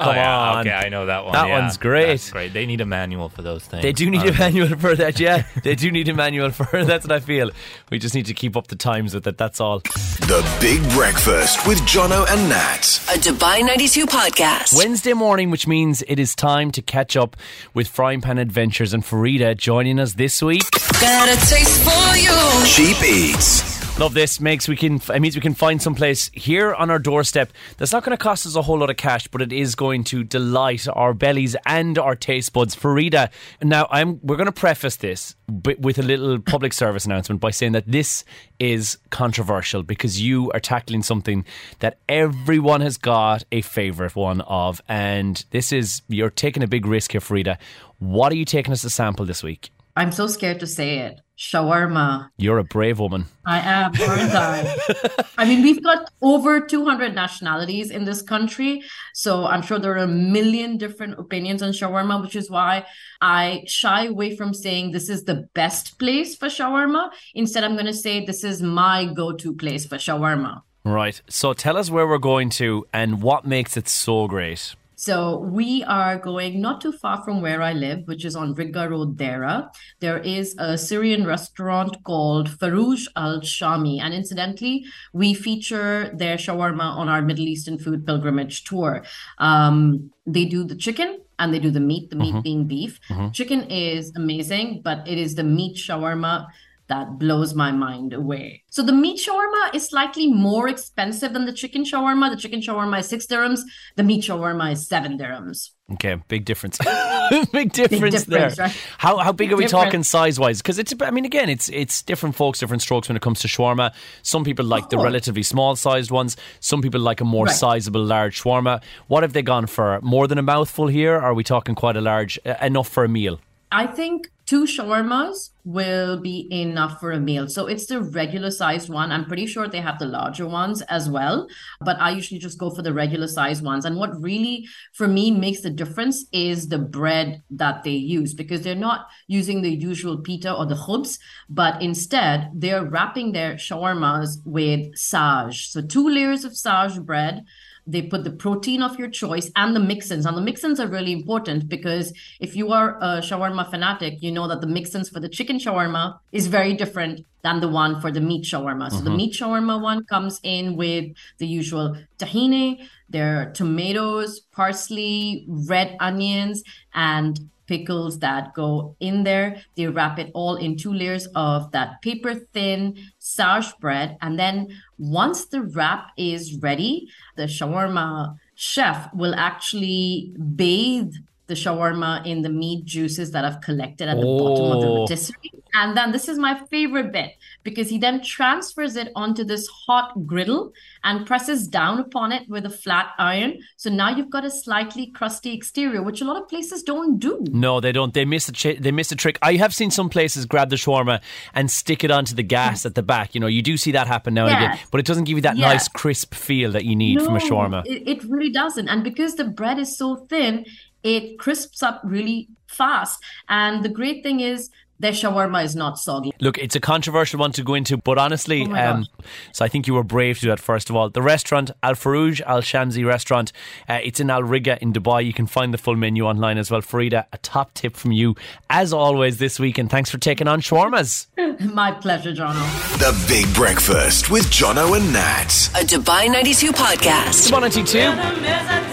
Oh, 0.00 0.04
Come 0.04 0.12
oh, 0.12 0.16
yeah. 0.16 0.38
on. 0.38 0.66
Okay, 0.66 0.74
I 0.74 0.88
know 0.88 1.06
that 1.06 1.24
one. 1.24 1.34
That 1.34 1.48
yeah. 1.48 1.60
one's 1.60 1.76
great. 1.76 2.06
That's 2.06 2.30
great. 2.30 2.54
They 2.54 2.64
need 2.64 2.80
a 2.80 2.86
manual 2.86 3.28
for 3.28 3.42
those 3.42 3.64
things. 3.64 3.82
They 3.82 3.92
do 3.92 4.08
need 4.08 4.22
a 4.26 4.32
manual 4.32 4.68
for 4.78 4.96
that, 4.96 5.20
yeah. 5.20 5.44
They 5.62 5.74
do 5.74 5.90
need 5.90 6.08
a 6.08 6.14
manual 6.14 6.50
for 6.50 6.64
That's 6.84 7.06
what 7.06 7.12
I 7.12 7.20
feel. 7.20 7.50
We 7.90 7.98
just 7.98 8.14
need 8.14 8.26
to 8.26 8.34
keep 8.34 8.56
up 8.56 8.68
the 8.68 8.76
times 8.76 9.14
with 9.14 9.26
it. 9.26 9.36
That's 9.36 9.60
all. 9.60 9.80
The 9.80 10.58
Big 10.58 10.82
Breakfast 10.92 11.66
with 11.68 11.80
Jono 11.80 12.26
and 12.30 12.48
Nat. 12.48 13.00
A 13.10 13.18
Dubai 13.18 13.64
92 13.64 14.06
podcast. 14.06 14.74
Wednesday 14.74 15.12
morning, 15.12 15.50
which 15.50 15.66
means 15.66 16.02
it 16.08 16.18
is 16.18 16.34
time 16.34 16.70
to 16.72 16.80
catch 16.80 17.14
up 17.14 17.36
with 17.74 17.86
Frying 17.86 18.22
Pan 18.22 18.38
Adventures 18.38 18.94
and 18.94 19.02
Farida 19.02 19.54
joining 19.54 20.00
us 20.00 20.14
this 20.14 20.40
week. 20.40 20.64
Got 21.00 21.28
a 21.28 21.36
taste 21.46 21.82
for 21.84 22.16
you. 22.16 22.64
Cheap 22.64 23.02
Eats. 23.02 23.79
Love 24.00 24.14
this. 24.14 24.40
Makes 24.40 24.66
we 24.66 24.76
can 24.76 24.94
it 24.94 25.20
means 25.20 25.34
we 25.34 25.42
can 25.42 25.52
find 25.52 25.82
some 25.82 25.94
place 25.94 26.30
here 26.32 26.72
on 26.72 26.88
our 26.88 26.98
doorstep 26.98 27.52
that's 27.76 27.92
not 27.92 28.02
going 28.02 28.16
to 28.16 28.22
cost 28.22 28.46
us 28.46 28.56
a 28.56 28.62
whole 28.62 28.78
lot 28.78 28.88
of 28.88 28.96
cash, 28.96 29.26
but 29.26 29.42
it 29.42 29.52
is 29.52 29.74
going 29.74 30.04
to 30.04 30.24
delight 30.24 30.88
our 30.88 31.12
bellies 31.12 31.54
and 31.66 31.98
our 31.98 32.16
taste 32.16 32.54
buds. 32.54 32.74
Farida, 32.74 33.30
now 33.62 33.86
I'm 33.90 34.18
we're 34.22 34.36
going 34.36 34.46
to 34.46 34.52
preface 34.52 34.96
this 34.96 35.36
with 35.78 35.98
a 35.98 36.02
little 36.02 36.38
public 36.54 36.72
service 36.72 37.04
announcement 37.04 37.42
by 37.42 37.50
saying 37.50 37.72
that 37.72 37.86
this 37.86 38.24
is 38.58 38.96
controversial 39.10 39.82
because 39.82 40.18
you 40.18 40.50
are 40.52 40.60
tackling 40.60 41.02
something 41.02 41.44
that 41.80 41.98
everyone 42.08 42.80
has 42.80 42.96
got 42.96 43.44
a 43.52 43.60
favorite 43.60 44.16
one 44.16 44.40
of, 44.40 44.80
and 44.88 45.44
this 45.50 45.72
is 45.72 46.00
you're 46.08 46.30
taking 46.30 46.62
a 46.62 46.66
big 46.66 46.86
risk 46.86 47.12
here, 47.12 47.20
Farida. 47.20 47.58
What 47.98 48.32
are 48.32 48.36
you 48.36 48.46
taking 48.46 48.72
us 48.72 48.80
to 48.80 48.88
sample 48.88 49.26
this 49.26 49.42
week? 49.42 49.70
I'm 50.00 50.12
so 50.12 50.28
scared 50.28 50.60
to 50.60 50.66
say 50.66 51.00
it. 51.00 51.20
Shawarma. 51.38 52.30
You're 52.38 52.56
a 52.56 52.64
brave 52.64 53.00
woman. 53.00 53.26
I 53.44 53.58
am, 53.58 53.92
aren't 54.00 54.34
I? 54.34 55.24
I 55.36 55.44
mean, 55.44 55.62
we've 55.62 55.82
got 55.84 56.10
over 56.22 56.58
200 56.58 57.14
nationalities 57.14 57.90
in 57.90 58.06
this 58.06 58.22
country. 58.22 58.82
So 59.12 59.44
I'm 59.44 59.60
sure 59.60 59.78
there 59.78 59.92
are 59.92 59.98
a 59.98 60.06
million 60.06 60.78
different 60.78 61.18
opinions 61.18 61.62
on 61.62 61.72
shawarma, 61.72 62.22
which 62.22 62.34
is 62.34 62.50
why 62.50 62.86
I 63.20 63.64
shy 63.66 64.06
away 64.06 64.36
from 64.36 64.54
saying 64.54 64.92
this 64.92 65.10
is 65.10 65.24
the 65.24 65.46
best 65.52 65.98
place 65.98 66.34
for 66.34 66.46
shawarma. 66.46 67.10
Instead, 67.34 67.64
I'm 67.64 67.74
going 67.74 67.84
to 67.84 67.92
say 67.92 68.24
this 68.24 68.42
is 68.42 68.62
my 68.62 69.04
go 69.04 69.32
to 69.32 69.54
place 69.54 69.84
for 69.84 69.96
shawarma. 69.96 70.62
Right. 70.82 71.20
So 71.28 71.52
tell 71.52 71.76
us 71.76 71.90
where 71.90 72.06
we're 72.06 72.16
going 72.16 72.48
to 72.60 72.86
and 72.94 73.20
what 73.20 73.46
makes 73.46 73.76
it 73.76 73.86
so 73.86 74.28
great. 74.28 74.74
So 75.00 75.38
we 75.38 75.82
are 75.84 76.18
going 76.18 76.60
not 76.60 76.82
too 76.82 76.92
far 76.92 77.24
from 77.24 77.40
where 77.40 77.62
I 77.62 77.72
live, 77.72 78.00
which 78.04 78.22
is 78.26 78.36
on 78.36 78.52
Riga 78.52 78.86
Road, 78.86 79.16
Deira. 79.16 79.70
There 80.00 80.18
is 80.18 80.54
a 80.58 80.76
Syrian 80.76 81.24
restaurant 81.24 82.04
called 82.04 82.50
Farouj 82.50 83.06
Al 83.16 83.40
Shami. 83.40 83.98
And 83.98 84.12
incidentally, 84.12 84.84
we 85.14 85.32
feature 85.32 86.10
their 86.14 86.36
shawarma 86.36 86.84
on 86.84 87.08
our 87.08 87.22
Middle 87.22 87.48
Eastern 87.48 87.78
food 87.78 88.06
pilgrimage 88.06 88.64
tour. 88.64 89.02
Um, 89.38 90.10
they 90.26 90.44
do 90.44 90.64
the 90.64 90.76
chicken 90.76 91.20
and 91.38 91.54
they 91.54 91.60
do 91.60 91.70
the 91.70 91.80
meat, 91.80 92.10
the 92.10 92.16
meat 92.16 92.42
being 92.42 92.66
beef. 92.66 93.00
Chicken 93.32 93.62
is 93.70 94.12
amazing, 94.16 94.82
but 94.84 95.08
it 95.08 95.16
is 95.16 95.34
the 95.34 95.44
meat 95.44 95.78
shawarma 95.78 96.46
that 96.90 97.18
blows 97.18 97.54
my 97.54 97.70
mind 97.70 98.12
away. 98.12 98.62
So 98.68 98.82
the 98.82 98.92
meat 98.92 99.18
shawarma 99.18 99.74
is 99.74 99.86
slightly 99.86 100.26
more 100.26 100.68
expensive 100.68 101.32
than 101.32 101.46
the 101.46 101.52
chicken 101.52 101.84
shawarma. 101.84 102.30
The 102.30 102.36
chicken 102.36 102.60
shawarma 102.60 102.98
is 102.98 103.08
six 103.08 103.26
dirhams. 103.26 103.60
The 103.96 104.02
meat 104.02 104.24
shawarma 104.24 104.72
is 104.72 104.86
seven 104.86 105.16
dirhams. 105.16 105.70
Okay, 105.92 106.16
big 106.28 106.44
difference. 106.44 106.78
big 107.52 107.72
difference, 107.72 108.24
difference, 108.24 108.26
there. 108.26 108.66
right? 108.66 108.76
How 108.98 109.18
how 109.18 109.32
big 109.32 109.52
are 109.52 109.56
we 109.56 109.64
difference. 109.64 109.84
talking 109.84 110.02
size 110.02 110.38
wise? 110.38 110.60
Because 110.60 110.78
it's 110.80 110.92
I 111.00 111.12
mean 111.12 111.24
again 111.24 111.48
it's 111.48 111.68
it's 111.68 112.02
different 112.02 112.34
folks, 112.34 112.58
different 112.58 112.82
strokes 112.82 113.08
when 113.08 113.16
it 113.16 113.22
comes 113.22 113.40
to 113.40 113.48
shawarma. 113.48 113.94
Some 114.22 114.42
people 114.44 114.64
like 114.64 114.90
the 114.90 114.98
oh. 114.98 115.04
relatively 115.04 115.44
small 115.44 115.76
sized 115.76 116.10
ones. 116.10 116.36
Some 116.58 116.82
people 116.82 117.00
like 117.00 117.20
a 117.20 117.24
more 117.24 117.46
Right. 117.46 117.54
sizable 117.54 118.04
large 118.04 118.42
shawarma. 118.42 118.82
What 119.06 119.22
have 119.22 119.32
they 119.32 119.42
gone 119.42 119.66
for? 119.66 120.00
More 120.02 120.26
than 120.26 120.38
a 120.38 120.42
mouthful 120.42 120.88
here? 120.88 121.16
Are 121.16 121.34
we 121.34 121.44
talking 121.44 121.74
quite 121.76 121.96
a 121.96 122.00
large 122.00 122.36
enough 122.60 122.88
for 122.88 123.04
a 123.04 123.08
meal? 123.08 123.40
I 123.72 123.86
think 123.86 124.28
two 124.46 124.64
shawarmas 124.64 125.50
will 125.64 126.20
be 126.20 126.48
enough 126.50 126.98
for 126.98 127.12
a 127.12 127.20
meal. 127.20 127.48
So 127.48 127.68
it's 127.68 127.86
the 127.86 128.02
regular 128.02 128.50
sized 128.50 128.88
one. 128.88 129.12
I'm 129.12 129.26
pretty 129.26 129.46
sure 129.46 129.68
they 129.68 129.80
have 129.80 130.00
the 130.00 130.06
larger 130.06 130.48
ones 130.48 130.82
as 130.82 131.08
well, 131.08 131.46
but 131.80 132.00
I 132.00 132.10
usually 132.10 132.40
just 132.40 132.58
go 132.58 132.70
for 132.70 132.82
the 132.82 132.92
regular 132.92 133.28
sized 133.28 133.64
ones. 133.64 133.84
And 133.84 133.96
what 133.96 134.20
really, 134.20 134.66
for 134.94 135.06
me, 135.06 135.30
makes 135.30 135.60
the 135.60 135.70
difference 135.70 136.24
is 136.32 136.66
the 136.66 136.78
bread 136.78 137.44
that 137.50 137.84
they 137.84 137.92
use 137.92 138.34
because 138.34 138.62
they're 138.62 138.74
not 138.74 139.06
using 139.28 139.62
the 139.62 139.70
usual 139.70 140.18
pita 140.18 140.52
or 140.52 140.66
the 140.66 140.74
khubz, 140.74 141.20
but 141.48 141.80
instead 141.80 142.50
they're 142.52 142.84
wrapping 142.84 143.30
their 143.30 143.54
shawarmas 143.54 144.38
with 144.44 144.96
saj. 144.96 145.68
So 145.68 145.80
two 145.80 146.08
layers 146.08 146.44
of 146.44 146.56
saj 146.56 146.98
bread. 146.98 147.44
They 147.86 148.02
put 148.02 148.24
the 148.24 148.30
protein 148.30 148.82
of 148.82 148.98
your 148.98 149.08
choice 149.08 149.50
and 149.56 149.74
the 149.74 149.80
mix-ins. 149.80 150.26
And 150.26 150.36
the 150.36 150.42
mix-ins 150.42 150.80
are 150.80 150.86
really 150.86 151.12
important 151.12 151.68
because 151.68 152.12
if 152.40 152.54
you 152.56 152.72
are 152.72 152.96
a 152.98 153.20
shawarma 153.20 153.70
fanatic, 153.70 154.22
you 154.22 154.32
know 154.32 154.48
that 154.48 154.60
the 154.60 154.66
mix-ins 154.66 155.08
for 155.08 155.20
the 155.20 155.28
chicken 155.28 155.58
shawarma 155.58 156.18
is 156.32 156.46
very 156.46 156.74
different 156.74 157.26
than 157.42 157.60
the 157.60 157.68
one 157.68 158.00
for 158.00 158.12
the 158.12 158.20
meat 158.20 158.44
shawarma. 158.44 158.90
So 158.90 158.98
the 158.98 159.10
mm-hmm. 159.10 159.16
meat 159.16 159.34
shawarma 159.34 159.80
one 159.80 160.04
comes 160.04 160.40
in 160.42 160.76
with 160.76 161.06
the 161.38 161.46
usual 161.46 161.96
tahini, 162.18 162.86
there 163.08 163.40
are 163.40 163.52
tomatoes, 163.52 164.40
parsley, 164.52 165.44
red 165.48 165.96
onions, 166.00 166.62
and 166.94 167.50
pickles 167.70 168.18
that 168.18 168.52
go 168.52 168.96
in 168.98 169.22
there. 169.22 169.62
They 169.76 169.86
wrap 169.86 170.18
it 170.18 170.30
all 170.34 170.56
in 170.56 170.76
two 170.76 170.92
layers 170.92 171.26
of 171.36 171.70
that 171.70 172.02
paper 172.02 172.34
thin 172.34 172.98
saj 173.20 173.72
bread. 173.78 174.18
And 174.20 174.38
then 174.38 174.68
once 174.98 175.46
the 175.46 175.62
wrap 175.62 176.10
is 176.18 176.58
ready, 176.60 177.08
the 177.36 177.44
shawarma 177.44 178.36
chef 178.56 179.08
will 179.14 179.34
actually 179.36 180.34
bathe 180.56 181.14
the 181.50 181.54
shawarma 181.62 182.24
in 182.32 182.42
the 182.46 182.48
meat 182.62 182.84
juices 182.94 183.30
that 183.32 183.44
I've 183.44 183.60
collected 183.60 184.06
at 184.08 184.16
the 184.18 184.24
bottom 184.42 184.66
of 184.74 184.80
the 184.82 184.88
Oh. 184.88 184.96
rotisserie. 185.02 185.50
And 185.72 185.96
then 185.96 186.10
this 186.10 186.26
is 186.28 186.36
my 186.36 186.54
favorite 186.68 187.12
bit 187.12 187.30
because 187.62 187.88
he 187.88 187.96
then 188.04 188.16
transfers 188.24 188.96
it 188.96 189.08
onto 189.14 189.44
this 189.44 189.68
hot 189.86 190.08
griddle 190.26 190.72
and 191.04 191.24
presses 191.30 191.68
down 191.68 192.00
upon 192.00 192.32
it 192.32 192.42
with 192.48 192.64
a 192.66 192.70
flat 192.70 193.06
iron. 193.18 193.52
So 193.76 193.88
now 193.88 194.08
you've 194.16 194.30
got 194.30 194.44
a 194.44 194.50
slightly 194.50 195.06
crusty 195.18 195.52
exterior, 195.58 196.02
which 196.02 196.20
a 196.20 196.24
lot 196.24 196.36
of 196.42 196.48
places 196.48 196.82
don't 196.82 197.20
do. 197.20 197.44
No, 197.52 197.78
they 197.84 197.92
don't. 197.92 198.12
They 198.14 198.24
miss 198.24 198.48
a 198.48 198.52
ch- 198.52 198.78
they 198.80 198.90
miss 198.90 199.12
a 199.12 199.16
trick. 199.16 199.38
I 199.42 199.52
have 199.64 199.72
seen 199.80 199.92
some 199.92 200.08
places 200.08 200.44
grab 200.44 200.70
the 200.70 200.76
shawarma 200.76 201.20
and 201.54 201.70
stick 201.70 202.02
it 202.02 202.10
onto 202.10 202.34
the 202.34 202.42
gas 202.58 202.84
at 202.84 202.96
the 202.96 203.02
back. 203.14 203.34
You 203.36 203.40
know, 203.40 203.46
you 203.56 203.62
do 203.62 203.76
see 203.76 203.92
that 203.92 204.08
happen 204.08 204.34
now 204.34 204.46
and 204.46 204.56
again, 204.56 204.78
but 204.90 204.98
it 204.98 205.06
doesn't 205.06 205.24
give 205.24 205.36
you 205.38 205.42
that 205.42 205.56
Yeah. 205.56 205.68
nice 205.72 205.86
crisp 205.86 206.34
feel 206.34 206.72
that 206.72 206.84
you 206.84 206.96
need 206.96 207.22
from 207.22 207.36
a 207.36 207.40
shawarma. 207.40 207.86
It, 207.86 208.02
it 208.12 208.24
really 208.24 208.50
doesn't. 208.50 208.88
And 208.88 209.04
because 209.04 209.36
the 209.36 209.44
bread 209.44 209.78
is 209.78 209.96
so 209.96 210.16
thin, 210.28 210.64
it 211.02 211.38
crisps 211.38 211.82
up 211.82 212.00
really 212.04 212.48
fast. 212.68 213.18
And 213.48 213.84
the 213.84 213.88
great 213.88 214.22
thing 214.22 214.40
is, 214.40 214.70
their 215.00 215.12
shawarma 215.12 215.64
is 215.64 215.74
not 215.74 215.98
soggy. 215.98 216.32
Look, 216.40 216.58
it's 216.58 216.76
a 216.76 216.80
controversial 216.80 217.40
one 217.40 217.52
to 217.52 217.62
go 217.62 217.74
into, 217.74 217.96
but 217.96 218.18
honestly, 218.18 218.66
Oh 218.68 218.74
um, 218.74 219.06
so 219.52 219.64
I 219.64 219.68
think 219.68 219.86
you 219.86 219.94
were 219.94 220.04
brave 220.04 220.36
to 220.36 220.42
do 220.42 220.48
that 220.48 220.60
first 220.60 220.90
of 220.90 220.96
all. 220.96 221.08
The 221.08 221.22
restaurant, 221.22 221.70
Al 221.82 221.94
Farouj 221.94 222.40
Al 222.42 222.60
Shamsi 222.60 223.04
restaurant, 223.06 223.52
uh, 223.88 223.98
it's 224.02 224.20
in 224.20 224.30
Al 224.30 224.42
Riga 224.42 224.78
in 224.82 224.92
Dubai. 224.92 225.24
You 225.24 225.32
can 225.32 225.46
find 225.46 225.72
the 225.72 225.78
full 225.78 225.96
menu 225.96 226.24
online 226.24 226.58
as 226.58 226.70
well. 226.70 226.82
Farida, 226.82 227.24
a 227.32 227.38
top 227.38 227.72
tip 227.74 227.96
from 227.96 228.12
you, 228.12 228.34
as 228.68 228.92
always, 228.92 229.38
this 229.38 229.58
week, 229.58 229.78
and 229.78 229.88
thanks 229.90 230.10
for 230.10 230.18
taking 230.18 230.46
on 230.46 230.60
shawarmas. 230.60 231.26
My 231.72 231.92
pleasure, 231.92 232.32
Jono. 232.32 232.62
The 232.98 233.12
Big 233.26 233.52
Breakfast 233.54 234.30
with 234.30 234.44
Jono 234.46 234.96
and 234.96 235.12
Nat. 235.12 235.70
A 235.74 235.84
Dubai 235.84 236.30
92 236.30 236.72
podcast. 236.72 237.50
Dubai 237.50 237.60
92. 237.62 237.98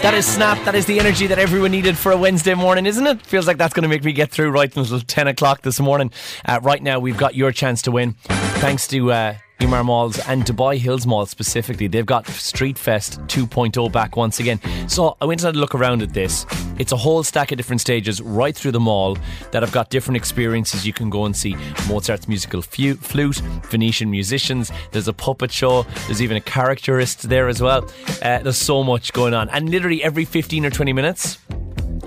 That 0.02 0.14
is 0.14 0.26
snap. 0.26 0.64
That 0.64 0.74
is 0.74 0.86
the 0.86 1.00
energy 1.00 1.26
that 1.26 1.38
everyone 1.38 1.72
needed 1.72 1.98
for 1.98 2.12
a 2.12 2.16
Wednesday 2.16 2.54
morning, 2.54 2.86
isn't 2.86 3.06
it? 3.06 3.20
Feels 3.26 3.46
like 3.46 3.58
that's 3.58 3.74
going 3.74 3.82
to 3.82 3.88
make 3.88 4.04
me 4.04 4.12
get 4.12 4.30
through 4.30 4.50
right 4.50 4.74
until 4.74 5.00
10 5.00 5.26
o'clock 5.26 5.62
this 5.62 5.80
morning. 5.80 5.97
Uh, 6.00 6.60
right 6.62 6.82
now, 6.82 6.98
we've 6.98 7.16
got 7.16 7.34
your 7.34 7.52
chance 7.52 7.82
to 7.82 7.90
win. 7.90 8.14
Thanks 8.60 8.86
to 8.88 9.12
uh, 9.12 9.34
Emaar 9.60 9.84
Malls 9.84 10.20
and 10.28 10.44
Dubai 10.44 10.78
Hills 10.78 11.04
Mall 11.04 11.26
specifically. 11.26 11.88
They've 11.88 12.06
got 12.06 12.28
Street 12.28 12.78
Fest 12.78 13.20
2.0 13.22 13.90
back 13.90 14.16
once 14.16 14.38
again. 14.38 14.60
So 14.88 15.16
I 15.20 15.24
went 15.24 15.40
and 15.40 15.46
had 15.46 15.56
a 15.56 15.58
look 15.58 15.74
around 15.74 16.00
at 16.02 16.14
this. 16.14 16.46
It's 16.78 16.92
a 16.92 16.96
whole 16.96 17.24
stack 17.24 17.50
of 17.50 17.56
different 17.56 17.80
stages 17.80 18.20
right 18.22 18.54
through 18.54 18.70
the 18.70 18.80
mall 18.80 19.18
that 19.50 19.62
have 19.64 19.72
got 19.72 19.90
different 19.90 20.16
experiences. 20.16 20.86
You 20.86 20.92
can 20.92 21.10
go 21.10 21.24
and 21.24 21.36
see 21.36 21.56
Mozart's 21.88 22.28
musical 22.28 22.62
flute, 22.62 23.36
Venetian 23.68 24.10
musicians. 24.10 24.70
There's 24.92 25.08
a 25.08 25.12
puppet 25.12 25.50
show. 25.50 25.82
There's 26.06 26.22
even 26.22 26.36
a 26.36 26.40
caricaturist 26.40 27.28
there 27.28 27.48
as 27.48 27.60
well. 27.60 27.90
Uh, 28.22 28.38
there's 28.38 28.56
so 28.56 28.84
much 28.84 29.12
going 29.12 29.34
on. 29.34 29.48
And 29.48 29.70
literally 29.70 30.04
every 30.04 30.24
15 30.24 30.66
or 30.66 30.70
20 30.70 30.92
minutes, 30.92 31.38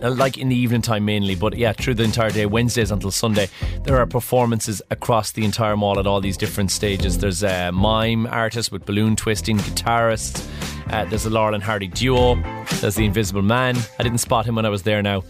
like 0.01 0.37
in 0.37 0.49
the 0.49 0.55
evening 0.55 0.81
time 0.81 1.05
mainly, 1.05 1.35
but 1.35 1.57
yeah, 1.57 1.73
through 1.73 1.95
the 1.95 2.03
entire 2.03 2.31
day, 2.31 2.45
Wednesdays 2.45 2.91
until 2.91 3.11
Sunday, 3.11 3.47
there 3.83 3.97
are 3.97 4.05
performances 4.05 4.81
across 4.91 5.31
the 5.31 5.45
entire 5.45 5.77
mall 5.77 5.99
at 5.99 6.07
all 6.07 6.21
these 6.21 6.37
different 6.37 6.71
stages. 6.71 7.17
There's 7.17 7.43
a 7.43 7.71
mime 7.71 8.27
artist 8.27 8.71
with 8.71 8.85
balloon 8.85 9.15
twisting, 9.15 9.57
guitarists. 9.57 10.47
Uh, 10.91 11.05
there's 11.05 11.25
a 11.25 11.29
Laurel 11.29 11.55
and 11.55 11.63
Hardy 11.63 11.87
duo. 11.87 12.35
There's 12.81 12.95
the 12.95 13.05
Invisible 13.05 13.41
Man. 13.41 13.77
I 13.97 14.03
didn't 14.03 14.17
spot 14.19 14.45
him 14.45 14.55
when 14.55 14.65
I 14.65 14.69
was 14.69 14.83
there 14.83 15.01
now. 15.01 15.23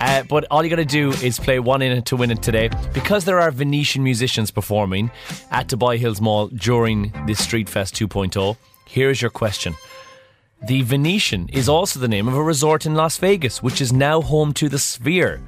Uh, 0.00 0.22
but 0.24 0.44
all 0.50 0.62
you 0.62 0.68
got 0.68 0.76
to 0.76 0.84
do 0.84 1.10
is 1.22 1.38
play 1.38 1.58
one 1.58 1.80
in 1.80 1.92
it 1.92 2.04
to 2.06 2.16
win 2.16 2.30
it 2.30 2.42
today. 2.42 2.68
Because 2.92 3.24
there 3.24 3.40
are 3.40 3.50
Venetian 3.50 4.02
musicians 4.02 4.50
performing 4.50 5.10
at 5.50 5.68
Dubai 5.68 5.96
Hills 5.96 6.20
Mall 6.20 6.48
during 6.48 7.12
this 7.26 7.42
Street 7.42 7.68
Fest 7.68 7.94
2.0, 7.94 8.56
here's 8.86 9.22
your 9.22 9.30
question. 9.30 9.74
The 10.64 10.82
Venetian 10.82 11.48
is 11.50 11.68
also 11.68 12.00
the 12.00 12.08
name 12.08 12.26
of 12.28 12.34
a 12.34 12.42
resort 12.42 12.86
in 12.86 12.94
Las 12.94 13.18
Vegas, 13.18 13.62
which 13.62 13.80
is 13.80 13.92
now 13.92 14.22
home 14.22 14.52
to 14.54 14.68
the 14.68 14.78
Sphere. 14.78 15.40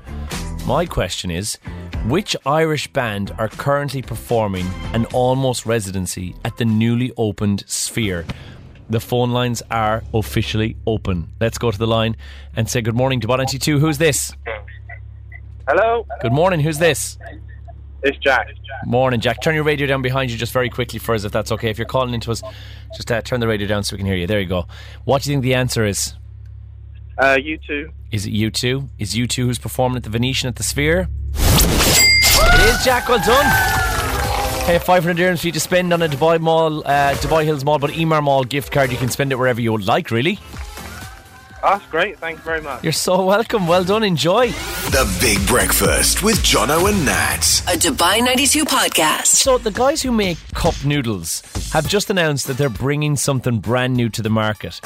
My 0.66 0.84
question 0.84 1.30
is 1.30 1.58
which 2.06 2.36
Irish 2.44 2.92
band 2.92 3.32
are 3.38 3.48
currently 3.48 4.02
performing 4.02 4.66
an 4.92 5.06
almost 5.06 5.64
residency 5.66 6.36
at 6.44 6.58
the 6.58 6.66
newly 6.66 7.10
opened 7.16 7.64
Sphere? 7.66 8.26
The 8.90 9.00
phone 9.00 9.30
lines 9.32 9.62
are 9.70 10.04
officially 10.12 10.76
open. 10.86 11.32
Let's 11.40 11.58
go 11.58 11.70
to 11.70 11.78
the 11.78 11.86
line 11.86 12.16
and 12.54 12.68
say 12.68 12.82
good 12.82 12.94
morning 12.94 13.20
to 13.20 13.26
192. 13.28 13.78
Who's 13.78 13.98
this? 13.98 14.34
Hello, 15.66 16.06
Good 16.20 16.32
morning. 16.32 16.60
Who's 16.60 16.78
this? 16.78 17.18
It's 18.02 18.16
Jack. 18.18 18.48
Morning, 18.84 19.20
Jack. 19.20 19.42
Turn 19.42 19.54
your 19.54 19.64
radio 19.64 19.86
down 19.86 20.02
behind 20.02 20.30
you 20.30 20.36
just 20.36 20.52
very 20.52 20.70
quickly 20.70 20.98
for 20.98 21.14
us, 21.14 21.24
if 21.24 21.32
that's 21.32 21.50
okay. 21.52 21.70
If 21.70 21.78
you're 21.78 21.86
calling 21.86 22.14
into 22.14 22.30
us, 22.30 22.42
just 22.94 23.10
uh, 23.10 23.20
turn 23.22 23.40
the 23.40 23.48
radio 23.48 23.66
down 23.66 23.82
so 23.82 23.94
we 23.94 23.98
can 23.98 24.06
hear 24.06 24.16
you. 24.16 24.26
There 24.26 24.40
you 24.40 24.46
go. 24.46 24.66
What 25.04 25.22
do 25.22 25.30
you 25.30 25.34
think 25.34 25.42
the 25.42 25.54
answer 25.54 25.84
is? 25.84 26.14
Uh, 27.18 27.36
U2. 27.36 27.90
Is 28.12 28.26
it 28.26 28.32
U2? 28.32 28.88
Is 28.98 29.14
U2 29.14 29.34
who's 29.36 29.58
performing 29.58 29.96
at 29.96 30.04
the 30.04 30.10
Venetian 30.10 30.48
at 30.48 30.56
the 30.56 30.62
Sphere? 30.62 31.08
It 31.34 32.68
is 32.70 32.84
Jack. 32.84 33.08
Well 33.08 33.18
done. 33.18 33.46
Hey, 34.66 34.78
500 34.78 35.16
dirhams 35.16 35.40
for 35.40 35.46
you 35.46 35.52
to 35.52 35.60
spend 35.60 35.92
on 35.92 36.02
a 36.02 36.08
Dubai 36.08 36.38
Mall, 36.38 36.86
uh, 36.86 37.14
Dubai 37.14 37.44
Hills 37.44 37.64
Mall, 37.64 37.78
but 37.78 37.90
Emaar 37.90 38.22
Mall 38.22 38.44
gift 38.44 38.70
card. 38.70 38.92
You 38.92 38.98
can 38.98 39.08
spend 39.08 39.32
it 39.32 39.36
wherever 39.36 39.60
you 39.60 39.72
would 39.72 39.86
like. 39.86 40.10
Really, 40.10 40.38
that's 41.62 41.84
great. 41.86 42.18
Thanks 42.18 42.40
very 42.42 42.60
much. 42.60 42.82
you're 42.82 42.92
so 42.92 43.24
welcome. 43.24 43.66
Well 43.66 43.84
done. 43.84 44.02
Enjoy. 44.04 44.48
The 44.90 45.18
Big 45.20 45.44
Breakfast 45.46 46.22
with 46.22 46.36
Jono 46.38 46.88
and 46.88 47.04
Nat. 47.04 47.62
A 47.68 47.76
Dubai 47.78 48.22
92 48.24 48.64
podcast. 48.64 49.26
So 49.26 49.58
the 49.58 49.70
guys 49.70 50.02
who 50.02 50.12
make 50.12 50.38
cup 50.54 50.74
noodles 50.84 51.42
have 51.72 51.88
just 51.88 52.10
announced 52.10 52.46
that 52.46 52.56
they're 52.58 52.68
bringing 52.68 53.16
something 53.16 53.58
brand 53.58 53.94
new 53.94 54.08
to 54.10 54.22
the 54.22 54.30
market. 54.30 54.80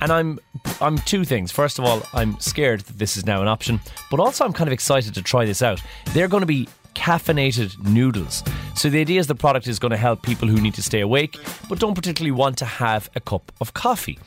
And 0.00 0.12
I'm 0.12 0.38
I'm 0.80 0.98
two 0.98 1.24
things. 1.24 1.52
First 1.52 1.78
of 1.78 1.84
all, 1.84 2.02
I'm 2.14 2.38
scared 2.40 2.80
that 2.80 2.98
this 2.98 3.16
is 3.16 3.26
now 3.26 3.42
an 3.42 3.48
option, 3.48 3.80
but 4.10 4.20
also 4.20 4.44
I'm 4.44 4.52
kind 4.52 4.68
of 4.68 4.72
excited 4.72 5.14
to 5.14 5.22
try 5.22 5.44
this 5.44 5.62
out. 5.62 5.82
They're 6.12 6.28
going 6.28 6.40
to 6.42 6.46
be 6.46 6.68
caffeinated 6.94 7.78
noodles. 7.86 8.42
So 8.74 8.90
the 8.90 9.00
idea 9.00 9.20
is 9.20 9.26
the 9.26 9.34
product 9.34 9.66
is 9.68 9.78
going 9.78 9.90
to 9.92 9.96
help 9.96 10.22
people 10.22 10.48
who 10.48 10.60
need 10.60 10.74
to 10.74 10.82
stay 10.82 11.00
awake 11.00 11.38
but 11.68 11.78
don't 11.78 11.94
particularly 11.94 12.32
want 12.32 12.58
to 12.58 12.64
have 12.64 13.08
a 13.14 13.20
cup 13.20 13.52
of 13.60 13.74
coffee. 13.74 14.18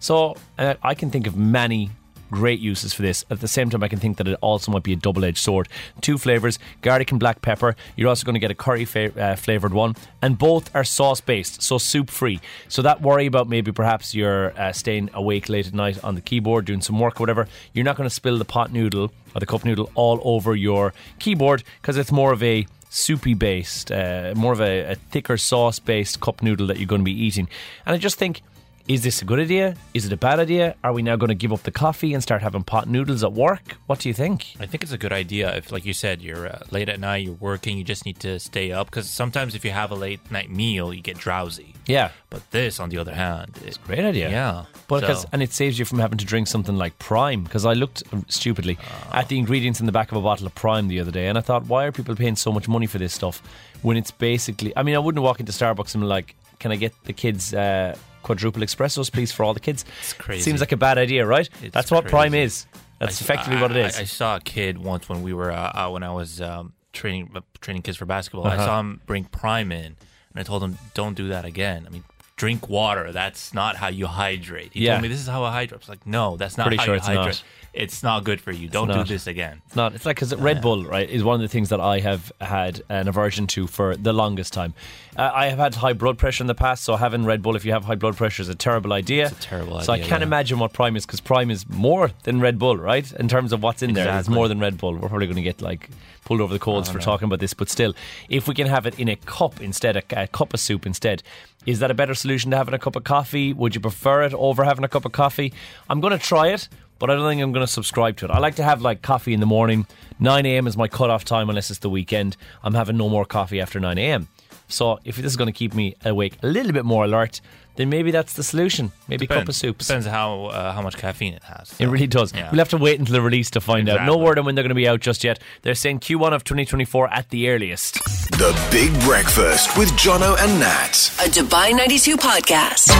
So 0.00 0.36
uh, 0.58 0.74
I 0.82 0.94
can 0.94 1.10
think 1.10 1.26
of 1.26 1.36
many 1.36 1.90
great 2.30 2.60
uses 2.60 2.92
for 2.92 3.02
this. 3.02 3.24
At 3.30 3.40
the 3.40 3.48
same 3.48 3.70
time, 3.70 3.82
I 3.82 3.88
can 3.88 3.98
think 3.98 4.16
that 4.18 4.28
it 4.28 4.38
also 4.40 4.72
might 4.72 4.82
be 4.82 4.92
a 4.92 4.96
double 4.96 5.24
edged 5.24 5.38
sword. 5.38 5.68
Two 6.00 6.16
flavors 6.16 6.58
garlic 6.82 7.10
and 7.10 7.20
black 7.20 7.42
pepper. 7.42 7.76
You're 7.96 8.08
also 8.08 8.24
going 8.24 8.34
to 8.34 8.40
get 8.40 8.50
a 8.50 8.54
curry 8.54 8.84
fa- 8.84 9.20
uh, 9.20 9.36
flavored 9.36 9.74
one, 9.74 9.96
and 10.22 10.38
both 10.38 10.74
are 10.74 10.84
sauce 10.84 11.20
based, 11.20 11.62
so 11.62 11.78
soup 11.78 12.10
free. 12.10 12.40
So 12.68 12.82
that 12.82 13.02
worry 13.02 13.26
about 13.26 13.48
maybe 13.48 13.72
perhaps 13.72 14.14
you're 14.14 14.58
uh, 14.58 14.72
staying 14.72 15.10
awake 15.12 15.48
late 15.48 15.66
at 15.66 15.74
night 15.74 16.02
on 16.04 16.14
the 16.14 16.20
keyboard 16.20 16.64
doing 16.64 16.80
some 16.80 16.98
work 16.98 17.20
or 17.20 17.22
whatever, 17.22 17.48
you're 17.72 17.84
not 17.84 17.96
going 17.96 18.08
to 18.08 18.14
spill 18.14 18.38
the 18.38 18.44
pot 18.44 18.72
noodle 18.72 19.12
or 19.34 19.40
the 19.40 19.46
cup 19.46 19.64
noodle 19.64 19.90
all 19.94 20.20
over 20.24 20.54
your 20.54 20.92
keyboard 21.18 21.62
because 21.80 21.96
it's 21.96 22.12
more 22.12 22.32
of 22.32 22.42
a 22.42 22.66
soupy 22.90 23.34
based, 23.34 23.92
uh, 23.92 24.32
more 24.36 24.52
of 24.52 24.60
a, 24.60 24.92
a 24.92 24.94
thicker 24.94 25.36
sauce 25.36 25.78
based 25.78 26.20
cup 26.20 26.42
noodle 26.42 26.66
that 26.66 26.78
you're 26.78 26.86
going 26.86 27.00
to 27.00 27.04
be 27.04 27.12
eating. 27.12 27.48
And 27.86 27.94
I 27.94 27.98
just 27.98 28.18
think 28.18 28.42
is 28.90 29.02
this 29.04 29.22
a 29.22 29.24
good 29.24 29.38
idea? 29.38 29.76
Is 29.94 30.04
it 30.04 30.12
a 30.12 30.16
bad 30.16 30.40
idea? 30.40 30.74
Are 30.82 30.92
we 30.92 31.00
now 31.02 31.14
going 31.14 31.28
to 31.28 31.34
give 31.36 31.52
up 31.52 31.62
the 31.62 31.70
coffee 31.70 32.12
and 32.12 32.20
start 32.20 32.42
having 32.42 32.64
pot 32.64 32.88
noodles 32.88 33.22
at 33.22 33.32
work? 33.32 33.76
What 33.86 34.00
do 34.00 34.08
you 34.08 34.14
think? 34.14 34.38
I 34.58 34.66
think 34.66 34.82
it's 34.82 34.90
a 34.90 34.98
good 34.98 35.12
idea 35.12 35.54
if, 35.56 35.70
like 35.70 35.84
you 35.84 35.92
said, 35.94 36.20
you're 36.20 36.48
uh, 36.48 36.58
late 36.72 36.88
at 36.88 36.98
night, 36.98 37.24
you're 37.24 37.34
working, 37.34 37.78
you 37.78 37.84
just 37.84 38.04
need 38.04 38.18
to 38.20 38.40
stay 38.40 38.72
up 38.72 38.88
because 38.90 39.08
sometimes 39.08 39.54
if 39.54 39.64
you 39.64 39.70
have 39.70 39.92
a 39.92 39.94
late 39.94 40.28
night 40.32 40.50
meal, 40.50 40.92
you 40.92 41.02
get 41.02 41.16
drowsy. 41.18 41.74
Yeah, 41.86 42.10
But 42.30 42.42
this, 42.50 42.80
on 42.80 42.88
the 42.90 42.98
other 42.98 43.14
hand, 43.14 43.58
it's 43.64 43.76
a 43.76 43.86
great 43.86 44.04
idea. 44.04 44.28
Yeah. 44.30 44.64
But 44.88 45.00
So- 45.02 45.06
'cause- 45.06 45.26
and 45.32 45.40
it 45.40 45.52
saves 45.52 45.78
you 45.78 45.84
from 45.84 46.00
having 46.00 46.18
to 46.18 46.24
drink 46.24 46.48
something 46.48 46.76
like 46.76 46.98
Prime 46.98 47.44
because 47.44 47.64
I 47.64 47.74
looked 47.74 48.02
uh, 48.12 48.18
stupidly 48.28 48.76
at 49.12 49.28
the 49.28 49.38
ingredients 49.38 49.78
in 49.78 49.86
the 49.86 49.92
back 49.92 50.10
of 50.10 50.18
a 50.18 50.20
bottle 50.20 50.46
of 50.48 50.54
Prime 50.56 50.88
the 50.88 50.98
other 50.98 51.12
day 51.12 51.28
and 51.28 51.38
I 51.38 51.42
thought, 51.42 51.66
why 51.66 51.84
are 51.86 51.92
people 51.92 52.16
paying 52.16 52.34
so 52.36 52.50
much 52.50 52.66
money 52.66 52.86
for 52.86 52.98
this 52.98 53.14
stuff 53.14 53.40
when 53.82 53.96
it's 53.96 54.10
basically? 54.10 54.72
I 54.76 54.82
mean, 54.82 54.96
I 54.96 54.98
wouldn't 54.98 55.22
walk 55.22 55.38
into 55.38 55.52
Starbucks 55.52 55.94
and 55.94 56.02
be 56.02 56.08
like, 56.08 56.34
"Can 56.58 56.72
I 56.72 56.76
get 56.76 56.92
the 57.04 57.12
kids?" 57.12 57.54
Uh, 57.54 57.96
Quadruple 58.22 58.62
espressos, 58.62 59.10
please, 59.10 59.32
for 59.32 59.44
all 59.44 59.54
the 59.54 59.60
kids. 59.60 59.84
It's 60.00 60.12
crazy. 60.12 60.42
Seems 60.42 60.60
like 60.60 60.72
a 60.72 60.76
bad 60.76 60.98
idea, 60.98 61.26
right? 61.26 61.48
It's 61.62 61.72
That's 61.72 61.90
what 61.90 62.06
Prime 62.06 62.34
is. 62.34 62.66
That's 62.98 63.20
I- 63.20 63.24
effectively 63.24 63.56
I- 63.58 63.62
what 63.62 63.70
it 63.70 63.76
is. 63.78 63.96
I- 63.96 64.02
I, 64.02 64.04
saw 64.04 64.36
a 64.36 64.40
kid 64.40 64.78
once 64.78 65.08
when 65.08 65.22
we 65.22 65.32
were 65.32 65.50
uh, 65.50 65.72
out 65.74 65.92
when 65.92 66.02
I 66.02 66.12
was 66.12 66.40
um, 66.40 66.74
training 66.92 67.30
uh, 67.34 67.40
training 67.60 67.82
kids 67.82 67.96
for 67.96 68.04
basketball. 68.04 68.46
Uh-huh. 68.46 68.62
I 68.62 68.66
saw 68.66 68.80
him 68.80 69.00
bring 69.06 69.24
Prime 69.24 69.72
in, 69.72 69.86
and 69.86 69.96
I 70.36 70.42
told 70.42 70.62
him, 70.62 70.78
"Don't 70.94 71.14
do 71.16 71.28
that 71.28 71.44
again." 71.44 71.84
I 71.86 71.90
mean, 71.90 72.04
drink 72.40 72.70
water. 72.70 73.12
That's 73.12 73.52
not 73.52 73.76
how 73.76 73.88
you 73.88 74.06
hydrate. 74.06 74.70
He 74.72 74.84
Yeah. 74.86 74.92
told 74.92 75.02
me 75.02 75.08
this 75.08 75.20
is 75.20 75.26
how 75.28 75.44
I 75.44 75.52
hydrate. 75.52 75.78
I 75.80 75.82
was 75.84 75.88
like, 75.90 76.06
"No, 76.06 76.36
that's 76.38 76.56
not 76.56 76.64
Pretty 76.68 76.78
how 76.78 76.84
sure 76.86 76.94
you 76.94 76.98
it's 76.98 77.06
hydrate. 77.06 77.26
not. 77.26 77.42
It's 77.72 78.02
not 78.02 78.24
good 78.24 78.40
for 78.40 78.50
you. 78.50 78.66
Don't 78.66 78.88
do 78.90 79.04
this 79.04 79.26
again." 79.26 79.60
It's 79.66 79.76
not. 79.76 79.94
It's 79.94 80.06
like 80.06 80.16
because 80.16 80.34
Red 80.34 80.62
Bull, 80.62 80.84
right, 80.86 81.08
is 81.08 81.22
one 81.22 81.34
of 81.34 81.42
the 81.42 81.48
things 81.48 81.68
that 81.68 81.80
I 81.80 82.00
have 82.00 82.32
had 82.40 82.80
an 82.88 83.08
aversion 83.08 83.46
to 83.48 83.66
for 83.66 83.94
the 83.94 84.14
longest 84.14 84.54
time. 84.54 84.72
Uh, 85.16 85.30
I 85.34 85.44
have 85.50 85.58
had 85.58 85.74
high 85.74 85.92
blood 85.92 86.16
pressure 86.16 86.42
in 86.42 86.48
the 86.48 86.54
past, 86.54 86.82
so 86.82 86.96
having 86.96 87.24
Red 87.26 87.42
Bull, 87.42 87.56
if 87.56 87.64
you 87.66 87.72
have 87.72 87.84
high 87.84 87.94
blood 88.04 88.16
pressure, 88.16 88.40
is 88.42 88.48
a 88.48 88.54
terrible 88.54 88.92
idea. 88.94 89.26
It's 89.26 89.32
a 89.44 89.48
terrible 89.54 89.78
So 89.82 89.92
I 89.92 89.98
can't 89.98 90.22
yeah. 90.22 90.30
imagine 90.32 90.58
what 90.58 90.72
Prime 90.72 90.96
is 90.96 91.04
because 91.04 91.20
Prime 91.20 91.50
is 91.50 91.68
more 91.68 92.10
than 92.22 92.40
Red 92.40 92.58
Bull, 92.58 92.76
right? 92.78 93.06
In 93.12 93.28
terms 93.28 93.52
of 93.52 93.62
what's 93.62 93.82
in 93.82 93.92
there, 93.92 94.18
it's 94.18 94.30
more 94.30 94.48
than 94.48 94.58
Red 94.60 94.78
Bull. 94.78 94.94
We're 94.94 95.08
probably 95.10 95.26
going 95.26 95.36
to 95.36 95.42
get 95.42 95.60
like 95.60 95.90
pulled 96.24 96.40
over 96.40 96.52
the 96.52 96.58
coals 96.58 96.88
oh, 96.88 96.92
for 96.92 96.98
talking 96.98 97.26
about 97.26 97.40
this, 97.40 97.54
but 97.54 97.68
still, 97.68 97.94
if 98.28 98.46
we 98.46 98.54
can 98.54 98.66
have 98.66 98.86
it 98.86 98.98
in 98.98 99.08
a 99.08 99.16
cup 99.16 99.60
instead, 99.60 99.96
a, 99.96 100.02
a 100.22 100.26
cup 100.26 100.54
of 100.54 100.60
soup 100.60 100.86
instead. 100.86 101.22
Is 101.66 101.80
that 101.80 101.90
a 101.90 101.94
better 101.94 102.14
solution 102.14 102.50
to 102.52 102.56
having 102.56 102.72
a 102.72 102.78
cup 102.78 102.96
of 102.96 103.04
coffee? 103.04 103.52
Would 103.52 103.74
you 103.74 103.80
prefer 103.80 104.22
it 104.22 104.32
over 104.34 104.64
having 104.64 104.84
a 104.84 104.88
cup 104.88 105.04
of 105.04 105.12
coffee? 105.12 105.52
I'm 105.90 106.00
going 106.00 106.12
to 106.12 106.18
try 106.18 106.48
it, 106.48 106.68
but 106.98 107.10
I 107.10 107.14
don't 107.14 107.28
think 107.28 107.42
I'm 107.42 107.52
going 107.52 107.66
to 107.66 107.72
subscribe 107.72 108.16
to 108.18 108.26
it. 108.26 108.30
I 108.30 108.38
like 108.38 108.54
to 108.56 108.62
have 108.62 108.80
like 108.80 109.02
coffee 109.02 109.34
in 109.34 109.40
the 109.40 109.46
morning. 109.46 109.86
9 110.18 110.46
a.m. 110.46 110.66
is 110.66 110.76
my 110.76 110.88
cutoff 110.88 111.24
time 111.24 111.48
unless 111.48 111.70
it's 111.70 111.80
the 111.80 111.90
weekend. 111.90 112.36
I'm 112.62 112.74
having 112.74 112.96
no 112.96 113.08
more 113.08 113.24
coffee 113.24 113.60
after 113.60 113.78
9 113.78 113.98
a.m. 113.98 114.28
So 114.72 114.98
if 115.04 115.16
this 115.16 115.26
is 115.26 115.36
going 115.36 115.46
to 115.52 115.52
keep 115.52 115.74
me 115.74 115.94
awake 116.04 116.38
a 116.42 116.46
little 116.46 116.72
bit 116.72 116.84
more 116.84 117.04
alert, 117.04 117.40
then 117.76 117.88
maybe 117.88 118.10
that's 118.10 118.34
the 118.34 118.42
solution. 118.42 118.92
Maybe 119.08 119.24
a 119.24 119.28
cup 119.28 119.48
of 119.48 119.54
soup. 119.54 119.78
Depends 119.78 120.06
how 120.06 120.46
uh, 120.46 120.72
how 120.72 120.82
much 120.82 120.96
caffeine 120.98 121.34
it 121.34 121.42
has. 121.44 121.74
It 121.78 121.86
really 121.86 122.06
does. 122.06 122.34
Yeah. 122.34 122.50
We'll 122.50 122.58
have 122.58 122.68
to 122.70 122.76
wait 122.76 122.98
until 122.98 123.14
the 123.14 123.22
release 123.22 123.50
to 123.50 123.60
find 123.60 123.88
out. 123.88 123.94
No 124.00 124.12
Exactly. 124.14 124.24
word 124.24 124.38
on 124.38 124.44
when 124.44 124.54
they're 124.54 124.64
going 124.64 124.68
to 124.70 124.74
be 124.74 124.88
out 124.88 125.00
just 125.00 125.24
yet. 125.24 125.38
They're 125.62 125.74
saying 125.74 126.00
Q1 126.00 126.32
of 126.34 126.44
2024 126.44 127.08
at 127.12 127.30
the 127.30 127.48
earliest. 127.48 127.94
The 128.32 128.52
Big 128.70 128.92
Breakfast 129.02 129.76
with 129.78 129.90
Jono 129.92 130.36
and 130.38 130.60
Nat. 130.60 131.10
A 131.20 131.28
Dubai 131.30 131.74
92 131.76 132.16
podcast. 132.16 132.90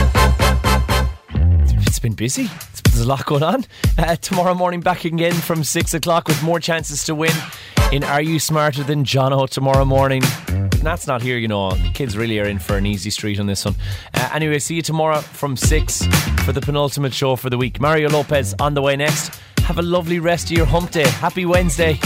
It's 1.87 1.99
been 1.99 2.13
busy. 2.13 2.43
It's, 2.71 2.81
there's 2.81 3.01
a 3.01 3.07
lot 3.07 3.25
going 3.25 3.43
on. 3.43 3.65
Uh, 3.97 4.15
tomorrow 4.15 4.53
morning, 4.55 4.79
back 4.81 5.05
again 5.05 5.33
from 5.33 5.63
6 5.63 5.93
o'clock 5.93 6.27
with 6.27 6.41
more 6.41 6.59
chances 6.59 7.03
to 7.05 7.13
win. 7.15 7.33
in 7.91 8.03
Are 8.03 8.21
You 8.21 8.39
Smarter 8.39 8.83
Than 8.83 9.03
Jono 9.03 9.47
tomorrow 9.49 9.85
morning. 9.85 10.23
Nat's 10.83 11.05
not 11.05 11.21
here, 11.21 11.37
you 11.37 11.47
know. 11.47 11.71
Kids 11.93 12.17
really 12.17 12.39
are 12.39 12.45
in 12.45 12.57
for 12.57 12.75
an 12.75 12.85
easy 12.85 13.09
street 13.09 13.39
on 13.39 13.45
this 13.45 13.65
one. 13.65 13.75
Uh, 14.13 14.29
anyway, 14.33 14.57
see 14.59 14.75
you 14.75 14.81
tomorrow 14.81 15.19
from 15.19 15.55
6 15.55 16.05
for 16.43 16.53
the 16.53 16.61
penultimate 16.61 17.13
show 17.13 17.35
for 17.35 17.49
the 17.49 17.57
week. 17.57 17.79
Mario 17.79 18.09
Lopez 18.09 18.55
on 18.59 18.73
the 18.73 18.81
way 18.81 18.95
next. 18.95 19.39
Have 19.59 19.77
a 19.77 19.83
lovely 19.83 20.19
rest 20.19 20.49
of 20.51 20.57
your 20.57 20.65
hump 20.65 20.91
day. 20.91 21.07
Happy 21.07 21.45
Wednesday. 21.45 21.99